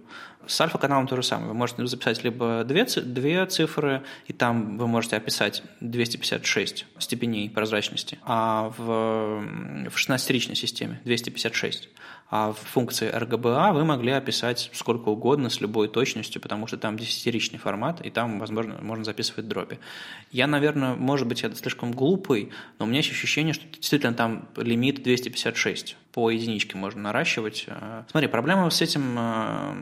С 0.48 0.62
альфа-каналом 0.62 1.08
то 1.08 1.16
же 1.16 1.24
самое. 1.24 1.50
Вы 1.50 1.54
можете 1.56 1.86
записать 1.88 2.24
либо 2.24 2.64
две, 2.64 2.86
две 2.86 3.46
цифры, 3.48 4.04
и 4.28 4.34
там 4.34 4.78
вы 4.78 4.88
можете 4.88 5.16
описать 5.16 5.64
256 5.82 6.86
степеней 7.00 7.50
прозрачности, 7.50 8.20
а 8.24 8.72
в, 8.78 9.90
в 9.90 9.96
16-ричной 9.96 10.56
системе 10.56 11.02
256. 11.04 11.90
А 12.38 12.52
в 12.52 12.58
функции 12.58 13.10
RGBA 13.10 13.72
вы 13.72 13.86
могли 13.86 14.12
описать 14.12 14.70
сколько 14.74 15.08
угодно 15.08 15.50
с 15.50 15.62
любой 15.62 15.88
точностью, 15.88 16.42
потому 16.42 16.68
что 16.68 16.76
там 16.76 17.00
десятиричный 17.00 17.60
формат, 17.60 18.06
и 18.06 18.10
там, 18.10 18.40
возможно, 18.40 18.78
можно 18.82 19.06
записывать 19.06 19.48
дроби. 19.48 19.80
Я, 20.34 20.46
наверное, 20.46 20.96
может 20.96 21.30
быть, 21.30 21.44
я 21.44 21.56
слишком 21.56 21.94
глупый, 21.94 22.50
но 22.78 22.84
у 22.84 22.90
меня 22.90 22.98
есть 22.98 23.12
ощущение, 23.12 23.54
что 23.54 23.66
действительно 23.68 24.14
там 24.14 24.50
лимит 24.58 25.02
256. 25.02 25.96
По 26.12 26.30
единичке 26.30 26.76
можно 26.76 27.04
наращивать. 27.04 27.68
Смотри, 28.12 28.28
проблема 28.28 28.70
с 28.70 28.82
этим 28.82 29.16
э, 29.18 29.74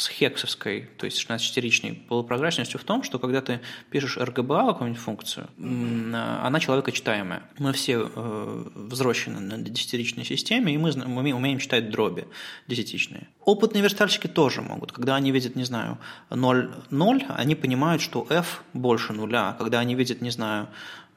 с 0.00 0.08
хексовской, 0.08 0.88
то 0.96 1.04
есть 1.04 1.22
16-ричной 1.28 1.92
полупрозрачностью 2.08 2.80
в 2.80 2.84
том, 2.84 3.02
что 3.02 3.18
когда 3.18 3.42
ты 3.42 3.60
пишешь 3.90 4.16
RGBA 4.16 4.68
какую-нибудь 4.68 5.02
функцию, 5.02 5.48
она 5.58 6.58
человекочитаемая. 6.58 7.42
Мы 7.58 7.74
все 7.74 8.10
э, 8.14 8.64
взрослены 8.74 9.40
на 9.40 9.58
десятиричной 9.58 10.24
системе, 10.24 10.74
и 10.74 10.78
мы, 10.78 10.92
мы 10.92 11.34
умеем 11.34 11.58
читать 11.58 11.90
дроби 11.90 12.26
десятичные. 12.66 13.28
Опытные 13.44 13.82
верстальщики 13.82 14.26
тоже 14.26 14.62
могут. 14.62 14.92
Когда 14.92 15.16
они 15.16 15.32
видят, 15.32 15.54
не 15.54 15.64
знаю, 15.64 15.98
0, 16.30 16.70
0, 16.88 17.24
они 17.28 17.54
понимают, 17.54 18.00
что 18.00 18.26
f 18.30 18.62
больше 18.72 19.12
нуля. 19.12 19.54
Когда 19.58 19.80
они 19.80 19.94
видят, 19.94 20.22
не 20.22 20.30
знаю, 20.30 20.68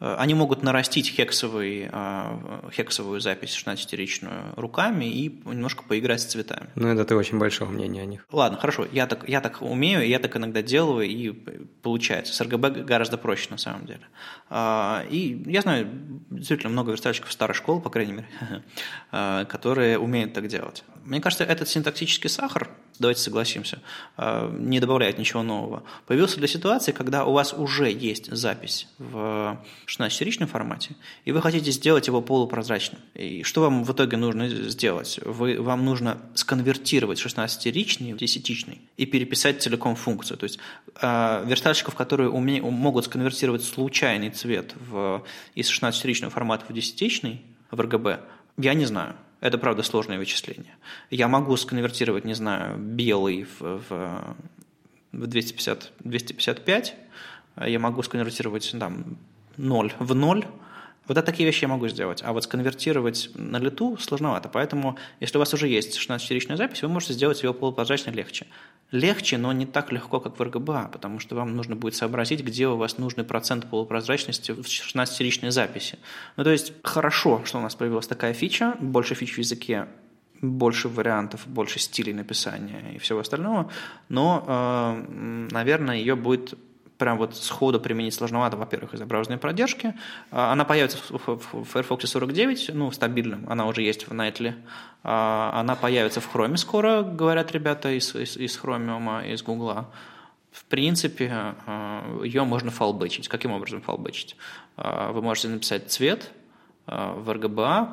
они 0.03 0.33
могут 0.33 0.63
нарастить 0.63 1.09
хексовый, 1.09 1.89
э, 1.91 2.69
хексовую 2.71 3.21
запись 3.21 3.55
16-ричную 3.55 4.53
руками 4.57 5.05
и 5.05 5.29
немножко 5.45 5.83
поиграть 5.83 6.21
с 6.21 6.25
цветами. 6.25 6.69
Ну, 6.75 6.89
это 6.89 7.05
ты 7.05 7.15
очень 7.15 7.39
большого 7.39 7.69
мнения 7.69 8.01
о 8.01 8.05
них. 8.05 8.25
Ладно, 8.31 8.57
хорошо, 8.57 8.85
я 8.91 9.07
так, 9.07 9.27
я 9.29 9.39
так 9.39 9.61
умею, 9.61 10.05
я 10.05 10.19
так 10.19 10.35
иногда 10.35 10.61
делаю, 10.61 11.07
и 11.07 11.31
получается. 11.81 12.33
С 12.33 12.41
RGB 12.41 12.83
гораздо 12.83 13.17
проще 13.17 13.47
на 13.49 13.57
самом 13.57 13.85
деле. 13.85 14.01
А, 14.49 15.05
и 15.09 15.41
я 15.45 15.61
знаю 15.61 15.87
действительно 16.29 16.71
много 16.71 16.91
верстальщиков 16.91 17.31
старой 17.31 17.53
школы, 17.53 17.79
по 17.79 17.89
крайней 17.89 18.13
мере, 18.13 18.27
э, 19.11 19.45
которые 19.47 19.97
умеют 19.99 20.33
так 20.33 20.47
делать. 20.47 20.83
Мне 21.05 21.21
кажется, 21.21 21.43
этот 21.43 21.69
синтаксический 21.69 22.29
сахар, 22.29 22.69
давайте 22.99 23.21
согласимся, 23.21 23.79
не 24.17 24.79
добавляет 24.79 25.17
ничего 25.17 25.43
нового. 25.43 25.83
Появился 26.05 26.37
для 26.37 26.47
ситуации, 26.47 26.91
когда 26.91 27.25
у 27.25 27.33
вас 27.33 27.53
уже 27.53 27.91
есть 27.91 28.31
запись 28.31 28.87
в 28.97 29.57
16-ричном 29.87 30.47
формате, 30.47 30.95
и 31.25 31.31
вы 31.31 31.41
хотите 31.41 31.71
сделать 31.71 32.07
его 32.07 32.21
полупрозрачным. 32.21 33.01
И 33.13 33.43
что 33.43 33.61
вам 33.61 33.83
в 33.83 33.91
итоге 33.91 34.17
нужно 34.17 34.49
сделать? 34.49 35.19
Вы, 35.23 35.61
вам 35.61 35.85
нужно 35.85 36.17
сконвертировать 36.35 37.19
16-ричный 37.19 38.13
в 38.13 38.17
10-ричный 38.17 38.81
и 38.97 39.05
переписать 39.05 39.61
целиком 39.61 39.95
функцию. 39.95 40.37
То 40.37 40.45
есть 40.45 40.59
э, 41.01 41.43
верстальщиков, 41.45 41.95
которые 41.95 42.29
уме, 42.29 42.61
могут 42.61 43.05
сконвертировать 43.05 43.63
случайный 43.63 44.29
цвет 44.29 44.73
в, 44.75 45.23
из 45.55 45.69
16-ричного 45.69 46.29
формата 46.31 46.65
в 46.67 46.71
10-ричный, 46.71 47.41
в 47.71 47.79
RGB, 47.79 48.19
я 48.57 48.73
не 48.73 48.85
знаю. 48.85 49.15
Это, 49.43 49.57
правда, 49.57 49.83
сложное 49.83 50.17
вычисление. 50.17 50.73
Я 51.09 51.27
могу 51.27 51.57
сконвертировать, 51.57 52.23
не 52.23 52.33
знаю, 52.33 52.77
белый 52.77 53.43
в, 53.43 53.81
в, 53.89 54.35
в 55.11 55.27
250, 55.27 55.91
255, 55.99 56.95
я 57.65 57.77
могу 57.77 58.01
сконвертировать 58.03 58.73
там, 58.79 59.17
0 59.57 59.93
в 59.99 60.15
0, 60.15 60.47
вот 61.07 61.25
такие 61.25 61.45
вещи 61.45 61.63
я 61.63 61.67
могу 61.67 61.87
сделать. 61.89 62.21
А 62.23 62.31
вот 62.31 62.45
сконвертировать 62.45 63.29
на 63.35 63.57
лету 63.57 63.97
сложновато. 63.97 64.49
Поэтому, 64.49 64.97
если 65.19 65.37
у 65.37 65.39
вас 65.39 65.53
уже 65.53 65.67
есть 65.67 65.97
16-ричная 65.97 66.55
запись, 66.55 66.81
вы 66.81 66.87
можете 66.87 67.13
сделать 67.13 67.43
ее 67.43 67.53
полупрозрачно 67.53 68.11
легче. 68.11 68.47
Легче, 68.91 69.37
но 69.37 69.51
не 69.51 69.65
так 69.65 69.91
легко, 69.91 70.19
как 70.19 70.39
в 70.39 70.41
RGBA, 70.41 70.91
потому 70.91 71.19
что 71.19 71.35
вам 71.35 71.55
нужно 71.55 71.75
будет 71.75 71.95
сообразить, 71.95 72.41
где 72.43 72.67
у 72.67 72.77
вас 72.77 72.97
нужный 72.97 73.23
процент 73.23 73.69
полупрозрачности 73.69 74.51
в 74.51 74.61
16-ричной 74.61 75.51
записи. 75.51 75.99
Ну, 76.37 76.43
то 76.43 76.51
есть, 76.51 76.73
хорошо, 76.83 77.41
что 77.43 77.57
у 77.57 77.61
нас 77.61 77.75
появилась 77.75 78.07
такая 78.07 78.33
фича, 78.33 78.75
больше 78.79 79.15
фич 79.15 79.35
в 79.35 79.39
языке, 79.39 79.87
больше 80.41 80.89
вариантов, 80.89 81.47
больше 81.47 81.79
стилей 81.79 82.13
написания 82.13 82.93
и 82.95 82.97
всего 82.97 83.19
остального, 83.19 83.71
но, 84.09 84.43
э, 84.45 85.47
наверное, 85.51 85.95
ее 85.95 86.15
будет 86.15 86.53
прям 87.03 87.17
вот 87.17 87.35
сходу 87.35 87.81
применить 87.81 88.13
сложновато, 88.13 88.55
во-первых, 88.55 88.93
из-за 88.93 89.05
браузерной 89.05 89.37
продержки. 89.37 89.93
А, 90.31 90.53
она 90.53 90.63
появится 90.63 90.97
в 91.09 91.65
Firefox 91.65 92.05
49, 92.09 92.71
ну, 92.73 92.91
стабильным, 92.91 93.45
она 93.49 93.67
уже 93.67 93.81
есть 93.81 94.07
в 94.07 94.13
Nightly. 94.13 94.53
А, 95.03 95.51
она 95.53 95.75
появится 95.75 96.21
в 96.21 96.33
Chrome 96.33 96.55
скоро, 96.55 97.03
говорят 97.03 97.51
ребята 97.51 97.91
из, 97.91 98.15
из, 98.15 98.37
из 98.37 98.57
Chromium, 98.57 99.33
из 99.33 99.43
Google. 99.43 99.87
В 100.53 100.63
принципе, 100.63 101.29
а, 101.65 102.23
ее 102.23 102.45
можно 102.45 102.71
фолбэчить. 102.71 103.27
Каким 103.27 103.51
образом 103.51 103.81
фолбэчить? 103.81 104.37
Вы 104.77 105.21
можете 105.21 105.49
написать 105.49 105.91
цвет, 105.91 106.31
в 106.85 107.29
RGBA, 107.29 107.87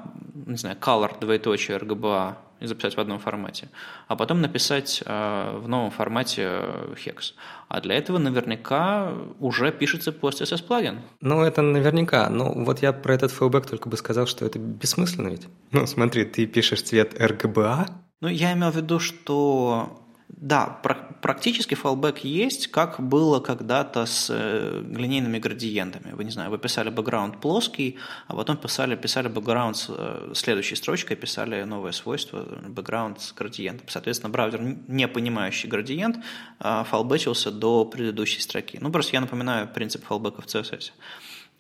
не 0.47 0.57
знаю, 0.57 0.77
color, 0.81 1.19
двоеточие 1.21 1.79
RGBA, 1.79 2.35
и 2.61 2.67
записать 2.67 2.97
в 2.97 3.01
одном 3.01 3.19
формате, 3.19 3.69
а 4.07 4.17
потом 4.17 4.41
написать 4.41 5.03
э, 5.05 5.59
в 5.59 5.67
новом 5.69 5.91
формате 5.91 6.43
hex. 6.95 7.33
А 7.69 7.81
для 7.81 7.95
этого 7.95 8.19
наверняка 8.19 9.13
уже 9.39 9.73
пишется 9.73 10.11
PostCSS 10.11 10.65
плагин. 10.65 11.01
Ну, 11.21 11.43
это 11.43 11.63
наверняка. 11.63 12.29
Ну, 12.29 12.65
вот 12.65 12.83
я 12.83 12.93
про 12.93 13.15
этот 13.15 13.33
fallback 13.33 13.67
только 13.67 13.89
бы 13.89 13.97
сказал, 13.97 14.27
что 14.27 14.45
это 14.45 14.59
бессмысленно 14.59 15.29
ведь. 15.29 15.49
Ну, 15.73 15.87
смотри, 15.87 16.25
ты 16.25 16.47
пишешь 16.47 16.83
цвет 16.83 17.19
RGBA. 17.19 17.89
Ну, 18.21 18.29
я 18.29 18.53
имел 18.53 18.71
в 18.71 18.77
виду, 18.77 18.99
что 18.99 20.10
да, 20.37 20.67
практически 21.21 21.75
фалбэк 21.75 22.19
есть, 22.19 22.69
как 22.69 23.01
было 23.01 23.41
когда-то 23.41 24.07
с 24.07 24.29
э, 24.31 24.83
линейными 24.89 25.39
градиентами. 25.39 26.13
Вы, 26.13 26.25
не 26.25 26.31
знаю, 26.31 26.51
вы 26.51 26.59
писали 26.59 26.89
бэкграунд 26.89 27.41
плоский, 27.41 27.99
а 28.29 28.37
потом 28.37 28.57
писали, 28.57 28.95
писали 28.95 29.29
бэкграунд 29.29 29.77
с 29.77 29.87
э, 29.89 30.33
следующей 30.35 30.77
строчкой, 30.77 31.17
писали 31.17 31.65
новое 31.65 31.93
свойство, 31.93 32.47
бэкграунд 32.69 33.21
с 33.21 33.33
градиентом. 33.33 33.89
Соответственно, 33.89 34.31
браузер, 34.31 34.61
не 34.89 35.09
понимающий 35.09 35.69
градиент, 35.69 36.19
а, 36.59 36.85
фалбэчился 36.85 37.51
до 37.51 37.85
предыдущей 37.85 38.41
строки. 38.41 38.79
Ну, 38.81 38.93
просто 38.93 39.17
я 39.17 39.21
напоминаю 39.21 39.69
принцип 39.69 40.05
фалбэка 40.05 40.43
в 40.43 40.47
CSS. 40.47 40.93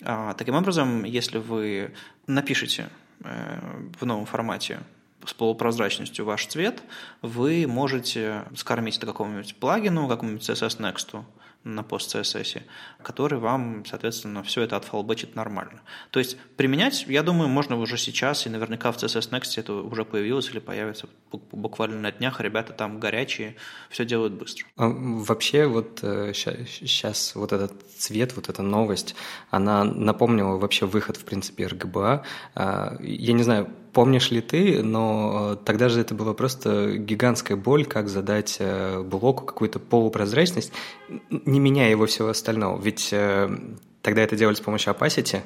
А, 0.02 0.34
таким 0.34 0.54
образом, 0.54 1.04
если 1.04 1.38
вы 1.38 1.92
напишете 2.26 2.88
э, 3.24 3.58
в 3.98 4.06
новом 4.06 4.26
формате 4.26 4.80
с 5.24 5.34
полупрозрачностью 5.34 6.24
ваш 6.24 6.46
цвет, 6.46 6.82
вы 7.22 7.66
можете 7.66 8.44
скормить 8.56 8.96
это 8.96 9.06
какому-нибудь 9.06 9.56
плагину, 9.56 10.08
какому-нибудь 10.08 10.48
CSS 10.48 10.78
Next 10.78 11.24
на 11.62 11.82
пост 11.82 12.14
CSS, 12.14 12.62
который 13.02 13.38
вам, 13.38 13.84
соответственно, 13.84 14.42
все 14.42 14.62
это 14.62 14.76
отфалбечит 14.76 15.34
нормально. 15.34 15.82
То 16.10 16.18
есть 16.18 16.38
применять, 16.56 17.04
я 17.06 17.22
думаю, 17.22 17.48
можно 17.48 17.76
уже 17.76 17.98
сейчас, 17.98 18.46
и 18.46 18.50
наверняка 18.50 18.92
в 18.92 18.96
CSS 18.96 19.30
Next 19.30 19.60
это 19.60 19.74
уже 19.74 20.04
появилось 20.06 20.48
или 20.50 20.58
появится 20.58 21.08
буквально 21.30 22.00
на 22.00 22.12
днях. 22.12 22.40
Ребята 22.40 22.72
там 22.72 22.98
горячие, 22.98 23.56
все 23.90 24.06
делают 24.06 24.34
быстро. 24.34 24.66
А 24.76 24.88
вообще 24.88 25.66
вот 25.66 25.98
сейчас 26.00 27.32
э, 27.34 27.38
вот 27.38 27.52
этот 27.52 27.72
цвет, 27.98 28.34
вот 28.36 28.48
эта 28.48 28.62
новость, 28.62 29.14
она 29.50 29.84
напомнила 29.84 30.56
вообще 30.56 30.86
выход, 30.86 31.18
в 31.18 31.24
принципе, 31.24 31.64
RGBA. 31.64 32.22
А, 32.54 32.96
я 33.00 33.32
не 33.34 33.42
знаю, 33.42 33.68
помнишь 33.92 34.30
ли 34.30 34.40
ты, 34.40 34.82
но 34.82 35.52
э, 35.52 35.56
тогда 35.64 35.88
же 35.88 36.00
это 36.00 36.14
была 36.14 36.34
просто 36.34 36.96
гигантская 36.96 37.56
боль, 37.56 37.84
как 37.84 38.08
задать 38.08 38.56
э, 38.58 39.02
блоку 39.02 39.44
какую-то 39.44 39.78
полупрозрачность, 39.78 40.72
не 41.30 41.60
меняя 41.60 41.90
его 41.90 42.06
всего 42.06 42.28
остального. 42.28 42.80
Ведь 42.80 43.10
э, 43.12 43.50
тогда 44.02 44.22
это 44.22 44.36
делали 44.36 44.54
с 44.54 44.60
помощью 44.60 44.92
opacity, 44.92 45.40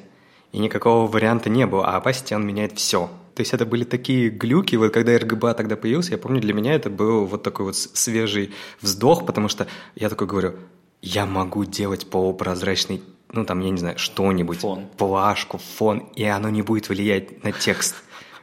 и 0.51 0.59
никакого 0.59 1.07
варианта 1.07 1.49
не 1.49 1.65
было, 1.65 1.85
а 1.85 1.99
opacity 1.99 2.35
он 2.35 2.45
меняет 2.45 2.73
все. 2.77 3.09
То 3.35 3.41
есть 3.41 3.53
это 3.53 3.65
были 3.65 3.83
такие 3.83 4.29
глюки, 4.29 4.75
вот 4.77 4.93
когда 4.93 5.15
RGBA 5.15 5.53
тогда 5.55 5.75
появился, 5.75 6.11
я 6.11 6.17
помню, 6.17 6.39
для 6.39 6.53
меня 6.53 6.73
это 6.73 6.89
был 6.89 7.25
вот 7.25 7.43
такой 7.43 7.65
вот 7.65 7.75
свежий 7.75 8.53
вздох, 8.81 9.25
потому 9.25 9.49
что 9.49 9.67
я 9.95 10.09
такой 10.09 10.27
говорю, 10.27 10.53
я 11.01 11.25
могу 11.25 11.65
делать 11.65 12.09
полупрозрачный 12.09 13.01
ну, 13.31 13.43
там, 13.43 13.59
я 13.59 13.69
не 13.69 13.77
знаю, 13.77 13.97
что-нибудь, 13.97 14.59
фон. 14.59 14.87
плашку, 14.97 15.57
фон, 15.57 16.07
и 16.15 16.23
оно 16.23 16.49
не 16.49 16.61
будет 16.61 16.89
влиять 16.89 17.43
на 17.43 17.51
текст. 17.51 17.95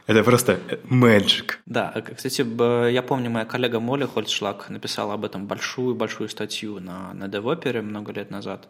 Это 0.05 0.23
просто 0.23 0.59
magic. 0.89 1.53
Да, 1.65 1.93
кстати, 2.15 2.45
я 2.91 3.01
помню, 3.01 3.29
моя 3.29 3.45
коллега 3.45 3.79
Молли 3.79 4.05
Хольцшлаг 4.05 4.69
написала 4.69 5.13
об 5.13 5.23
этом 5.23 5.47
большую-большую 5.47 6.27
статью 6.29 6.79
на, 6.79 7.13
на 7.13 7.25
DevOpera 7.25 7.81
много 7.81 8.11
лет 8.11 8.29
назад. 8.29 8.67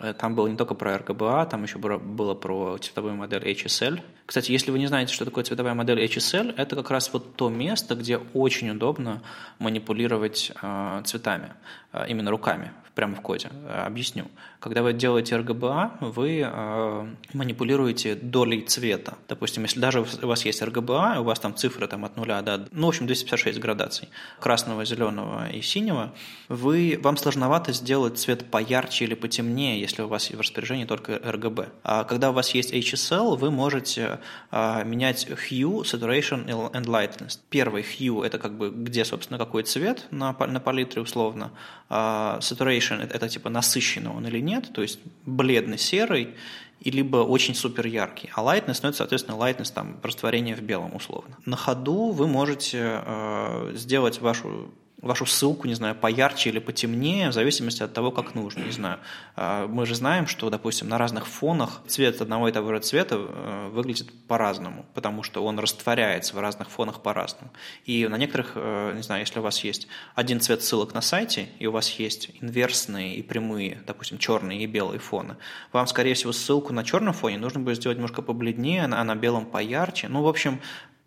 Э, 0.00 0.14
там 0.14 0.34
было 0.34 0.46
не 0.48 0.56
только 0.56 0.74
про 0.74 0.96
RGBA, 0.96 1.50
там 1.50 1.62
еще 1.64 1.78
было 1.78 2.34
про 2.34 2.78
цветовую 2.78 3.14
модель 3.14 3.42
HSL. 3.42 4.00
Кстати, 4.24 4.50
если 4.50 4.70
вы 4.70 4.78
не 4.78 4.86
знаете, 4.86 5.12
что 5.12 5.24
такое 5.24 5.44
цветовая 5.44 5.74
модель 5.74 6.02
HSL, 6.04 6.54
это 6.56 6.76
как 6.76 6.90
раз 6.90 7.12
вот 7.12 7.36
то 7.36 7.50
место, 7.50 7.94
где 7.94 8.16
очень 8.16 8.70
удобно 8.70 9.22
манипулировать 9.58 10.52
э, 10.62 11.02
цветами, 11.04 11.52
э, 11.92 12.06
именно 12.08 12.30
руками 12.30 12.72
прямо 12.94 13.14
в 13.14 13.20
коде. 13.20 13.50
Э, 13.68 13.84
объясню. 13.86 14.26
Когда 14.60 14.82
вы 14.82 14.92
делаете 14.92 15.36
RGBA, 15.36 15.90
вы 16.00 16.42
э, 16.44 17.06
манипулируете 17.32 18.14
долей 18.14 18.62
цвета. 18.62 19.14
Допустим, 19.28 19.62
если 19.64 19.80
даже 19.80 20.00
у 20.00 20.26
вас 20.26 20.44
есть 20.44 20.62
RGBA, 20.62 21.20
у 21.20 21.24
вас 21.24 21.40
там 21.40 21.54
цифры 21.56 21.86
там, 21.86 22.04
от 22.04 22.16
0 22.16 22.42
до, 22.42 22.66
ну, 22.70 22.86
в 22.86 22.88
общем, 22.88 23.06
256 23.06 23.58
градаций, 23.58 24.08
красного, 24.38 24.84
зеленого 24.84 25.50
и 25.50 25.62
синего, 25.62 26.12
вы, 26.48 26.98
вам 27.02 27.16
сложновато 27.16 27.72
сделать 27.72 28.18
цвет 28.18 28.50
поярче 28.50 29.04
или 29.04 29.14
потемнее, 29.14 29.80
если 29.80 30.02
у 30.02 30.08
вас 30.08 30.30
в 30.30 30.38
распоряжении 30.38 30.84
только 30.84 31.12
RGB. 31.12 31.68
А 31.82 32.04
когда 32.04 32.30
у 32.30 32.32
вас 32.32 32.50
есть 32.50 32.72
HSL, 32.72 33.36
вы 33.36 33.50
можете 33.50 34.20
э, 34.50 34.84
менять 34.84 35.26
hue, 35.26 35.82
saturation 35.82 36.46
and 36.46 36.84
lightness. 36.84 37.38
Первый 37.48 37.82
hue– 37.82 38.24
это 38.26 38.38
как 38.38 38.56
бы 38.56 38.70
где, 38.70 39.04
собственно, 39.04 39.38
какой 39.38 39.62
цвет 39.62 40.06
на, 40.10 40.32
на 40.32 40.60
палитре 40.60 41.00
условно. 41.00 41.52
А 41.88 42.38
saturation– 42.40 42.81
это, 42.90 43.14
это 43.14 43.28
типа 43.28 43.50
насыщенный 43.50 44.10
он 44.10 44.26
или 44.26 44.40
нет, 44.40 44.72
то 44.72 44.82
есть 44.82 45.00
бледно-серый, 45.26 46.34
и 46.80 46.90
либо 46.90 47.18
очень 47.18 47.54
супер 47.54 47.86
яркий. 47.86 48.30
А 48.34 48.42
lightness, 48.42 48.80
ну 48.82 48.88
это, 48.88 48.98
соответственно, 48.98 49.36
lightness, 49.36 49.72
там, 49.72 49.98
растворение 50.02 50.56
в 50.56 50.62
белом 50.62 50.96
условно. 50.96 51.36
На 51.46 51.56
ходу 51.56 52.10
вы 52.10 52.26
можете 52.26 53.02
э, 53.04 53.72
сделать 53.74 54.20
вашу 54.20 54.72
вашу 55.02 55.26
ссылку, 55.26 55.66
не 55.66 55.74
знаю, 55.74 55.96
поярче 55.96 56.50
или 56.50 56.60
потемнее, 56.60 57.30
в 57.30 57.32
зависимости 57.32 57.82
от 57.82 57.92
того, 57.92 58.12
как 58.12 58.36
нужно, 58.36 58.62
не 58.62 58.70
знаю. 58.70 59.00
А, 59.34 59.66
мы 59.66 59.84
же 59.84 59.96
знаем, 59.96 60.28
что, 60.28 60.48
допустим, 60.48 60.88
на 60.88 60.96
разных 60.96 61.26
фонах 61.26 61.82
цвет 61.88 62.22
одного 62.22 62.48
и 62.48 62.52
того 62.52 62.72
же 62.72 62.80
цвета 62.80 63.16
э, 63.18 63.68
выглядит 63.72 64.12
по-разному, 64.28 64.86
потому 64.94 65.24
что 65.24 65.44
он 65.44 65.58
растворяется 65.58 66.36
в 66.36 66.38
разных 66.38 66.70
фонах 66.70 67.02
по-разному. 67.02 67.50
И 67.84 68.06
на 68.06 68.16
некоторых, 68.16 68.52
э, 68.54 68.92
не 68.94 69.02
знаю, 69.02 69.22
если 69.22 69.40
у 69.40 69.42
вас 69.42 69.64
есть 69.64 69.88
один 70.14 70.40
цвет 70.40 70.62
ссылок 70.62 70.94
на 70.94 71.00
сайте, 71.00 71.48
и 71.58 71.66
у 71.66 71.72
вас 71.72 71.90
есть 71.98 72.30
инверсные 72.40 73.16
и 73.16 73.22
прямые, 73.22 73.82
допустим, 73.86 74.18
черные 74.18 74.62
и 74.62 74.66
белые 74.66 75.00
фоны, 75.00 75.36
вам, 75.72 75.88
скорее 75.88 76.14
всего, 76.14 76.32
ссылку 76.32 76.72
на 76.72 76.84
черном 76.84 77.12
фоне 77.12 77.38
нужно 77.38 77.58
будет 77.58 77.78
сделать 77.78 77.98
немножко 77.98 78.22
побледнее, 78.22 78.84
а 78.84 79.04
на 79.04 79.14
белом 79.16 79.46
поярче. 79.46 80.06
Ну, 80.08 80.22
в 80.22 80.28
общем, 80.28 80.60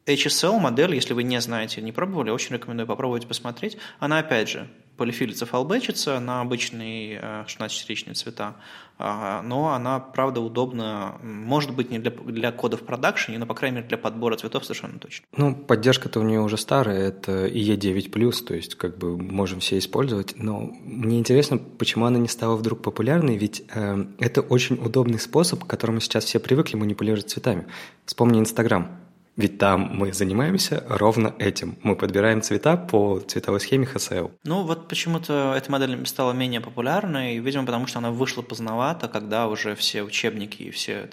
HSL 0.06 0.60
модель, 0.60 0.94
если 0.94 1.14
вы 1.14 1.24
не 1.24 1.42
знаете, 1.42 1.82
не 1.82 1.92
пробовали, 1.92 2.30
очень 2.30 2.56
рекомендую 2.56 2.88
попробовать 2.88 3.28
посмотреть. 3.28 3.78
Она, 4.00 4.20
опять 4.20 4.50
же, 4.50 4.68
полифилится, 4.98 5.46
фалбечится 5.46 6.20
на 6.20 6.42
обычные 6.42 7.20
16-ричные 7.48 8.12
э, 8.12 8.14
цвета, 8.14 8.56
а, 8.98 9.42
но 9.42 9.74
она, 9.74 10.00
правда, 10.00 10.40
удобна, 10.40 11.18
может 11.22 11.76
быть, 11.76 11.92
не 11.92 12.00
для, 12.00 12.12
для 12.12 12.52
кодов 12.52 12.82
в 12.82 12.86
продакшене, 12.86 13.40
но, 13.40 13.46
по 13.46 13.54
крайней 13.54 13.78
мере, 13.78 13.88
для 13.88 13.98
подбора 13.98 14.38
цветов 14.38 14.64
совершенно 14.64 15.00
точно. 15.00 15.26
Ну, 15.36 15.56
поддержка-то 15.56 16.20
у 16.20 16.24
нее 16.24 16.40
уже 16.40 16.58
старая, 16.58 17.10
это 17.10 17.48
IE9+, 17.48 18.46
то 18.46 18.54
есть 18.54 18.76
как 18.76 18.98
бы 18.98 19.18
можем 19.18 19.60
все 19.60 19.78
использовать, 19.78 20.36
но 20.38 20.72
мне 20.84 21.20
интересно, 21.20 21.58
почему 21.58 22.06
она 22.06 22.20
не 22.20 22.30
стала 22.30 22.56
вдруг 22.56 22.82
популярной, 22.82 23.38
ведь 23.38 23.64
э, 23.74 24.06
это 24.20 24.42
очень 24.42 24.76
удобный 24.76 25.20
способ, 25.20 25.64
к 25.64 25.68
которому 25.68 26.00
сейчас 26.00 26.26
все 26.26 26.40
привыкли 26.40 26.78
манипулировать 26.78 27.30
цветами. 27.30 27.68
Вспомни 28.06 28.40
Инстаграм. 28.40 29.05
Ведь 29.38 29.58
там 29.58 29.90
мы 29.94 30.14
занимаемся 30.14 30.84
ровно 30.88 31.36
этим. 31.40 31.78
Мы 31.84 31.98
подбираем 31.98 32.42
цвета 32.42 32.78
по 32.78 33.20
цветовой 33.20 33.60
схеме 33.60 33.86
HSL. 33.86 34.32
Ну, 34.46 34.64
вот 34.64 34.88
почему-то 34.88 35.54
эта 35.58 35.70
модель 35.70 36.06
стала 36.06 36.32
менее 36.32 36.62
популярной, 36.62 37.40
видимо, 37.40 37.66
потому 37.66 37.86
что 37.86 38.00
она 38.00 38.12
вышла 38.12 38.42
поздновато, 38.42 39.10
когда 39.10 39.48
уже 39.48 39.76
все 39.76 40.04
учебники 40.04 40.64
и 40.64 40.72
все, 40.72 41.10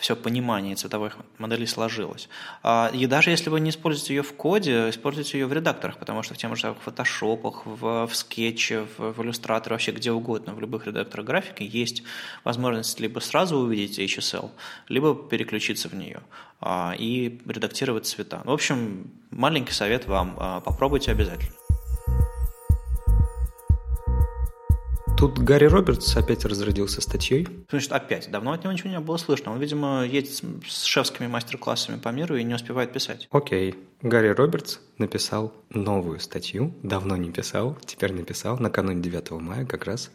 все 0.00 0.16
понимание 0.16 0.74
цветовых 0.74 1.18
моделей 1.38 1.66
сложилось. 1.66 2.28
А, 2.62 2.90
и 2.92 3.06
даже 3.06 3.30
если 3.30 3.50
вы 3.50 3.60
не 3.60 3.70
используете 3.70 4.14
ее 4.14 4.22
в 4.22 4.32
коде, 4.32 4.88
используйте 4.88 5.38
ее 5.38 5.46
в 5.46 5.52
редакторах, 5.52 5.98
потому 5.98 6.22
что 6.22 6.34
в 6.34 6.38
тем 6.38 6.56
же 6.56 6.74
фотошопах, 6.84 7.66
в, 7.66 8.06
в 8.06 8.16
скетче, 8.16 8.86
в, 8.96 9.12
в 9.12 9.22
иллюстраторе, 9.22 9.74
вообще 9.74 9.92
где 9.92 10.10
угодно, 10.10 10.54
в 10.54 10.60
любых 10.60 10.86
редакторах 10.86 11.26
графики 11.26 11.62
есть 11.62 12.02
возможность 12.44 12.98
либо 12.98 13.20
сразу 13.20 13.58
увидеть 13.58 13.98
HSL, 13.98 14.50
либо 14.88 15.14
переключиться 15.14 15.88
в 15.88 15.94
нее. 15.94 16.20
А, 16.60 16.94
и 16.98 17.38
редактировать 17.46 18.06
цвета. 18.06 18.42
В 18.44 18.50
общем, 18.50 19.10
маленький 19.30 19.72
совет 19.72 20.06
вам, 20.06 20.36
а, 20.38 20.60
попробуйте 20.60 21.12
обязательно. 21.12 21.59
Тут 25.20 25.38
Гарри 25.38 25.66
Робертс 25.66 26.16
опять 26.16 26.46
разродился 26.46 27.02
статьей. 27.02 27.46
Значит, 27.68 27.92
опять. 27.92 28.30
Давно 28.30 28.52
от 28.52 28.64
него 28.64 28.72
ничего 28.72 28.88
не 28.88 29.00
было 29.00 29.18
слышно. 29.18 29.52
Он, 29.52 29.58
видимо, 29.58 30.02
едет 30.02 30.30
с 30.66 30.84
шефскими 30.84 31.26
мастер-классами 31.26 31.98
по 31.98 32.08
миру 32.08 32.36
и 32.36 32.42
не 32.42 32.54
успевает 32.54 32.94
писать. 32.94 33.28
Окей. 33.30 33.74
Гарри 34.00 34.28
Робертс 34.28 34.78
написал 34.96 35.52
новую 35.68 36.20
статью. 36.20 36.72
Давно 36.82 37.18
не 37.18 37.30
писал, 37.30 37.76
теперь 37.84 38.14
написал, 38.14 38.56
накануне 38.58 39.02
9 39.02 39.32
мая 39.32 39.66
как 39.66 39.84
раз. 39.84 40.10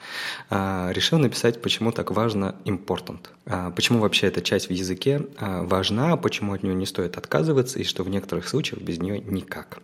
А, 0.50 0.90
решил 0.92 1.20
написать, 1.20 1.62
почему 1.62 1.92
так 1.92 2.10
важно 2.10 2.56
important. 2.66 3.28
А, 3.46 3.70
почему 3.70 4.00
вообще 4.00 4.26
эта 4.26 4.42
часть 4.42 4.70
в 4.70 4.74
языке 4.74 5.28
а, 5.38 5.62
важна, 5.62 6.18
почему 6.18 6.54
от 6.54 6.64
нее 6.64 6.74
не 6.74 6.88
стоит 6.88 7.16
отказываться 7.16 7.78
и 7.78 7.84
что 7.84 8.02
в 8.02 8.10
некоторых 8.10 8.48
случаях 8.48 8.82
без 8.82 8.98
нее 8.98 9.20
никак 9.20 9.78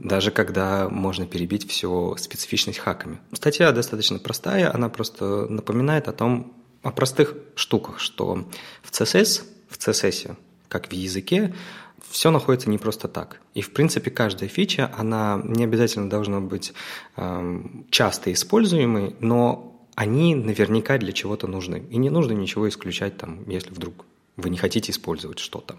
даже 0.00 0.30
когда 0.30 0.88
можно 0.88 1.26
перебить 1.26 1.68
все 1.68 2.16
специфичность 2.18 2.78
хаками. 2.78 3.18
Статья 3.32 3.70
достаточно 3.72 4.18
простая, 4.18 4.74
она 4.74 4.88
просто 4.88 5.46
напоминает 5.46 6.08
о 6.08 6.12
том, 6.12 6.54
о 6.82 6.90
простых 6.90 7.34
штуках, 7.54 8.00
что 8.00 8.46
в 8.82 8.90
CSS, 8.90 9.42
в 9.68 9.78
CSS 9.78 10.36
как 10.68 10.88
в 10.88 10.92
языке, 10.92 11.54
все 12.08 12.30
находится 12.30 12.70
не 12.70 12.78
просто 12.78 13.08
так. 13.08 13.40
И, 13.54 13.60
в 13.60 13.72
принципе, 13.72 14.10
каждая 14.10 14.48
фича, 14.48 14.90
она 14.96 15.40
не 15.44 15.64
обязательно 15.64 16.08
должна 16.08 16.40
быть 16.40 16.72
э, 17.16 17.62
часто 17.90 18.32
используемой, 18.32 19.14
но 19.20 19.86
они 19.94 20.34
наверняка 20.34 20.96
для 20.98 21.12
чего-то 21.12 21.46
нужны. 21.46 21.84
И 21.90 21.98
не 21.98 22.08
нужно 22.10 22.32
ничего 22.32 22.68
исключать, 22.68 23.18
там, 23.18 23.48
если 23.48 23.70
вдруг 23.70 24.06
вы 24.40 24.50
не 24.50 24.58
хотите 24.58 24.92
использовать 24.92 25.38
что-то. 25.38 25.76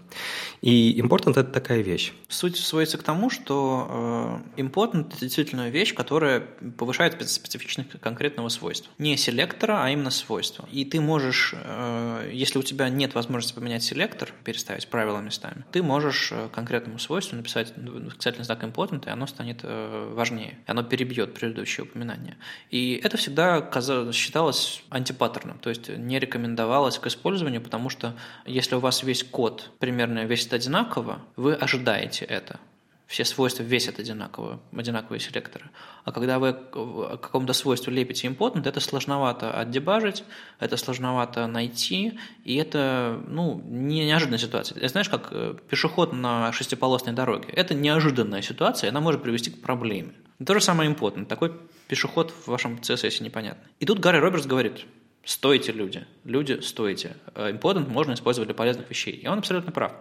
И 0.60 1.00
important– 1.00 1.32
это 1.38 1.44
такая 1.44 1.82
вещь. 1.82 2.12
Суть 2.28 2.56
сводится 2.56 2.98
к 2.98 3.02
тому, 3.02 3.30
что 3.30 4.42
э, 4.56 4.60
important– 4.60 5.08
это 5.12 5.20
действительно 5.20 5.68
вещь, 5.68 5.94
которая 5.94 6.40
повышает 6.78 7.28
специфичность 7.28 7.90
конкретного 8.00 8.48
свойства. 8.48 8.92
Не 8.98 9.16
селектора, 9.16 9.84
а 9.84 9.90
именно 9.90 10.10
свойства. 10.10 10.68
И 10.72 10.84
ты 10.84 11.00
можешь, 11.00 11.54
э, 11.54 12.30
если 12.32 12.58
у 12.58 12.62
тебя 12.62 12.88
нет 12.88 13.14
возможности 13.14 13.54
поменять 13.54 13.82
селектор, 13.82 14.32
переставить 14.44 14.88
правила 14.88 15.20
местами, 15.20 15.64
ты 15.72 15.82
можешь 15.82 16.30
э, 16.32 16.48
конкретному 16.52 16.98
свойству 16.98 17.36
написать 17.36 17.72
восклицательный 17.76 18.44
знак 18.44 18.62
important, 18.64 19.06
и 19.06 19.10
оно 19.10 19.26
станет 19.26 19.60
важнее. 19.62 20.58
И 20.66 20.70
оно 20.70 20.82
перебьет 20.82 21.34
предыдущее 21.34 21.84
упоминание. 21.84 22.36
И 22.70 23.00
это 23.02 23.16
всегда 23.16 23.70
считалось 24.12 24.82
антипаттерном, 24.90 25.58
то 25.58 25.70
есть 25.70 25.88
не 25.88 26.18
рекомендовалось 26.18 26.98
к 26.98 27.06
использованию, 27.06 27.60
потому 27.60 27.90
что 27.90 28.14
если 28.52 28.74
у 28.76 28.80
вас 28.80 29.02
весь 29.02 29.24
код 29.24 29.70
примерно 29.78 30.24
весит 30.24 30.52
одинаково, 30.52 31.20
вы 31.36 31.54
ожидаете 31.54 32.24
это. 32.24 32.60
Все 33.06 33.26
свойства 33.26 33.62
весят 33.62 33.98
одинаково, 33.98 34.58
одинаковые 34.74 35.20
селекторы. 35.20 35.66
А 36.04 36.12
когда 36.12 36.38
вы 36.38 36.54
к 36.54 37.20
какому-то 37.20 37.52
свойству 37.52 37.90
лепите 37.90 38.26
important, 38.26 38.66
это 38.66 38.80
сложновато 38.80 39.52
отдебажить, 39.52 40.24
это 40.58 40.78
сложновато 40.78 41.46
найти, 41.46 42.18
и 42.44 42.56
это 42.56 43.20
ну, 43.26 43.62
не 43.66 44.06
неожиданная 44.06 44.38
ситуация. 44.38 44.88
Знаешь, 44.88 45.10
как 45.10 45.28
э, 45.30 45.54
пешеход 45.68 46.14
на 46.14 46.52
шестиполосной 46.52 47.12
дороге. 47.12 47.48
Это 47.52 47.74
неожиданная 47.74 48.40
ситуация, 48.40 48.88
она 48.88 49.00
может 49.00 49.22
привести 49.22 49.50
к 49.50 49.60
проблеме. 49.60 50.14
То 50.46 50.54
же 50.54 50.62
самое 50.62 50.90
important. 50.90 51.26
Такой 51.26 51.52
пешеход 51.88 52.30
в 52.30 52.48
вашем 52.48 52.76
CSS 52.76 53.22
непонятный. 53.22 53.70
И 53.78 53.84
тут 53.84 53.98
Гарри 53.98 54.18
Робертс 54.18 54.46
говорит, 54.46 54.86
Стойте, 55.24 55.72
люди. 55.72 56.06
Люди, 56.24 56.60
стойте. 56.60 57.16
Important 57.34 57.88
можно 57.88 58.14
использовать 58.14 58.48
для 58.48 58.54
полезных 58.54 58.90
вещей. 58.90 59.14
И 59.14 59.28
он 59.28 59.38
абсолютно 59.38 59.72
прав. 59.72 59.92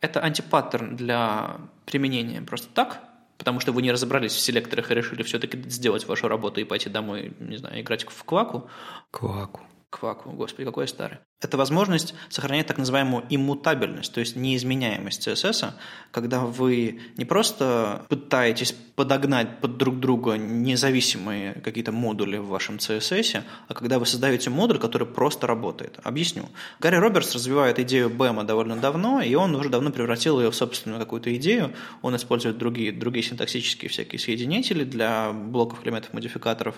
Это 0.00 0.20
антипаттерн 0.20 0.96
для 0.96 1.58
применения 1.84 2.42
просто 2.42 2.68
так, 2.74 3.00
потому 3.38 3.60
что 3.60 3.72
вы 3.72 3.82
не 3.82 3.92
разобрались 3.92 4.32
в 4.32 4.40
селекторах 4.40 4.90
и 4.90 4.94
решили 4.94 5.22
все-таки 5.22 5.62
сделать 5.68 6.06
вашу 6.06 6.28
работу 6.28 6.60
и 6.60 6.64
пойти 6.64 6.88
домой, 6.88 7.34
не 7.38 7.56
знаю, 7.56 7.80
играть 7.80 8.04
в 8.04 8.24
кваку. 8.24 8.68
Кваку. 9.10 9.60
Кваку, 9.92 10.30
господи, 10.30 10.64
какой 10.64 10.84
я 10.84 10.88
старый. 10.88 11.18
Это 11.42 11.58
возможность 11.58 12.14
сохранять 12.30 12.66
так 12.66 12.78
называемую 12.78 13.24
иммутабельность, 13.28 14.14
то 14.14 14.20
есть 14.20 14.36
неизменяемость 14.36 15.28
CSS, 15.28 15.72
когда 16.10 16.40
вы 16.40 17.00
не 17.18 17.26
просто 17.26 18.06
пытаетесь 18.08 18.72
подогнать 18.72 19.60
под 19.60 19.76
друг 19.76 20.00
друга 20.00 20.36
независимые 20.36 21.54
какие-то 21.54 21.92
модули 21.92 22.38
в 22.38 22.46
вашем 22.46 22.76
CSS, 22.76 23.42
а 23.68 23.74
когда 23.74 23.98
вы 23.98 24.06
создаете 24.06 24.48
модуль, 24.48 24.78
который 24.78 25.06
просто 25.06 25.46
работает. 25.46 25.98
Объясню. 26.04 26.48
Гарри 26.80 26.96
Робертс 26.96 27.34
развивает 27.34 27.78
идею 27.80 28.08
BEM 28.08 28.44
довольно 28.44 28.76
давно, 28.76 29.20
и 29.20 29.34
он 29.34 29.54
уже 29.54 29.68
давно 29.68 29.90
превратил 29.90 30.40
ее 30.40 30.50
в 30.50 30.54
собственную 30.54 31.00
какую-то 31.00 31.34
идею. 31.36 31.74
Он 32.00 32.16
использует 32.16 32.56
другие, 32.56 32.92
другие 32.92 33.24
синтаксические 33.24 33.90
всякие 33.90 34.20
соединители 34.20 34.84
для 34.84 35.32
блоков 35.32 35.84
элементов 35.84 36.14
модификаторов. 36.14 36.76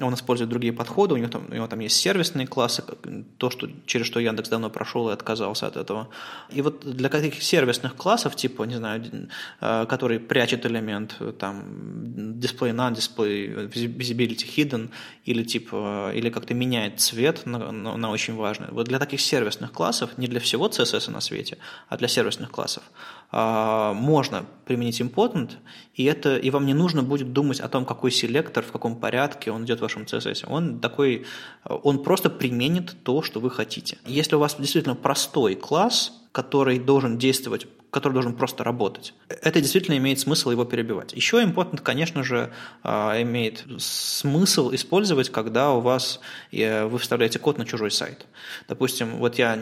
Он 0.00 0.14
использует 0.14 0.50
другие 0.50 0.72
подходы, 0.72 1.14
у 1.14 1.16
него 1.16 1.28
там, 1.28 1.46
у 1.50 1.54
него 1.54 1.66
там 1.66 1.80
есть 1.80 1.96
сервисные 1.96 2.46
классы, 2.46 2.84
то, 3.38 3.50
что, 3.50 3.68
через 3.86 4.06
что 4.06 4.20
Яндекс 4.20 4.48
давно 4.48 4.70
прошел 4.70 5.10
и 5.10 5.12
отказался 5.12 5.66
от 5.66 5.76
этого. 5.76 6.08
И 6.48 6.62
вот 6.62 6.84
для 6.84 7.08
каких 7.08 7.42
сервисных 7.42 7.96
классов, 7.96 8.36
типа, 8.36 8.62
не 8.64 8.76
знаю, 8.76 9.28
э, 9.60 9.86
который 9.86 10.20
прячет 10.20 10.64
элемент, 10.64 11.16
там, 11.38 11.64
display 12.38 12.72
none, 12.72 12.94
display 12.94 13.68
visibility 13.68 14.46
hidden, 14.56 14.90
или 15.24 15.42
типа, 15.42 16.12
или 16.14 16.30
как-то 16.30 16.54
меняет 16.54 17.00
цвет 17.00 17.44
на, 17.44 17.72
на, 17.72 17.96
на 17.96 18.10
очень 18.10 18.36
важное. 18.36 18.68
Вот 18.70 18.86
для 18.86 19.00
таких 19.00 19.20
сервисных 19.20 19.72
классов, 19.72 20.10
не 20.18 20.28
для 20.28 20.38
всего 20.38 20.68
CSS 20.68 21.10
на 21.10 21.20
свете, 21.20 21.58
а 21.88 21.96
для 21.96 22.06
сервисных 22.06 22.52
классов, 22.52 22.84
а, 23.19 23.19
можно 23.32 24.44
применить 24.64 25.00
important, 25.00 25.52
и, 25.94 26.04
это, 26.04 26.36
и 26.36 26.50
вам 26.50 26.66
не 26.66 26.74
нужно 26.74 27.02
будет 27.02 27.32
думать 27.32 27.60
о 27.60 27.68
том, 27.68 27.84
какой 27.84 28.10
селектор, 28.10 28.64
в 28.64 28.72
каком 28.72 28.96
порядке 28.96 29.52
он 29.52 29.64
идет 29.64 29.78
в 29.78 29.82
вашем 29.82 30.02
CSS. 30.02 30.46
Он 30.48 30.80
такой, 30.80 31.24
он 31.64 32.02
просто 32.02 32.28
применит 32.28 32.96
то, 33.04 33.22
что 33.22 33.38
вы 33.38 33.50
хотите. 33.50 33.98
Если 34.04 34.34
у 34.34 34.40
вас 34.40 34.56
действительно 34.58 34.96
простой 34.96 35.54
класс, 35.54 36.12
который 36.32 36.78
должен 36.78 37.18
действовать 37.18 37.66
который 37.90 38.12
должен 38.12 38.34
просто 38.34 38.64
работать. 38.64 39.14
Это 39.28 39.60
действительно 39.60 39.96
имеет 39.96 40.20
смысл 40.20 40.50
его 40.50 40.64
перебивать. 40.64 41.12
Еще 41.12 41.42
important, 41.42 41.80
конечно 41.82 42.22
же, 42.22 42.50
а, 42.82 43.20
имеет 43.20 43.64
смысл 43.78 44.72
использовать, 44.72 45.30
когда 45.30 45.72
у 45.72 45.80
вас 45.80 46.20
э, 46.52 46.84
вы 46.84 46.98
вставляете 46.98 47.38
код 47.38 47.58
на 47.58 47.66
чужой 47.66 47.90
сайт. 47.90 48.26
Допустим, 48.68 49.16
вот 49.16 49.36
я 49.36 49.58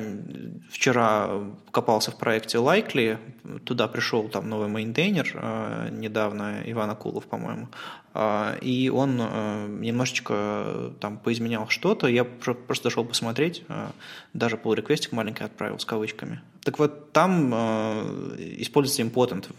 вчера 0.70 1.30
копался 1.70 2.10
в 2.10 2.18
проекте 2.18 2.58
Likely, 2.58 3.18
туда 3.64 3.88
пришел 3.88 4.28
там 4.28 4.48
новый 4.48 4.68
maintainer 4.68 5.30
э, 5.34 5.88
недавно, 5.92 6.62
Иван 6.66 6.90
Акулов, 6.90 7.26
по-моему, 7.26 7.68
и 8.62 8.90
он 8.92 9.18
э, 9.20 9.68
немножечко 9.80 10.92
там 11.00 11.18
поизменял 11.18 11.68
что-то, 11.68 12.08
я 12.08 12.24
просто 12.24 12.84
зашел 12.84 13.04
посмотреть, 13.04 13.62
даже 14.32 14.56
pull 14.56 14.74
request 14.74 15.04
ик 15.04 15.12
маленький 15.12 15.44
отправил 15.44 15.78
с 15.78 15.84
кавычками. 15.84 16.40
Так 16.62 16.78
вот, 16.78 17.12
там 17.12 17.52
э, 17.54 18.36
используется 18.58 19.02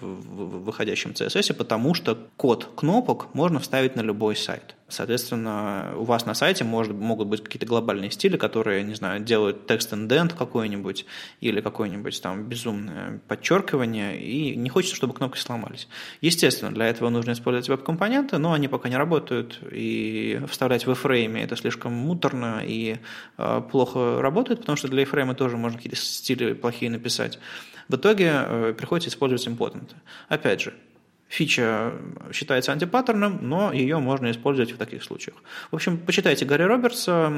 в, 0.01 0.05
в 0.05 0.63
выходящем 0.65 1.11
CSS, 1.11 1.53
потому 1.53 1.93
что 1.93 2.17
код 2.37 2.69
кнопок 2.75 3.33
можно 3.33 3.59
вставить 3.59 3.95
на 3.95 4.01
любой 4.01 4.35
сайт. 4.35 4.75
Соответственно, 4.89 5.93
у 5.95 6.03
вас 6.03 6.25
на 6.25 6.33
сайте 6.33 6.63
может, 6.63 6.93
могут 6.93 7.27
быть 7.27 7.43
какие-то 7.43 7.65
глобальные 7.65 8.11
стили, 8.11 8.37
которые, 8.37 8.83
не 8.83 8.95
знаю, 8.95 9.21
делают 9.21 9.67
текст 9.67 9.93
индент 9.93 10.33
какой-нибудь 10.33 11.05
или 11.41 11.61
какое-нибудь 11.61 12.21
там 12.21 12.43
безумное 12.45 13.21
подчеркивание, 13.27 14.19
и 14.19 14.55
не 14.55 14.69
хочется, 14.69 14.95
чтобы 14.95 15.13
кнопки 15.13 15.39
сломались. 15.39 15.87
Естественно, 16.21 16.71
для 16.73 16.87
этого 16.87 17.09
нужно 17.09 17.31
использовать 17.31 17.69
веб-компоненты, 17.69 18.37
но 18.37 18.53
они 18.53 18.67
пока 18.67 18.89
не 18.89 18.97
работают, 18.97 19.59
и 19.71 20.41
вставлять 20.49 20.85
в 20.85 20.91
iframe 20.91 21.43
это 21.43 21.55
слишком 21.55 21.93
муторно 21.93 22.61
и 22.65 22.97
э, 23.37 23.61
плохо 23.71 24.21
работает, 24.21 24.61
потому 24.61 24.75
что 24.75 24.87
для 24.87 25.03
iframe 25.03 25.35
тоже 25.35 25.57
можно 25.57 25.77
какие-то 25.77 25.97
стили 25.97 26.53
плохие 26.53 26.91
написать. 26.91 27.39
В 27.87 27.95
итоге 27.95 28.31
э, 28.31 28.73
приходится 28.77 29.09
использовать 29.09 29.47
important. 29.47 29.89
Опять 30.27 30.61
же, 30.61 30.73
Фича 31.29 31.93
считается 32.33 32.71
антипаттерном, 32.71 33.37
но 33.41 33.71
ее 33.71 33.99
можно 33.99 34.31
использовать 34.31 34.71
в 34.71 34.77
таких 34.77 35.03
случаях. 35.03 35.37
В 35.69 35.75
общем, 35.75 35.99
почитайте 35.99 36.43
Гарри 36.43 36.63
Робертса, 36.63 37.31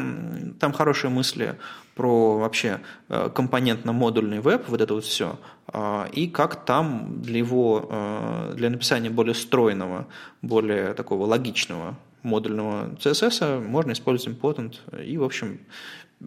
там 0.61 0.71
хорошие 0.71 1.11
мысли 1.11 1.55
про 1.93 2.37
вообще 2.37 2.79
э, 3.09 3.29
компонентно-модульный 3.35 4.39
веб, 4.39 4.63
вот 4.69 4.79
это 4.79 4.93
вот 4.93 5.03
все, 5.03 5.37
а, 5.67 6.07
и 6.13 6.27
как 6.27 6.63
там 6.63 7.21
для 7.21 7.39
его, 7.39 7.89
э, 7.91 8.53
для 8.55 8.69
написания 8.69 9.09
более 9.09 9.35
стройного, 9.35 10.07
более 10.41 10.93
такого 10.93 11.25
логичного 11.25 11.97
модульного 12.23 12.95
CSS 12.95 13.59
можно 13.59 13.91
использовать 13.91 14.37
important, 14.37 14.75
и, 15.03 15.17
в 15.17 15.23
общем, 15.23 15.59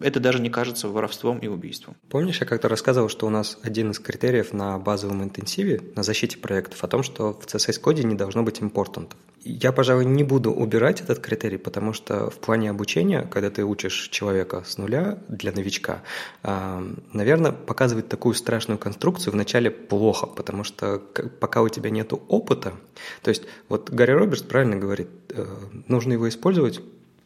это 0.01 0.19
даже 0.19 0.41
не 0.41 0.49
кажется 0.49 0.87
воровством 0.87 1.39
и 1.39 1.47
убийством. 1.47 1.95
Помнишь, 2.09 2.39
я 2.41 2.47
как-то 2.47 2.67
рассказывал, 2.67 3.09
что 3.09 3.27
у 3.27 3.29
нас 3.29 3.57
один 3.63 3.91
из 3.91 3.99
критериев 3.99 4.53
на 4.53 4.77
базовом 4.77 5.23
интенсиве, 5.23 5.81
на 5.95 6.03
защите 6.03 6.37
проектов, 6.37 6.83
о 6.83 6.87
том, 6.87 7.03
что 7.03 7.33
в 7.33 7.45
CSS-коде 7.45 8.03
не 8.03 8.15
должно 8.15 8.43
быть 8.43 8.61
импортантов. 8.61 9.17
Я, 9.47 9.71
пожалуй, 9.71 10.05
не 10.05 10.23
буду 10.23 10.51
убирать 10.51 11.01
этот 11.01 11.19
критерий, 11.19 11.57
потому 11.57 11.93
что 11.93 12.31
в 12.31 12.39
плане 12.39 12.71
обучения, 12.71 13.21
когда 13.21 13.51
ты 13.51 13.63
учишь 13.63 14.09
человека 14.09 14.63
с 14.65 14.79
нуля 14.79 15.19
для 15.27 15.51
новичка, 15.51 16.01
а, 16.41 16.83
наверное, 17.13 17.51
показывать 17.51 18.09
такую 18.09 18.33
страшную 18.33 18.79
конструкцию 18.79 19.33
вначале 19.33 19.69
плохо, 19.69 20.25
потому 20.25 20.63
что 20.63 20.99
пока 21.39 21.61
у 21.61 21.69
тебя 21.69 21.91
нет 21.91 22.11
опыта, 22.27 22.73
то 23.21 23.29
есть 23.29 23.43
вот 23.69 23.91
Гарри 23.91 24.13
Робертс 24.13 24.41
правильно 24.41 24.77
говорит, 24.77 25.09
э, 25.29 25.45
нужно 25.87 26.13
его 26.13 26.27
использовать 26.27 26.81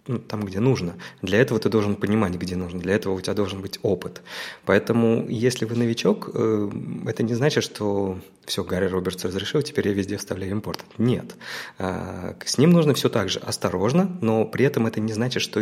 ну, 0.10 0.18
там, 0.18 0.44
где 0.44 0.60
нужно. 0.60 0.96
Для 1.22 1.38
этого 1.40 1.60
ты 1.60 1.70
должен 1.70 1.96
понимать, 1.96 2.34
где 2.34 2.56
нужно. 2.56 2.80
Для 2.80 2.96
этого 2.96 3.14
у 3.14 3.22
тебя 3.22 3.36
должен 3.36 3.62
быть 3.62 3.80
опыт. 3.84 4.24
Поэтому, 4.66 5.28
если 5.30 5.66
вы 5.66 5.76
новичок, 5.76 6.32
э, 6.34 6.72
это 7.06 7.22
не 7.22 7.36
значит, 7.36 7.64
что 7.64 8.18
все, 8.44 8.64
Гарри 8.64 8.88
Робертс 8.88 9.24
разрешил, 9.24 9.62
теперь 9.62 9.88
я 9.90 9.94
везде 9.94 10.18
вставляю 10.18 10.54
импорт. 10.54 10.84
Нет. 10.98 11.36
А, 11.78 12.36
с 12.44 12.58
ним 12.58 12.72
нужно 12.72 12.96
все 12.96 13.08
так 13.08 13.30
же 13.30 13.38
осторожно, 13.38 14.18
но 14.20 14.46
при 14.46 14.66
этом 14.66 14.88
это 14.88 15.00
не 15.00 15.14
значит, 15.14 15.44
что 15.44 15.62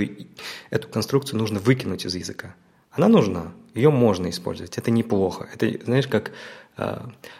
эту 0.69 0.87
конструкцию 0.87 1.39
нужно 1.39 1.59
выкинуть 1.59 2.05
из 2.05 2.15
языка. 2.15 2.55
Она 2.91 3.09
нужна, 3.09 3.51
ее 3.75 3.91
можно 3.91 4.29
использовать, 4.29 4.77
это 4.77 4.91
неплохо. 4.91 5.49
Это, 5.53 5.69
знаешь, 5.83 6.07
как 6.07 6.31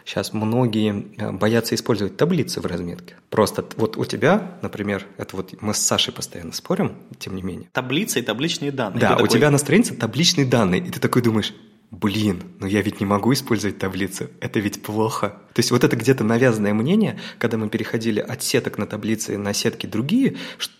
сейчас 0.04 0.32
многие 0.32 1.06
э, 1.16 1.32
боятся 1.32 1.74
использовать 1.74 2.16
таблицы 2.16 2.60
в 2.60 2.66
разметке. 2.66 3.16
Просто 3.30 3.64
вот 3.76 3.96
у 3.96 4.04
тебя, 4.04 4.58
например, 4.62 5.06
это 5.16 5.36
вот 5.36 5.54
мы 5.60 5.74
с 5.74 5.78
Сашей 5.78 6.12
постоянно 6.12 6.52
спорим, 6.52 6.96
тем 7.18 7.36
не 7.36 7.42
менее. 7.42 7.68
Таблицы 7.72 8.20
и 8.20 8.22
табличные 8.22 8.72
данные. 8.72 9.00
Да, 9.00 9.16
у 9.16 9.26
тебя 9.26 9.50
на 9.50 9.58
странице 9.58 9.94
табличные 9.94 10.46
данные, 10.46 10.80
и 10.80 10.90
ты 10.90 11.00
такой 11.00 11.22
думаешь, 11.22 11.54
блин, 11.90 12.42
но 12.58 12.66
я 12.66 12.82
ведь 12.82 13.00
не 13.00 13.06
могу 13.06 13.32
использовать 13.32 13.78
таблицу, 13.78 14.28
это 14.40 14.60
ведь 14.60 14.82
плохо. 14.82 15.40
То 15.54 15.60
есть 15.60 15.70
вот 15.70 15.84
это 15.84 15.96
где-то 15.96 16.22
навязанное 16.22 16.74
мнение, 16.74 17.18
когда 17.38 17.56
мы 17.56 17.68
переходили 17.68 18.20
от 18.20 18.42
сеток 18.42 18.78
на 18.78 18.86
таблицы 18.86 19.38
на 19.38 19.54
сетки 19.54 19.86
другие, 19.86 20.36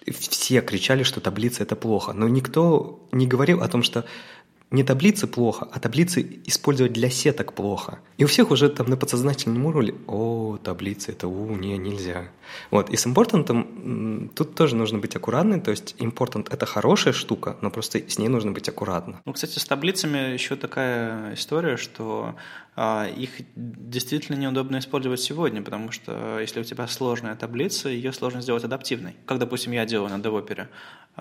все 0.06 0.60
кричали, 0.60 1.02
что 1.02 1.20
таблица 1.20 1.62
это 1.62 1.76
плохо, 1.76 2.12
но 2.12 2.28
никто 2.28 3.08
не 3.12 3.26
говорил 3.26 3.62
о 3.62 3.68
том, 3.68 3.82
что 3.82 4.04
не 4.70 4.84
таблицы 4.84 5.26
плохо, 5.26 5.66
а 5.72 5.80
таблицы 5.80 6.40
использовать 6.44 6.92
для 6.92 7.10
сеток 7.10 7.54
плохо. 7.54 8.00
И 8.18 8.24
у 8.24 8.26
всех 8.26 8.50
уже 8.50 8.68
там 8.68 8.88
на 8.88 8.96
подсознательном 8.96 9.64
уровне, 9.66 9.94
о, 10.06 10.58
таблицы, 10.62 11.12
это 11.12 11.26
у, 11.26 11.56
не, 11.56 11.78
нельзя. 11.78 12.28
Вот, 12.70 12.90
и 12.90 12.96
с 12.96 13.06
импортантом 13.06 14.30
тут 14.34 14.54
тоже 14.54 14.76
нужно 14.76 14.98
быть 14.98 15.16
аккуратным, 15.16 15.60
то 15.60 15.70
есть 15.70 15.94
импортант– 15.98 16.48
это 16.52 16.66
хорошая 16.66 17.14
штука, 17.14 17.56
но 17.62 17.70
просто 17.70 17.98
с 18.08 18.18
ней 18.18 18.28
нужно 18.28 18.52
быть 18.52 18.68
аккуратно. 18.68 19.20
Ну, 19.24 19.32
кстати, 19.32 19.58
с 19.58 19.64
таблицами 19.64 20.32
еще 20.32 20.56
такая 20.56 21.34
история, 21.34 21.76
что 21.76 22.34
их 23.16 23.30
действительно 23.56 24.36
неудобно 24.36 24.78
использовать 24.78 25.20
сегодня, 25.20 25.62
потому 25.62 25.90
что 25.90 26.38
если 26.38 26.60
у 26.60 26.64
тебя 26.64 26.86
сложная 26.86 27.34
таблица, 27.34 27.88
ее 27.88 28.12
сложно 28.12 28.40
сделать 28.40 28.64
адаптивной. 28.64 29.16
Как, 29.26 29.38
допустим, 29.38 29.72
я 29.72 29.84
делаю 29.84 30.10
на 30.10 30.20
DevOpera. 30.20 30.68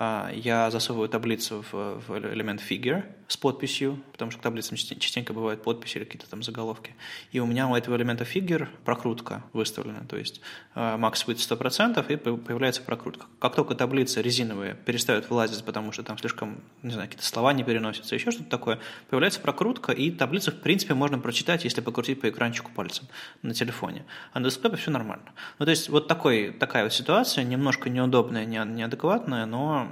А, 0.00 0.30
я 0.32 0.70
засовываю 0.70 1.08
таблицу 1.08 1.64
в, 1.72 2.16
элемент 2.32 2.62
figure 2.62 3.02
с 3.26 3.36
подписью, 3.36 3.98
потому 4.12 4.30
что 4.30 4.38
к 4.38 4.42
таблицам 4.44 4.76
частенько 4.76 5.32
бывают 5.32 5.64
подписи 5.64 5.96
или 5.98 6.04
какие-то 6.04 6.30
там 6.30 6.44
заголовки. 6.44 6.94
И 7.32 7.40
у 7.40 7.46
меня 7.46 7.66
у 7.66 7.74
этого 7.74 7.96
элемента 7.96 8.22
figure 8.22 8.68
прокрутка 8.84 9.42
выставлена, 9.52 10.04
то 10.08 10.16
есть 10.16 10.40
max 10.76 11.26
width 11.26 11.38
100%, 11.38 12.12
и 12.12 12.16
появляется 12.16 12.80
прокрутка. 12.82 13.26
Как 13.40 13.56
только 13.56 13.74
таблицы 13.74 14.22
резиновые 14.22 14.76
перестают 14.76 15.28
вылазить, 15.30 15.64
потому 15.64 15.90
что 15.90 16.04
там 16.04 16.16
слишком, 16.16 16.62
не 16.84 16.92
знаю, 16.92 17.08
какие-то 17.08 17.26
слова 17.26 17.52
не 17.52 17.64
переносятся, 17.64 18.14
еще 18.14 18.30
что-то 18.30 18.50
такое, 18.50 18.78
появляется 19.10 19.40
прокрутка, 19.40 19.90
и 19.90 20.12
таблицу, 20.12 20.52
в 20.52 20.60
принципе, 20.60 20.94
можно 20.94 21.18
прочитать, 21.18 21.47
если 21.54 21.80
покрутить 21.80 22.20
по 22.20 22.28
экранчику 22.28 22.70
пальцем 22.74 23.06
на 23.42 23.54
телефоне. 23.54 24.04
А 24.32 24.40
на 24.40 24.48
десктопе 24.48 24.76
все 24.76 24.90
нормально. 24.90 25.32
Ну, 25.58 25.64
то 25.64 25.70
есть 25.70 25.88
вот 25.88 26.08
такой, 26.08 26.52
такая 26.52 26.84
вот 26.84 26.92
ситуация, 26.92 27.44
немножко 27.44 27.90
неудобная, 27.90 28.44
неадекватная, 28.44 29.46
но 29.46 29.88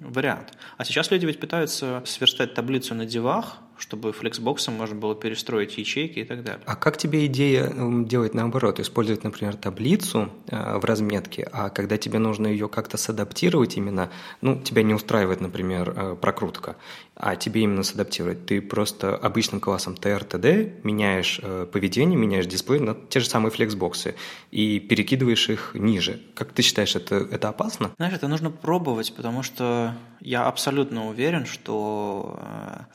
вариант. 0.00 0.56
А 0.76 0.84
сейчас 0.84 1.10
люди 1.10 1.26
ведь 1.26 1.40
пытаются 1.40 2.02
сверстать 2.06 2.54
таблицу 2.54 2.94
на 2.94 3.06
девах, 3.06 3.58
чтобы 3.78 4.12
флексбоксом 4.12 4.74
можно 4.74 4.96
было 4.96 5.14
перестроить 5.14 5.76
ячейки 5.76 6.20
и 6.20 6.24
так 6.24 6.44
далее. 6.44 6.60
А 6.66 6.76
как 6.76 6.96
тебе 6.96 7.26
идея 7.26 7.72
делать 8.04 8.34
наоборот? 8.34 8.80
Использовать, 8.80 9.24
например, 9.24 9.56
таблицу 9.56 10.30
э, 10.48 10.78
в 10.78 10.84
разметке, 10.84 11.48
а 11.52 11.70
когда 11.70 11.96
тебе 11.96 12.18
нужно 12.18 12.46
ее 12.46 12.68
как-то 12.68 12.96
садаптировать 12.96 13.76
именно, 13.76 14.10
ну, 14.40 14.60
тебя 14.60 14.82
не 14.82 14.94
устраивает, 14.94 15.40
например, 15.40 15.92
э, 15.96 16.16
прокрутка, 16.20 16.76
а 17.16 17.36
тебе 17.36 17.62
именно 17.62 17.82
садаптировать, 17.82 18.46
ты 18.46 18.60
просто 18.60 19.16
обычным 19.16 19.60
классом 19.60 19.94
TRTD 19.94 20.80
меняешь 20.82 21.40
э, 21.42 21.66
поведение, 21.70 22.18
меняешь 22.18 22.46
дисплей 22.46 22.80
на 22.80 22.94
те 22.94 23.20
же 23.20 23.28
самые 23.28 23.50
флексбоксы 23.50 24.14
и 24.50 24.80
перекидываешь 24.80 25.48
их 25.48 25.72
ниже. 25.74 26.20
Как 26.34 26.52
ты 26.52 26.62
считаешь, 26.62 26.96
это, 26.96 27.16
это 27.16 27.48
опасно? 27.48 27.90
Знаешь, 27.96 28.14
это 28.14 28.28
нужно 28.28 28.50
пробовать, 28.50 29.14
потому 29.14 29.42
что 29.42 29.94
я 30.20 30.46
абсолютно 30.46 31.08
уверен, 31.08 31.44
что 31.46 32.38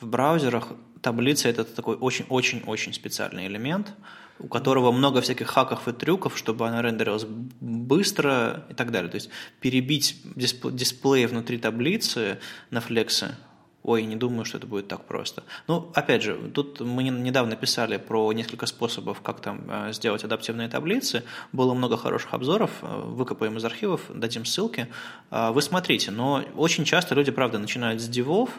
в 0.00 0.06
браузерах 0.06 0.69
таблица– 1.00 1.48
это 1.50 1.64
такой 1.64 1.96
очень-очень-очень 1.96 2.92
специальный 2.92 3.46
элемент, 3.46 3.94
у 4.38 4.48
которого 4.48 4.92
много 4.92 5.20
всяких 5.20 5.48
хаков 5.48 5.88
и 5.88 5.92
трюков, 5.92 6.36
чтобы 6.36 6.66
она 6.66 6.82
рендерилась 6.82 7.24
быстро 7.60 8.66
и 8.70 8.74
так 8.74 8.90
далее. 8.90 9.10
То 9.10 9.16
есть 9.16 9.30
перебить 9.60 10.16
дисплей 10.34 11.26
внутри 11.26 11.58
таблицы 11.58 12.38
на 12.70 12.80
флексы 12.80 13.34
Ой, 13.82 14.04
не 14.04 14.14
думаю, 14.14 14.44
что 14.44 14.58
это 14.58 14.66
будет 14.66 14.88
так 14.88 15.06
просто. 15.06 15.42
Ну, 15.66 15.90
опять 15.94 16.22
же, 16.22 16.36
тут 16.54 16.80
мы 16.80 17.02
недавно 17.02 17.56
писали 17.56 17.96
про 17.96 18.30
несколько 18.32 18.66
способов, 18.66 19.22
как 19.22 19.40
там 19.40 19.62
э, 19.68 19.92
сделать 19.94 20.22
адаптивные 20.22 20.68
таблицы. 20.68 21.24
Было 21.52 21.72
много 21.72 21.96
хороших 21.96 22.34
обзоров, 22.34 22.70
э, 22.82 23.02
выкопаем 23.06 23.56
из 23.56 23.64
архивов, 23.64 24.02
дадим 24.14 24.44
ссылки. 24.44 24.88
Э, 25.30 25.50
вы 25.50 25.62
смотрите, 25.62 26.10
но 26.10 26.44
очень 26.56 26.84
часто 26.84 27.14
люди, 27.14 27.30
правда, 27.30 27.58
начинают 27.58 28.02
с 28.02 28.08
дивов, 28.08 28.50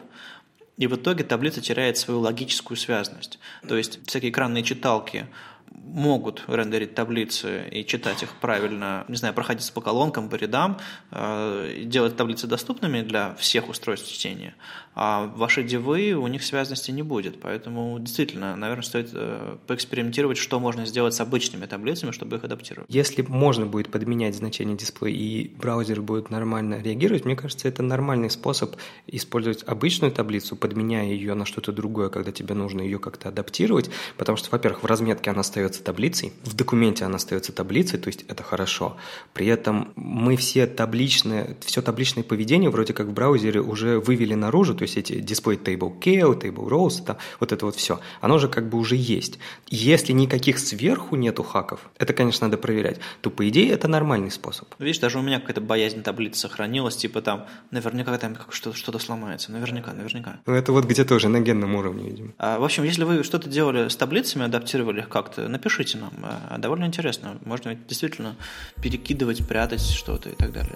и 0.82 0.88
в 0.88 0.96
итоге 0.96 1.24
таблица 1.24 1.62
теряет 1.62 2.00
свою 2.00 2.22
логическую 2.22 2.76
связность. 2.76 3.38
То 3.68 3.78
есть 3.78 4.00
всякие 4.08 4.32
экранные 4.32 4.64
читалки 4.64 5.28
могут 5.92 6.44
рендерить 6.48 6.96
таблицы 6.96 7.68
и 7.70 7.86
читать 7.86 8.24
их 8.24 8.34
правильно, 8.40 9.06
не 9.08 9.16
знаю, 9.16 9.34
проходить 9.34 9.72
по 9.74 9.82
колонкам, 9.82 10.30
по 10.30 10.36
рядам, 10.36 10.78
э, 11.12 11.84
делать 11.86 12.16
таблицы 12.16 12.48
доступными 12.48 13.02
для 13.02 13.36
всех 13.36 13.70
устройств 13.70 14.10
чтения. 14.12 14.56
А 14.94 15.28
ваши 15.36 15.64
дивы, 15.64 16.14
у 16.14 16.28
них 16.28 16.44
связности 16.44 16.92
не 16.92 17.04
будет. 17.04 17.40
Поэтому 17.42 17.98
действительно, 18.00 18.56
наверное, 18.56 18.84
стоит 18.84 19.10
э, 19.14 19.58
поэкспериментировать, 19.68 20.38
что 20.38 20.60
можно 20.60 20.86
сделать 20.86 21.14
с 21.14 21.22
обычными 21.22 21.66
таблицами, 21.66 22.12
чтобы 22.12 22.38
их 22.38 22.44
адаптировать. 22.44 22.90
Если 22.90 23.22
можно 23.22 23.66
будет 23.66 23.92
подменять 23.92 24.36
значение 24.36 24.76
дисплея 24.78 25.16
и 25.16 25.50
браузер 25.50 26.02
будет 26.02 26.30
нормально 26.30 26.82
реагировать, 26.82 27.26
мне 27.26 27.36
кажется, 27.36 27.68
это 27.68 27.84
нормальный 27.84 28.30
способ 28.30 28.76
использовать 29.08 29.64
обычную 29.66 30.12
таблицу, 30.12 30.56
подменяя 30.56 31.06
ее 31.06 31.34
на 31.34 31.46
что-то 31.46 31.72
другое, 31.72 32.10
когда 32.10 32.32
тебе 32.32 32.54
нужно 32.54 32.82
ее 32.82 33.00
как-то 33.00 33.30
адаптировать, 33.30 33.90
потому 34.18 34.38
что, 34.38 34.50
во-первых, 34.52 34.84
в 34.84 34.86
разметке 34.86 35.32
она 35.32 35.44
остается 35.66 35.84
таблицей, 35.84 36.34
в 36.44 36.54
документе 36.54 37.06
она 37.06 37.16
остается 37.16 37.52
таблицей, 37.52 38.00
то 38.00 38.08
есть 38.08 38.26
это 38.28 38.44
хорошо. 38.44 38.98
При 39.34 39.48
этом 39.48 39.94
мы 39.96 40.36
все 40.36 40.68
табличные, 40.68 41.58
все 41.62 41.82
табличное 41.82 42.24
поведение 42.24 42.70
вроде 42.70 42.94
как 42.94 43.08
в 43.08 43.14
браузере 43.14 43.62
уже 43.62 44.00
вывели 44.00 44.34
наружу, 44.34 44.76
то 44.76 44.84
есть 44.84 44.98
эти 44.98 45.14
display 45.14 45.62
table 45.62 46.00
kale, 46.00 46.40
table 46.40 46.68
rows, 46.68 47.04
там, 47.04 47.18
вот 47.40 47.52
это 47.52 47.66
вот 47.66 47.76
все, 47.76 48.00
оно 48.22 48.40
же 48.40 48.48
как 48.48 48.70
бы 48.70 48.78
уже 48.78 48.96
есть. 48.96 49.40
Если 49.68 50.14
никаких 50.14 50.60
сверху 50.60 51.16
нету 51.16 51.44
хаков, 51.44 51.90
это, 51.98 52.14
конечно, 52.14 52.48
надо 52.48 52.58
проверять, 52.58 53.00
то, 53.22 53.30
по 53.30 53.48
идее, 53.48 53.72
это 53.72 53.88
нормальный 53.88 54.32
способ. 54.32 54.68
Видишь, 54.80 55.00
даже 55.00 55.20
у 55.20 55.22
меня 55.22 55.40
какая-то 55.40 55.62
боязнь 55.62 56.02
таблицы 56.04 56.42
сохранилась, 56.42 56.96
типа 56.96 57.22
там, 57.22 57.46
наверняка 57.72 58.18
там 58.18 58.38
что-то, 58.50 58.78
что 58.78 58.98
сломается, 59.00 59.52
наверняка, 59.52 59.94
наверняка. 59.94 60.40
Ну, 60.46 60.54
это 60.54 60.72
вот 60.72 60.86
где-то 60.86 61.16
уже 61.16 61.28
на 61.28 61.40
генном 61.40 61.76
уровне, 61.76 62.10
видимо. 62.10 62.34
А, 62.38 62.60
в 62.60 62.64
общем, 62.64 62.84
если 62.84 63.04
вы 63.04 63.24
что-то 63.24 63.50
делали 63.50 63.88
с 63.88 63.96
таблицами, 63.96 64.46
адаптировали 64.46 65.00
их 65.00 65.10
как-то, 65.10 65.48
напишите 65.52 65.98
нам. 65.98 66.14
А, 66.24 66.58
довольно 66.58 66.86
интересно. 66.86 67.38
Можно 67.46 67.76
действительно 67.76 68.36
перекидывать, 68.82 69.48
прятать 69.48 69.82
что-то 69.82 70.30
и 70.30 70.36
так 70.36 70.52
далее. 70.52 70.76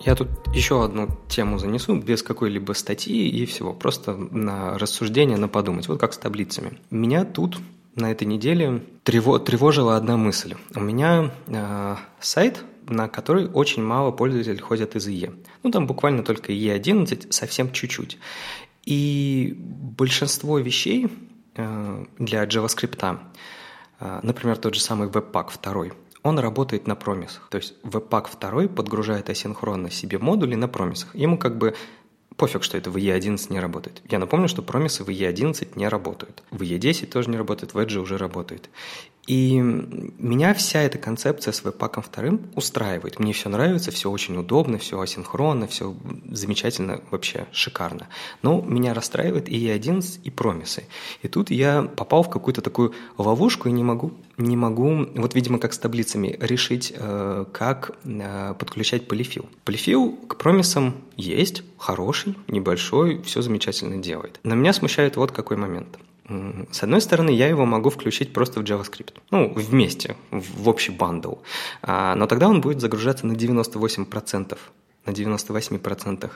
Я 0.00 0.14
тут 0.14 0.28
еще 0.54 0.82
одну 0.82 1.08
тему 1.28 1.58
занесу, 1.58 1.94
без 1.94 2.22
какой-либо 2.22 2.72
статьи 2.72 3.28
и 3.28 3.44
всего, 3.44 3.74
просто 3.74 4.16
на 4.16 4.78
рассуждение, 4.78 5.36
на 5.36 5.46
подумать, 5.46 5.88
вот 5.88 6.00
как 6.00 6.14
с 6.14 6.18
таблицами. 6.18 6.78
Меня 6.90 7.26
тут 7.26 7.58
на 7.96 8.10
этой 8.10 8.26
неделе 8.26 8.82
трево 9.04 9.38
тревожила 9.38 9.96
одна 9.96 10.16
мысль. 10.16 10.54
У 10.74 10.80
меня 10.80 11.32
э, 11.48 11.96
сайт, 12.18 12.64
на 12.88 13.08
который 13.08 13.48
очень 13.48 13.82
мало 13.82 14.10
пользователей 14.10 14.58
ходят 14.58 14.96
из 14.96 15.06
IE. 15.06 15.34
Ну, 15.62 15.70
там 15.70 15.86
буквально 15.86 16.22
только 16.22 16.52
IE11, 16.52 17.30
совсем 17.30 17.70
чуть-чуть. 17.70 18.18
И 18.84 19.54
большинство 19.56 20.58
вещей 20.58 21.08
э, 21.54 22.04
для 22.18 22.44
JavaScript, 22.44 23.18
э, 24.00 24.20
например, 24.22 24.56
тот 24.56 24.74
же 24.74 24.80
самый 24.80 25.08
Webpack 25.08 25.50
2, 25.62 25.94
он 26.22 26.38
работает 26.38 26.86
на 26.86 26.96
промисах. 26.96 27.48
То 27.50 27.58
есть 27.58 27.74
Webpack 27.82 28.28
2 28.40 28.68
подгружает 28.68 29.30
асинхронно 29.30 29.90
себе 29.90 30.18
модули 30.18 30.54
на 30.54 30.68
промисах. 30.68 31.14
Ему 31.14 31.38
как 31.38 31.58
бы 31.58 31.74
пофиг, 32.36 32.62
что 32.62 32.78
это 32.78 32.90
в 32.90 32.96
E11 32.96 33.52
не 33.52 33.60
работает. 33.60 34.02
Я 34.08 34.18
напомню, 34.18 34.48
что 34.48 34.62
промисы 34.62 35.04
в 35.04 35.08
E11 35.08 35.72
не 35.76 35.88
работают. 35.88 36.42
В 36.50 36.62
E10 36.62 37.06
тоже 37.06 37.30
не 37.30 37.36
работает, 37.36 37.74
в 37.74 37.78
Edge 37.78 37.98
уже 37.98 38.16
работает. 38.16 38.70
И 39.30 39.60
меня 39.60 40.54
вся 40.54 40.82
эта 40.82 40.98
концепция 40.98 41.52
с 41.52 41.62
веб-паком 41.62 42.02
вторым 42.02 42.50
устраивает. 42.56 43.20
Мне 43.20 43.32
все 43.32 43.48
нравится, 43.48 43.92
все 43.92 44.10
очень 44.10 44.36
удобно, 44.36 44.76
все 44.76 45.00
асинхронно, 45.00 45.68
все 45.68 45.94
замечательно, 46.28 47.00
вообще 47.12 47.46
шикарно. 47.52 48.08
Но 48.42 48.60
меня 48.60 48.92
расстраивает 48.92 49.48
и 49.48 49.54
E11, 49.54 50.22
и 50.24 50.30
промисы. 50.30 50.82
И 51.22 51.28
тут 51.28 51.52
я 51.52 51.82
попал 51.82 52.24
в 52.24 52.28
какую-то 52.28 52.60
такую 52.60 52.92
ловушку 53.18 53.68
и 53.68 53.72
не 53.72 53.84
могу, 53.84 54.14
не 54.36 54.56
могу 54.56 55.06
вот, 55.14 55.36
видимо, 55.36 55.60
как 55.60 55.74
с 55.74 55.78
таблицами, 55.78 56.36
решить, 56.40 56.92
э, 56.96 57.44
как 57.52 57.98
э, 58.02 58.54
подключать 58.58 59.06
полифил. 59.06 59.48
Полифил 59.64 60.10
к 60.26 60.38
промисам 60.38 60.96
есть, 61.16 61.62
хороший, 61.78 62.34
небольшой, 62.48 63.22
все 63.22 63.42
замечательно 63.42 64.02
делает. 64.02 64.40
Но 64.42 64.56
меня 64.56 64.72
смущает 64.72 65.14
вот 65.14 65.30
какой 65.30 65.56
момент– 65.56 66.00
с 66.70 66.82
одной 66.82 67.00
стороны, 67.00 67.30
я 67.30 67.48
его 67.48 67.66
могу 67.66 67.90
включить 67.90 68.32
просто 68.32 68.60
в 68.60 68.64
JavaScript. 68.64 69.14
Ну, 69.30 69.52
вместе, 69.54 70.16
в 70.30 70.68
общий 70.68 70.92
бандл. 70.92 71.34
А, 71.82 72.14
но 72.14 72.26
тогда 72.26 72.48
он 72.48 72.60
будет 72.60 72.80
загружаться 72.80 73.26
на 73.26 73.32
98% 73.32 74.56
на 75.06 75.10
98% 75.10 76.30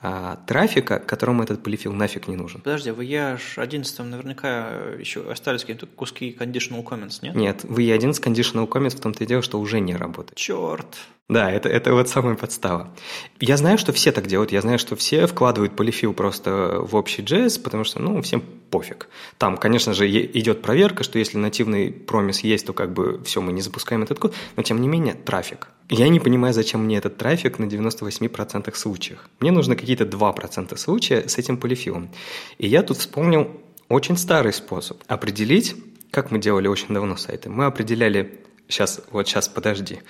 а, 0.00 0.36
трафика, 0.46 0.98
которому 0.98 1.42
этот 1.42 1.62
полифил 1.62 1.92
нафиг 1.92 2.28
не 2.28 2.36
нужен. 2.36 2.60
Подожди, 2.60 2.90
в 2.90 3.00
EA11 3.00 4.02
наверняка 4.02 4.70
еще 4.98 5.28
остались 5.30 5.62
какие-то 5.62 5.86
куски 5.86 6.36
conditional 6.38 6.84
comments, 6.84 7.18
нет? 7.22 7.34
Нет, 7.34 7.64
в 7.64 7.78
EA11 7.78 8.22
conditional 8.22 8.68
comments 8.68 8.96
в 8.96 9.00
том-то 9.00 9.24
и 9.24 9.26
дело, 9.26 9.42
что 9.42 9.58
уже 9.58 9.80
не 9.80 9.96
работает. 9.96 10.36
Черт! 10.36 10.86
Да, 11.28 11.50
это, 11.50 11.70
это 11.70 11.94
вот 11.94 12.08
самая 12.10 12.36
подстава. 12.36 12.94
Я 13.40 13.56
знаю, 13.56 13.78
что 13.78 13.94
все 13.94 14.12
так 14.12 14.26
делают. 14.26 14.52
Я 14.52 14.60
знаю, 14.60 14.78
что 14.78 14.94
все 14.94 15.26
вкладывают 15.26 15.74
полифил 15.74 16.12
просто 16.12 16.80
в 16.80 16.94
общий 16.94 17.22
JS, 17.22 17.62
потому 17.62 17.84
что, 17.84 17.98
ну, 17.98 18.20
всем 18.20 18.42
пофиг. 18.70 19.08
Там, 19.38 19.56
конечно 19.56 19.94
же, 19.94 20.06
идет 20.10 20.60
проверка, 20.60 21.02
что 21.02 21.18
если 21.18 21.38
нативный 21.38 21.90
промис 21.90 22.40
есть, 22.40 22.66
то 22.66 22.74
как 22.74 22.92
бы 22.92 23.22
все, 23.24 23.40
мы 23.40 23.52
не 23.52 23.62
запускаем 23.62 24.02
этот 24.02 24.18
код, 24.18 24.34
но 24.56 24.62
тем 24.62 24.82
не 24.82 24.88
менее 24.88 25.14
трафик. 25.14 25.68
Я 25.90 26.08
не 26.08 26.18
понимаю, 26.18 26.54
зачем 26.54 26.84
мне 26.84 26.96
этот 26.96 27.18
трафик 27.18 27.58
на 27.58 27.66
98% 27.66 28.74
случаев. 28.74 29.18
Мне 29.40 29.50
нужно 29.50 29.76
какие-то 29.76 30.04
2% 30.04 30.76
случая 30.76 31.28
с 31.28 31.36
этим 31.36 31.58
полифилом. 31.58 32.10
И 32.58 32.66
я 32.66 32.82
тут 32.82 32.96
вспомнил 32.96 33.50
очень 33.88 34.16
старый 34.16 34.52
способ 34.52 35.02
определить, 35.08 35.76
как 36.10 36.30
мы 36.30 36.38
делали 36.38 36.68
очень 36.68 36.94
давно 36.94 37.16
сайты. 37.16 37.50
Мы 37.50 37.66
определяли 37.66 38.40
Сейчас, 38.66 39.02
вот 39.10 39.28
сейчас, 39.28 39.46
подожди. 39.46 40.00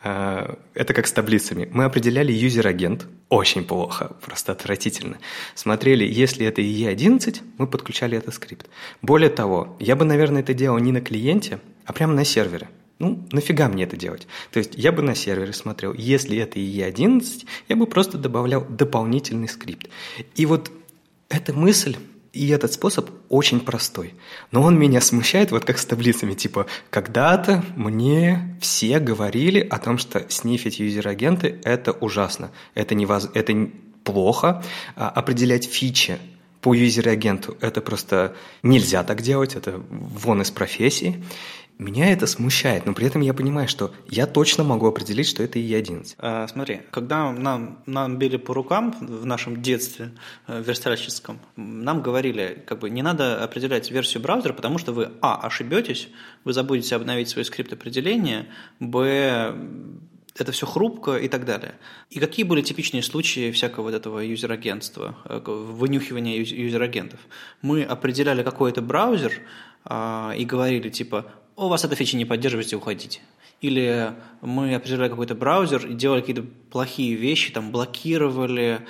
А, 0.00 0.56
это 0.72 0.94
как 0.94 1.08
с 1.08 1.12
таблицами. 1.12 1.68
Мы 1.72 1.84
определяли 1.84 2.32
user 2.32 2.62
agent. 2.62 3.06
Очень 3.28 3.64
плохо, 3.64 4.16
просто 4.24 4.52
отвратительно. 4.52 5.18
Смотрели, 5.56 6.04
если 6.04 6.46
это 6.46 6.62
IE11, 6.62 7.40
мы 7.58 7.66
подключали 7.66 8.16
этот 8.16 8.34
скрипт. 8.34 8.68
Более 9.02 9.30
того, 9.30 9.76
я 9.80 9.96
бы, 9.96 10.04
наверное, 10.04 10.42
это 10.42 10.54
делал 10.54 10.78
не 10.78 10.92
на 10.92 11.00
клиенте, 11.00 11.58
а 11.86 11.92
прямо 11.92 12.14
на 12.14 12.24
сервере. 12.24 12.68
Ну, 13.04 13.28
нафига 13.32 13.68
мне 13.68 13.84
это 13.84 13.98
делать? 13.98 14.26
То 14.50 14.58
есть 14.58 14.72
я 14.76 14.90
бы 14.90 15.02
на 15.02 15.14
сервере 15.14 15.52
смотрел, 15.52 15.92
если 15.92 16.38
это 16.38 16.58
IE11, 16.58 17.44
я 17.68 17.76
бы 17.76 17.86
просто 17.86 18.16
добавлял 18.16 18.64
дополнительный 18.64 19.46
скрипт. 19.46 19.90
И 20.36 20.46
вот 20.46 20.70
эта 21.28 21.52
мысль 21.52 21.98
и 22.32 22.48
этот 22.48 22.72
способ 22.72 23.10
очень 23.28 23.60
простой. 23.60 24.14
Но 24.52 24.62
он 24.62 24.78
меня 24.78 25.02
смущает, 25.02 25.50
вот 25.50 25.66
как 25.66 25.76
с 25.76 25.84
таблицами. 25.84 26.32
Типа, 26.32 26.66
когда-то 26.88 27.62
мне 27.76 28.56
все 28.62 28.98
говорили 29.00 29.60
о 29.60 29.78
том, 29.78 29.98
что 29.98 30.24
снифить 30.30 30.80
user 30.80 31.12
agent 31.12 31.52
ы– 31.52 31.60
это 31.62 31.92
ужасно. 31.92 32.52
Это, 32.74 32.94
невоз... 32.94 33.28
это 33.34 33.68
плохо. 34.02 34.64
А 34.96 35.10
определять 35.10 35.66
фичи 35.66 36.16
по 36.62 36.72
user 36.72 37.06
agent 37.06 37.49
у– 37.49 37.58
это 37.60 37.82
просто 37.82 38.34
нельзя 38.62 39.04
так 39.04 39.20
делать, 39.20 39.54
это 39.54 39.80
вон 39.90 40.40
из 40.40 40.50
профессии. 40.50 41.22
Меня 41.78 42.12
это 42.12 42.28
смущает, 42.28 42.86
но 42.86 42.94
при 42.94 43.06
этом 43.06 43.20
я 43.20 43.34
понимаю, 43.34 43.66
что 43.66 43.92
я 44.08 44.26
точно 44.26 44.62
могу 44.62 44.86
определить, 44.86 45.26
что 45.26 45.42
это 45.42 45.58
IE11. 45.58 46.14
А, 46.18 46.46
смотри, 46.46 46.82
когда 46.92 47.32
нам, 47.32 47.82
нам 47.86 48.16
били 48.16 48.36
по 48.36 48.54
рукам 48.54 48.94
в 49.00 49.26
нашем 49.26 49.60
детстве 49.60 50.12
э, 50.46 50.62
верстальщическом, 50.62 51.40
нам 51.56 52.00
говорили, 52.00 52.62
как 52.64 52.78
бы 52.78 52.90
не 52.90 53.02
надо 53.02 53.42
определять 53.42 53.90
версию 53.90 54.22
браузера, 54.22 54.52
потому 54.52 54.78
что 54.78 54.92
вы, 54.92 55.10
а, 55.20 55.36
ошибетесь, 55.44 56.08
вы 56.44 56.52
забудете 56.52 56.94
обновить 56.94 57.28
свой 57.28 57.44
скрипт 57.44 57.72
определения, 57.72 58.46
б, 58.78 59.56
это 60.36 60.52
все 60.52 60.66
хрупко 60.66 61.16
и 61.16 61.28
так 61.28 61.44
далее. 61.44 61.74
И 62.10 62.20
какие 62.20 62.44
были 62.44 62.62
типичные 62.62 63.02
случаи 63.02 63.50
всякого 63.50 63.84
вот 63.84 63.94
этого 63.94 64.20
юзер-агентства, 64.20 65.16
э, 65.24 65.40
вынюхивания 65.44 66.38
юзер-агентов? 66.38 67.18
Мы 67.62 67.82
определяли 67.82 68.44
какой-то 68.44 68.80
браузер 68.80 69.32
а, 69.84 70.32
и 70.36 70.44
говорили 70.44 70.88
типа, 70.88 71.26
у 71.56 71.68
вас 71.68 71.84
эта 71.84 71.94
фича 71.94 72.16
не 72.16 72.24
поддерживаете, 72.24 72.76
уходите. 72.76 73.20
Или 73.60 74.12
мы 74.40 74.74
определяли 74.74 75.08
какой-то 75.08 75.34
браузер 75.34 75.86
и 75.86 75.94
делали 75.94 76.20
какие-то 76.20 76.44
плохие 76.70 77.14
вещи, 77.14 77.52
там 77.52 77.70
блокировали, 77.70 78.86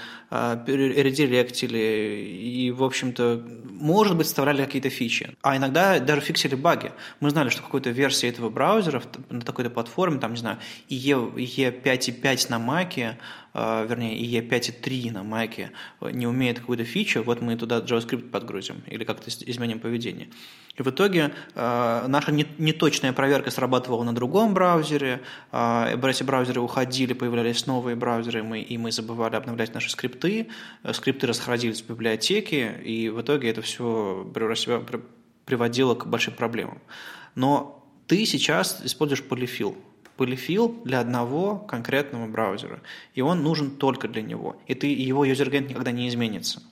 редиректили 0.67 1.79
и, 1.79 2.71
в 2.71 2.83
общем-то, 2.83 3.43
может 3.65 4.17
быть, 4.17 4.27
вставляли 4.27 4.65
какие-то 4.65 4.89
фичи. 4.89 5.37
А 5.43 5.57
иногда 5.57 5.99
даже 5.99 6.21
фиксили 6.21 6.55
баги. 6.55 6.93
Мы 7.21 7.31
знали, 7.31 7.51
что 7.51 7.63
какой-то 7.63 7.91
версии 7.91 8.29
этого 8.29 8.49
браузера 8.49 9.03
на 9.31 9.41
такой-то 9.41 9.71
платформе, 9.71 10.19
там, 10.19 10.33
не 10.33 10.39
знаю, 10.39 10.59
E, 10.89 11.13
E5.5 11.13 12.47
на 12.51 12.57
Mac, 12.57 13.17
а, 13.57 13.85
вернее, 13.87 14.19
E5.3 14.19 15.13
на 15.13 15.19
Mac 15.19 15.71
не 16.13 16.27
умеет 16.27 16.59
какую-то 16.59 16.85
фичу, 16.85 17.23
вот 17.23 17.41
мы 17.41 17.57
туда 17.57 17.79
JavaScript 17.79 18.31
подгрузим 18.31 18.83
или 18.89 19.05
как-то 19.05 19.31
изменим 19.31 19.79
поведение. 19.79 20.29
И 20.77 20.83
в 20.83 20.89
итоге 20.89 21.31
э, 21.55 22.05
наша 22.09 22.33
неточная 22.33 23.13
проверка 23.13 23.53
срабатывала 23.53 24.03
на 24.03 24.13
другом 24.13 24.55
браузере, 24.55 25.21
э, 25.53 25.97
эти 26.03 26.23
браузеры 26.25 26.61
уходили, 26.61 27.13
появлялись 27.13 27.67
новые 27.67 27.95
браузеры, 27.95 28.43
мы, 28.43 28.61
и 28.61 28.77
мы 28.77 28.91
забывали 28.91 29.37
обновлять 29.37 29.73
наши 29.73 29.89
скрипты, 29.89 30.24
э, 30.29 30.93
скрипты 30.93 31.27
расходились 31.27 31.83
в 31.83 31.89
библиотеке, 31.89 32.81
и 32.85 33.09
в 33.09 33.21
итоге 33.21 33.51
это 33.51 33.63
все 33.63 34.27
приводило 35.45 35.95
к 35.95 36.07
большим 36.07 36.35
проблемам. 36.35 36.81
Но 37.35 37.85
ты 38.07 38.27
сейчас 38.27 38.81
используешь 38.85 39.23
полифил. 39.23 39.77
Полифил 40.17 40.81
для 40.85 41.01
одного 41.01 41.59
конкретного 41.59 42.29
браузера, 42.29 42.81
и 43.15 43.21
он 43.21 43.43
нужен 43.43 43.73
только 43.73 44.07
для 44.07 44.23
него, 44.23 44.57
и 44.69 44.75
ты, 44.75 44.87
его 44.87 45.25
юзергент 45.25 45.69
никогда 45.69 45.91
не 45.91 46.09
изменится. 46.09 46.63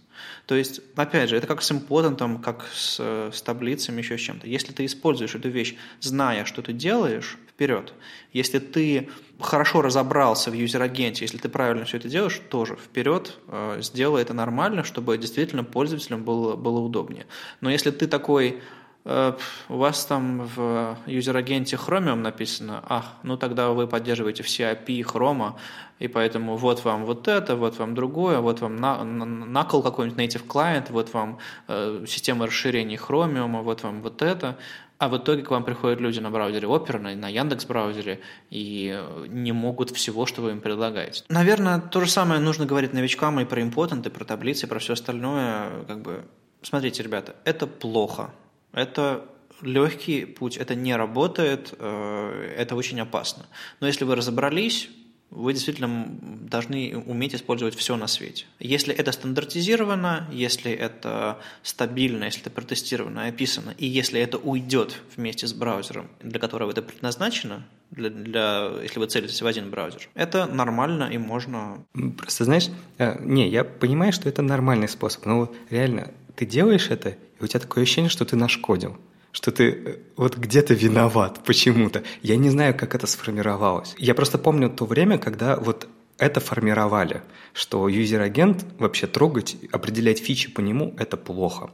То 0.46 0.55
есть, 0.55 0.80
опять 0.96 1.30
же, 1.30 1.36
это 1.36 1.46
как 1.46 1.62
с 1.62 1.72
important 1.72 2.24
ом, 2.24 2.41
как 2.40 2.68
с, 2.72 3.00
с 3.32 3.42
таблицами, 3.42 3.98
еще 3.98 4.18
с 4.18 4.20
чем-то. 4.20 4.46
Если 4.46 4.72
ты 4.72 4.84
используешь 4.84 5.34
эту 5.34 5.48
вещь, 5.48 5.74
зная, 6.00 6.44
что 6.44 6.62
ты 6.62 6.72
делаешь, 6.72 7.38
вперед. 7.55 7.94
Если 8.32 8.59
ты 8.59 9.09
хорошо 9.40 9.82
разобрался 9.82 10.50
в 10.50 10.55
user 10.55 10.80
agent 10.80 11.12
е, 11.12 11.24
если 11.24 11.38
ты 11.38 11.48
правильно 11.48 11.84
все 11.84 11.98
это 11.98 12.09
делаешь, 12.09 12.40
тоже 12.48 12.76
вперед, 12.76 13.38
э, 13.48 13.78
сделай 13.80 14.22
это 14.22 14.34
нормально, 14.34 14.84
чтобы 14.84 15.18
действительно 15.18 15.64
пользователям 15.64 16.24
было, 16.24 16.57
было 16.57 16.80
удобнее. 16.80 17.26
Но 17.61 17.70
если 17.70 17.90
ты 17.90 18.07
такой 18.07 18.61
Э, 19.05 19.32
у 19.68 19.76
вас 19.76 20.05
там 20.07 20.48
в 20.55 20.96
user 21.07 21.35
agent 21.35 21.70
е 21.70 21.76
Chromium 21.76 22.16
написано, 22.16 22.84
ах, 22.88 23.16
ну 23.22 23.36
тогда 23.36 23.70
вы 23.70 23.88
поддерживаете 23.88 24.42
все 24.42 24.72
API 24.72 25.03
Chrome, 25.03 25.55
и 25.98 26.09
поэтому 26.09 26.57
вот 26.57 26.84
вам 26.84 27.05
вот 27.05 27.26
это, 27.28 27.57
вот 27.57 27.78
вам 27.78 27.94
другое, 27.94 28.38
вот 28.38 28.61
вам 28.61 28.76
на, 28.76 29.03
накол 29.03 29.82
какой-нибудь 29.82 30.18
native 30.18 30.46
client, 30.46 30.86
вот 30.90 31.12
вам 31.12 31.38
э, 31.68 32.05
система 32.07 32.46
расширений 32.46 32.96
Chromium, 32.96 33.62
вот 33.62 33.82
вам 33.82 34.03
вот 34.03 34.22
это, 34.22 34.59
а 35.03 35.09
в 35.09 35.16
итоге 35.16 35.42
к 35.42 35.50
вам 35.50 35.64
приходят 35.64 36.00
люди 36.00 36.20
на 36.20 36.30
браузере 36.30 36.68
Opera, 36.68 36.98
на, 36.98 37.14
на 37.16 37.28
Яндекс 37.28 37.64
браузере 37.64 38.20
и 38.50 38.96
не 39.28 39.50
могут 39.50 39.90
всего, 39.90 40.26
что 40.26 40.42
вы 40.42 40.53
им 40.53 40.61
предлагаете. 40.61 41.24
Наверное, 41.28 41.80
то 41.80 42.00
же 42.00 42.09
самое 42.09 42.40
нужно 42.40 42.66
говорить 42.66 42.92
новичкам 42.92 43.40
и 43.40 43.44
про 43.44 43.62
импотенты, 43.62 44.11
про 44.11 44.24
таблицы, 44.24 44.68
про 44.68 44.78
все 44.78 44.92
остальное. 44.92 45.84
Как 45.88 46.03
бы, 46.03 46.24
смотрите, 46.62 47.03
ребята, 47.03 47.34
это 47.44 47.66
плохо 47.66 48.30
это 48.72 49.24
легкий 49.61 50.24
путь, 50.24 50.57
это 50.57 50.74
не 50.74 50.96
работает, 50.96 51.74
э, 51.78 52.55
это 52.57 52.74
очень 52.74 53.00
опасно. 53.00 53.46
Но 53.80 53.86
если 53.86 54.05
вы 54.05 54.16
разобрались, 54.16 54.88
вы 55.33 55.55
действительно 55.55 56.07
должны 56.20 56.97
уметь 57.07 57.35
использовать 57.35 57.74
все 57.74 57.97
на 57.97 58.07
свете. 58.07 58.45
Если 58.61 58.95
это 58.95 59.12
стандартизировано, 59.12 60.28
если 60.30 60.70
это 60.70 61.39
стабильно, 61.62 62.24
если 62.24 62.43
это 62.43 62.51
протестировано, 62.51 63.26
описано, 63.26 63.74
и 63.78 63.87
если 63.87 64.20
это 64.20 64.39
уйдет 64.39 65.01
вместе 65.16 65.47
с 65.47 65.55
браузером, 65.55 66.09
для 66.20 66.39
которого 66.39 66.70
это 66.70 66.83
предназначено, 66.83 67.64
для, 67.91 68.11
для, 68.11 68.70
если 68.83 68.99
вы 68.99 69.07
целитесь 69.07 69.41
в 69.41 69.47
один 69.47 69.70
браузер, 69.70 70.09
это 70.14 70.47
нормально 70.47 71.05
и 71.12 71.18
можно... 71.18 71.85
Просто 72.16 72.45
знаешь, 72.45 72.68
э, 72.99 73.16
не, 73.22 73.49
я 73.49 73.64
понимаю, 73.64 74.12
что 74.12 74.28
это 74.28 74.43
нормальный 74.43 74.89
способ, 74.89 75.24
но 75.26 75.41
вот 75.41 75.57
реально 75.70 76.11
ты 76.37 76.47
делаешь 76.47 76.89
это, 76.91 77.11
и 77.11 77.45
у 77.45 77.47
тебя 77.47 77.61
такое 77.61 77.85
ощущение, 77.85 78.11
что 78.11 78.24
ты 78.24 78.37
нашкодил 78.37 78.97
что 79.33 79.51
ты 79.51 79.70
э, 79.70 79.97
вот 80.16 80.37
где-то 80.37 80.74
виноват 80.74 81.41
почему-то. 81.45 82.03
Я 82.22 82.37
не 82.37 82.51
знаю, 82.51 82.76
как 82.76 82.95
это 82.95 83.07
сформировалось. 83.07 83.95
Я 83.99 84.14
просто 84.14 84.39
помню 84.39 84.70
то 84.70 84.85
время, 84.85 85.18
когда 85.18 85.57
вот 85.57 85.89
это 86.19 86.41
формировали, 86.41 87.23
что 87.53 87.89
user 87.89 88.22
agent 88.22 88.64
вообще 88.79 89.07
трогать, 89.07 89.57
определять 89.73 90.21
фичи 90.21 90.51
по 90.51 90.61
нему– 90.61 90.95
это 90.99 91.17
плохо. 91.17 91.71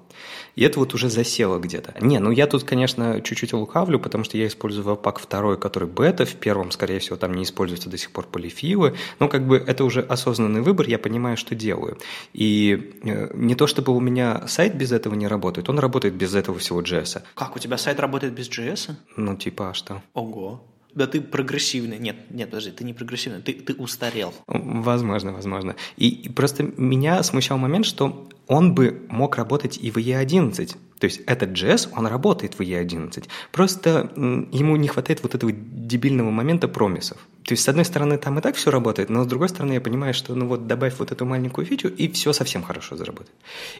И 0.56 0.64
это 0.64 0.78
вот 0.78 0.94
уже 0.94 1.08
засело 1.08 1.58
где-то. 1.58 1.94
Не, 2.00 2.18
ну 2.18 2.30
я 2.30 2.46
тут, 2.46 2.64
конечно, 2.64 3.20
чуть-чуть 3.20 3.52
лукавлю, 3.52 4.00
потому 4.00 4.24
что 4.24 4.38
я 4.38 4.46
использую 4.46 4.86
Webpack 4.86 5.28
2, 5.28 5.56
который 5.56 5.88
бета, 5.88 6.24
в 6.24 6.34
первом, 6.34 6.70
скорее 6.70 6.98
всего, 6.98 7.16
там 7.16 7.34
не 7.34 7.42
используются 7.42 7.90
до 7.90 7.98
сих 7.98 8.10
пор 8.10 8.26
polyfill 8.26 8.82
ы, 8.82 8.96
но 9.20 9.28
как 9.28 9.46
бы 9.46 9.56
это 9.56 9.84
уже 9.84 10.00
осознанный 10.00 10.62
выбор, 10.62 10.88
я 10.88 10.98
понимаю, 10.98 11.36
что 11.36 11.54
делаю. 11.54 11.98
И 12.32 12.94
э, 13.04 13.30
не 13.34 13.54
то 13.54 13.66
чтобы 13.66 13.94
у 13.94 14.00
меня 14.00 14.46
сайт 14.48 14.74
без 14.74 14.92
этого 14.92 15.14
не 15.14 15.26
работает, 15.26 15.68
он 15.68 15.78
работает 15.78 16.14
без 16.14 16.34
этого 16.34 16.58
всего 16.58 16.80
JS. 16.80 17.22
Как, 17.34 17.54
у 17.56 17.58
тебя 17.58 17.78
сайт 17.78 18.00
работает 18.00 18.32
без 18.32 18.48
JS? 18.48 18.92
Ну, 19.16 19.36
типа, 19.36 19.70
а 19.70 19.74
что? 19.74 20.02
Ого. 20.14 20.62
Да 20.94 21.06
ты 21.06 21.20
прогрессивный. 21.20 21.98
Нет, 21.98 22.16
нет, 22.30 22.50
подожди, 22.50 22.70
ты 22.70 22.84
не 22.84 22.94
прогрессивный, 22.94 23.40
ты, 23.40 23.52
ты 23.52 23.74
устарел. 23.74 24.34
Возможно, 24.46 25.32
возможно. 25.32 25.76
И, 25.96 26.08
и 26.08 26.28
просто 26.28 26.62
меня 26.62 27.22
смущал 27.22 27.58
момент, 27.58 27.86
что 27.86 28.28
он 28.46 28.74
бы 28.74 29.06
мог 29.08 29.36
работать 29.36 29.78
и 29.80 29.90
в 29.90 29.98
E11. 29.98 30.76
То 30.98 31.04
есть 31.04 31.20
этот 31.26 31.50
JS, 31.50 31.90
он 31.96 32.06
работает 32.06 32.54
в 32.54 32.60
E11. 32.60 33.28
Просто 33.52 34.10
ему 34.16 34.76
не 34.76 34.88
хватает 34.88 35.22
вот 35.22 35.34
этого 35.34 35.52
дебильного 35.52 36.30
момента 36.30 36.66
промисов. 36.66 37.18
То 37.44 37.52
есть, 37.52 37.62
с 37.62 37.68
одной 37.68 37.84
стороны, 37.84 38.18
там 38.18 38.38
и 38.38 38.42
так 38.42 38.56
все 38.56 38.70
работает, 38.70 39.08
но 39.08 39.24
с 39.24 39.26
другой 39.26 39.48
стороны, 39.48 39.74
я 39.74 39.80
понимаю, 39.80 40.12
что 40.12 40.34
ну 40.34 40.46
вот 40.46 40.66
добавь 40.66 40.94
вот 40.98 41.12
эту 41.12 41.24
маленькую 41.24 41.66
фичу, 41.66 41.88
и 41.88 42.08
все 42.08 42.32
совсем 42.32 42.62
хорошо 42.62 42.96
заработает. 42.96 43.34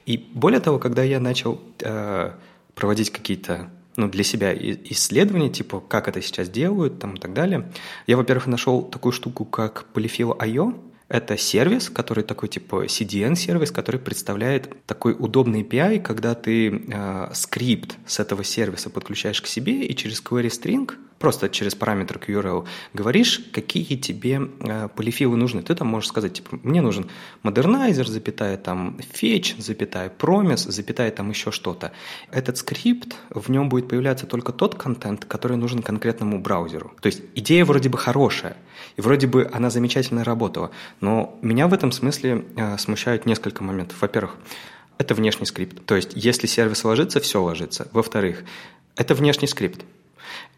И 0.06 0.16
более 0.16 0.60
того, 0.60 0.78
когда 0.78 1.02
я 1.02 1.20
начал 1.20 1.60
э, 1.80 2.32
проводить 2.74 3.10
какие-то 3.10 3.70
ну, 3.98 4.08
для 4.08 4.24
себя 4.24 4.54
исследования, 4.54 5.50
типа, 5.50 5.80
как 5.80 6.08
это 6.08 6.22
сейчас 6.22 6.48
делают, 6.48 6.98
там, 6.98 7.14
и 7.14 7.20
так 7.20 7.34
далее. 7.34 7.70
Я, 8.06 8.16
во-первых, 8.16 8.46
нашел 8.46 8.82
такую 8.82 9.12
штуку, 9.12 9.44
как 9.44 9.86
Polyfill.io, 9.92 10.74
это 11.08 11.38
сервис, 11.38 11.88
который 11.88 12.22
такой 12.22 12.48
типа 12.48 12.84
CDN-сервис, 12.84 13.70
который 13.70 13.98
представляет 13.98 14.84
такой 14.84 15.16
удобный 15.18 15.62
API, 15.62 16.00
когда 16.00 16.34
ты 16.34 16.68
э, 16.68 17.30
скрипт 17.32 17.96
с 18.06 18.20
этого 18.20 18.44
сервиса 18.44 18.90
подключаешь 18.90 19.40
к 19.40 19.46
себе 19.46 19.86
и 19.86 19.96
через 19.96 20.22
query 20.22 20.48
string 20.48 20.90
просто 21.18 21.48
через 21.48 21.74
параметр 21.74 22.20
QRL 22.24 22.66
говоришь, 22.94 23.40
какие 23.52 23.96
тебе 23.96 24.40
э, 24.60 24.88
полифилы 24.94 25.36
нужны. 25.36 25.62
Ты 25.62 25.74
там 25.74 25.88
можешь 25.88 26.08
сказать, 26.08 26.34
типа, 26.34 26.58
мне 26.62 26.80
нужен 26.80 27.10
Modernizr, 27.42 28.08
запятая 28.08 28.56
там 28.56 28.98
fetch, 28.98 29.60
запятая 29.60 30.10
promise, 30.16 30.70
запятая 30.70 31.10
там 31.10 31.30
еще 31.30 31.50
что-то. 31.50 31.92
Этот 32.30 32.58
скрипт, 32.58 33.16
в 33.30 33.50
нем 33.50 33.68
будет 33.68 33.88
появляться 33.88 34.26
только 34.26 34.52
тот 34.52 34.74
контент, 34.74 35.24
который 35.24 35.56
нужен 35.56 35.82
конкретному 35.82 36.38
браузеру. 36.40 36.92
То 37.00 37.06
есть 37.06 37.22
идея 37.34 37.64
вроде 37.64 37.88
бы 37.88 37.98
хорошая, 37.98 38.56
и 38.96 39.00
вроде 39.00 39.26
бы 39.26 39.50
она 39.52 39.70
замечательно 39.70 40.24
работала, 40.24 40.70
но 41.00 41.38
меня 41.42 41.68
в 41.68 41.74
этом 41.74 41.92
смысле 41.92 42.44
э, 42.56 42.78
смущают 42.78 43.26
несколько 43.26 43.64
моментов. 43.64 44.00
Во-первых, 44.00 44.36
это 44.98 45.14
внешний 45.14 45.46
скрипт. 45.46 45.84
То 45.86 45.96
есть, 45.96 46.12
если 46.14 46.46
сервис 46.46 46.84
ложится, 46.84 47.20
все 47.20 47.42
ложится. 47.42 47.88
Во-вторых, 47.92 48.44
это 48.96 49.14
внешний 49.14 49.46
скрипт 49.46 49.84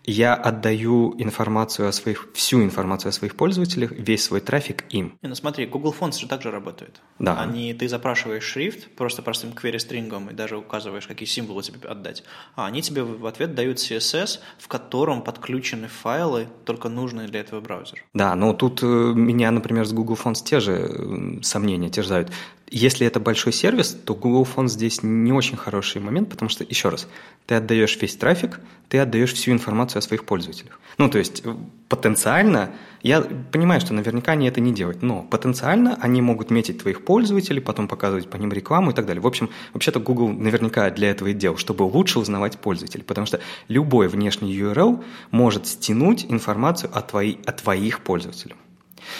я 0.04 0.34
отдаю 0.34 1.14
информацию 1.18 1.88
о 1.88 1.92
своих, 1.92 2.28
всю 2.34 2.62
информацию 2.62 3.10
о 3.10 3.12
своих 3.12 3.36
пользователях, 3.36 3.92
весь 3.92 4.24
свой 4.24 4.40
трафик 4.40 4.84
им. 4.90 5.18
Ну 5.22 5.34
смотри, 5.34 5.66
Google 5.66 5.94
Fonts 5.98 6.18
же 6.18 6.26
также 6.26 6.50
работает. 6.50 7.00
Да. 7.18 7.40
Они, 7.40 7.72
ты 7.74 7.88
запрашиваешь 7.88 8.44
шрифт 8.44 8.90
просто 8.96 9.22
простым 9.22 9.50
query 9.50 9.78
стрингом 9.78 10.30
и 10.30 10.34
даже 10.34 10.56
указываешь, 10.56 11.06
какие 11.06 11.28
символы 11.28 11.62
тебе 11.62 11.88
отдать. 11.88 12.24
А 12.56 12.66
они 12.66 12.82
тебе 12.82 13.02
в 13.02 13.26
ответ 13.26 13.54
дают 13.54 13.78
CSS, 13.78 14.40
в 14.58 14.68
котором 14.68 15.22
подключены 15.22 15.88
файлы, 15.88 16.48
только 16.64 16.88
нужные 16.88 17.28
для 17.28 17.40
этого 17.40 17.60
браузера. 17.60 18.00
Да, 18.14 18.34
но 18.34 18.52
тут 18.52 18.82
э, 18.82 18.86
меня, 18.86 19.50
например, 19.50 19.84
с 19.84 19.92
Google 19.92 20.18
Fonts 20.22 20.42
те 20.44 20.60
же 20.60 21.40
сомнения 21.42 21.90
терзают. 21.90 22.30
Если 22.72 23.04
это 23.04 23.18
большой 23.18 23.52
сервис, 23.52 23.96
то 24.04 24.14
Google 24.14 24.46
Fonts 24.46 24.68
здесь 24.68 25.02
не 25.02 25.32
очень 25.32 25.56
хороший 25.56 26.00
момент, 26.00 26.28
потому 26.28 26.48
что, 26.48 26.62
еще 26.62 26.88
раз, 26.88 27.08
ты 27.46 27.56
отдаешь 27.56 27.98
весь 28.00 28.14
трафик, 28.14 28.60
ты 28.88 28.98
отдаешь 28.98 29.32
всю 29.32 29.50
информацию 29.50 29.98
о 29.98 30.02
своих 30.02 30.24
пользователях. 30.24 30.78
Ну, 30.96 31.10
то 31.10 31.18
есть 31.18 31.42
э, 31.44 31.52
потенциально, 31.88 32.70
я 33.02 33.22
понимаю, 33.22 33.80
что 33.80 33.92
наверняка 33.92 34.32
они 34.32 34.46
это 34.46 34.60
не 34.60 34.72
делают, 34.72 35.02
но 35.02 35.22
потенциально 35.22 35.98
они 36.00 36.22
могут 36.22 36.50
метить 36.50 36.78
твоих 36.80 37.04
пользователей, 37.04 37.60
потом 37.60 37.88
показывать 37.88 38.30
по 38.30 38.36
ним 38.36 38.52
рекламу 38.52 38.92
и 38.92 38.94
так 38.94 39.04
далее. 39.04 39.20
В 39.20 39.26
общем, 39.26 39.50
вообще-то 39.72 39.98
Google 39.98 40.28
наверняка 40.28 40.90
для 40.90 41.10
этого 41.10 41.26
и 41.28 41.34
делал, 41.34 41.56
чтобы 41.56 41.82
лучше 41.82 42.20
узнавать 42.20 42.58
пользователей, 42.58 43.02
потому 43.02 43.26
что 43.26 43.40
любой 43.66 44.06
внешний 44.06 44.56
URL 44.56 45.02
может 45.32 45.66
стянуть 45.66 46.24
информацию 46.28 46.90
о, 46.94 47.02
твои, 47.02 47.38
о 47.46 47.52
твоих 47.52 47.98
пользователях. 48.00 48.56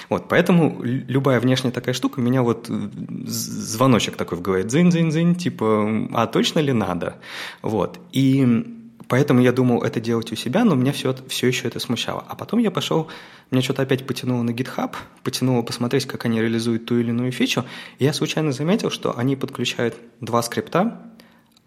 Вот, 0.09 0.29
поэтому 0.29 0.81
любая 0.83 1.41
внешняя 1.41 1.71
такая 1.71 1.95
штука, 1.95 2.21
у 2.21 2.23
меня 2.23 2.43
вот 2.43 2.69
э, 2.69 2.89
звоночек 3.27 4.17
такой 4.17 4.39
в 4.39 4.43
голове, 4.43 4.65
дзынь-дзынь-дзынь, 4.65 5.37
типа, 5.37 6.09
а 6.13 6.27
точно 6.27 6.61
ли 6.61 6.73
надо? 6.73 7.17
Вот, 7.63 7.99
и 8.13 8.77
Поэтому 9.11 9.41
я 9.41 9.51
думал 9.51 9.83
это 9.83 9.99
делать 9.99 10.31
у 10.31 10.37
себя, 10.37 10.65
но 10.65 10.77
меня 10.77 10.93
все, 10.93 11.17
все 11.27 11.49
еще 11.49 11.67
это 11.67 11.81
смущало. 11.81 12.25
А 12.29 12.37
потом 12.37 12.61
я 12.61 12.71
пошел, 12.71 13.09
меня 13.51 13.61
что-то 13.61 13.83
опять 13.83 14.07
потянуло 14.07 14.45
на 14.45 14.51
GitHub, 14.51 14.95
потянуло 15.25 15.63
посмотреть, 15.63 16.07
как 16.07 16.27
они 16.27 16.41
реализуют 16.41 16.87
ту 16.87 16.97
или 16.97 17.09
иную 17.09 17.33
фичу, 17.33 17.65
и 17.99 18.05
я 18.05 18.13
случайно 18.13 18.53
заметил, 18.53 18.89
что 18.89 19.19
они 19.19 19.35
подключают 19.35 19.97
два 20.21 20.41
скрипта, 20.43 21.03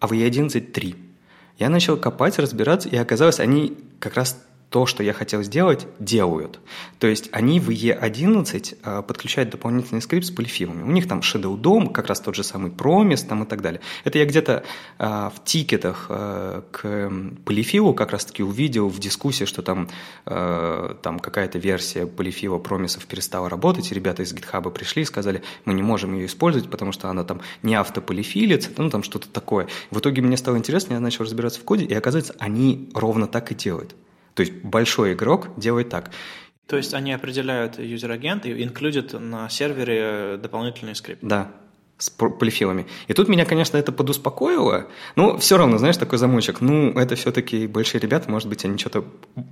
а 0.00 0.06
в 0.06 0.12
E11 0.12 0.58
три. 0.72 0.94
Я 1.58 1.68
начал 1.68 1.98
копать, 1.98 2.38
разбираться, 2.38 2.88
и 2.88 2.96
оказалось, 2.96 3.40
они 3.40 3.76
как 4.00 4.14
раз 4.14 4.42
то, 4.74 4.86
что 4.86 5.04
я 5.04 5.12
хотел 5.12 5.40
сделать, 5.44 5.86
делают. 6.00 6.58
То 6.98 7.06
есть 7.06 7.28
они 7.30 7.60
в 7.60 7.70
E11 7.70 8.78
а, 8.82 9.02
подключают 9.02 9.50
дополнительный 9.50 10.02
скрипт 10.02 10.26
с 10.26 10.32
полифилами. 10.32 10.82
У 10.82 10.90
них 10.90 11.06
там 11.06 11.20
Shadow 11.20 11.56
DOM, 11.56 11.92
как 11.92 12.08
раз 12.08 12.18
тот 12.18 12.34
же 12.34 12.42
самый 12.42 12.72
Promise 12.72 13.24
там 13.28 13.44
и 13.44 13.46
так 13.46 13.62
далее. 13.62 13.80
Это 14.02 14.18
я 14.18 14.26
где-то 14.26 14.64
а, 14.98 15.30
в 15.30 15.44
тикетах 15.44 16.06
а, 16.08 16.64
к 16.72 17.08
polyfill 17.44 17.88
у 17.88 17.94
как 17.94 18.10
раз-таки 18.10 18.42
увидел 18.42 18.88
в 18.88 18.98
дискуссии, 18.98 19.44
что 19.44 19.62
там, 19.62 19.88
там 20.24 21.20
какая-то 21.20 21.60
версия 21.60 22.06
polyfill 22.06 22.58
а 22.58 22.63
promise 22.63 22.96
ов 22.96 23.06
перестала 23.06 23.48
работать, 23.48 23.92
и 23.92 23.94
ребята 23.94 24.24
из 24.24 24.34
GitHub 24.34 24.68
пришли 24.72 25.02
и 25.02 25.04
сказали, 25.04 25.44
мы 25.66 25.74
не 25.74 25.82
можем 25.84 26.14
ее 26.14 26.26
использовать, 26.26 26.68
потому 26.68 26.90
что 26.90 27.08
она 27.10 27.22
там 27.22 27.42
не 27.62 27.76
автополифилится, 27.76 28.70
ну 28.76 28.90
там 28.90 29.04
что-то 29.04 29.28
такое. 29.28 29.68
В 29.92 30.00
итоге 30.00 30.20
мне 30.20 30.36
стало 30.36 30.58
интересно, 30.58 30.94
я 30.94 31.00
начал 31.00 31.22
разбираться 31.22 31.60
в 31.60 31.64
коде, 31.64 31.84
и 31.84 31.94
оказывается, 31.94 32.34
они 32.40 32.90
ровно 32.92 33.28
так 33.28 33.52
и 33.52 33.54
делают. 33.54 33.94
То 34.34 34.40
есть 34.42 34.52
большой 34.62 35.14
игрок 35.14 35.48
делает 35.56 35.88
так. 35.88 36.10
То 36.66 36.76
есть 36.76 36.94
они 36.94 37.12
определяют 37.12 37.78
user 37.78 38.08
agent 38.08 38.46
и 38.46 38.62
инклюдят 38.62 39.12
на 39.12 39.48
сервере 39.48 40.38
дополнительный 40.38 40.94
скрипт. 40.94 41.22
Да, 41.22 41.52
с 41.98 42.10
polyfill 42.10 42.61
ами. 42.61 42.86
И 43.06 43.12
тут 43.12 43.28
меня, 43.28 43.44
конечно, 43.44 43.76
это 43.76 43.92
подуспокоило, 43.92 44.86
но 45.14 45.38
все 45.38 45.56
равно, 45.56 45.78
знаешь, 45.78 45.96
такой 45.96 46.18
замочек, 46.18 46.60
ну, 46.60 46.90
это 46.92 47.14
все-таки 47.14 47.66
большие 47.66 48.00
ребята, 48.00 48.30
может 48.30 48.48
быть, 48.48 48.64
они 48.64 48.78
что-то 48.78 49.04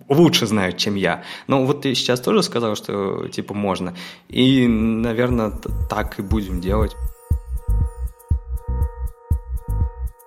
лучше 0.09 0.47
знают, 0.47 0.77
чем 0.79 0.95
я. 0.95 1.23
Но 1.47 1.65
вот 1.65 1.83
ты 1.83 1.95
сейчас 1.95 2.21
тоже 2.21 2.43
сказал, 2.43 2.75
что, 2.75 3.29
типа, 3.29 3.55
можно. 3.55 3.95
И, 4.29 4.67
наверное, 4.67 5.53
так 5.89 6.19
и 6.19 6.23
будем 6.23 6.61
делать. 6.61 6.97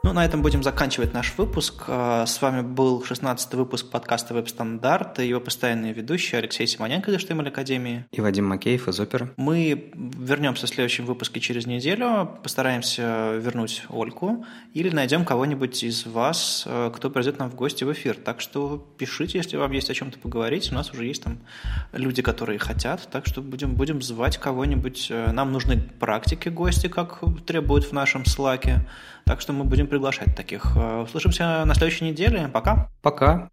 Ну, 0.06 0.14
на 0.14 0.24
этом 0.24 0.44
будем 0.44 0.62
заканчивать 0.62 1.16
наш 1.16 1.34
выпуск. 1.36 1.86
А, 1.88 2.28
с 2.28 2.40
вами 2.40 2.62
был 2.62 3.02
16-й 3.02 3.58
выпуск 3.58 3.90
подкаста 3.90 4.36
«Веб-стандарты» 4.36 5.18
и 5.18 5.28
его 5.28 5.40
постоянные 5.40 5.94
ведущие 5.94 6.38
Алексей 6.38 6.68
Симоненко 6.68 7.10
из 7.10 7.16
HTML 7.16 7.48
Академии. 7.48 8.06
И 8.12 8.22
Вадим 8.22 8.46
Макеев 8.46 8.88
из 8.88 9.00
Опера. 9.00 9.32
Мы 9.36 9.92
вернемся 9.96 10.68
в 10.68 10.70
следующем 10.70 11.08
выпуске 11.08 11.40
через 11.40 11.66
неделю, 11.66 12.30
постараемся 12.44 13.34
вернуть 13.38 13.82
Ольку 13.90 14.46
или 14.76 14.92
найдем 14.92 15.26
кого-нибудь 15.26 15.84
из 15.84 16.06
вас, 16.06 16.66
э, 16.68 16.92
кто 16.96 17.10
придет 17.10 17.40
нам 17.40 17.50
в 17.50 17.56
гости 17.56 17.84
в 17.84 17.92
эфир. 17.92 18.16
Так 18.16 18.42
что 18.42 18.88
пишите, 19.00 19.40
если 19.40 19.58
вам 19.58 19.72
есть 19.72 19.90
о 19.90 19.96
чем-то 19.96 20.20
поговорить. 20.20 20.72
У 20.72 20.76
нас 20.76 20.92
уже 20.92 21.06
есть 21.06 21.24
там 21.24 21.40
люди, 21.94 22.22
которые 22.22 22.60
хотят, 22.60 23.10
так 23.12 23.26
что 23.26 23.42
будем, 23.42 23.74
будем 23.74 24.04
звать 24.04 24.38
кого-нибудь. 24.38 25.08
Э, 25.10 25.32
нам 25.32 25.52
нужны 25.52 25.82
практики 26.00 26.50
гости, 26.50 26.86
как 26.90 27.22
требуют 27.48 27.86
в 27.86 27.92
нашем 27.92 28.24
слаке. 28.26 28.86
Так 29.26 29.42
что 29.42 29.54
мы 29.54 29.64
будем 29.64 29.88
приглашать 29.88 30.36
таких. 30.36 30.76
Э, 30.76 31.02
услышимся 31.02 31.66
на 31.66 31.74
следующей 31.74 32.06
неделе. 32.06 32.48
Пока. 32.54 32.90
Пока. 33.02 33.50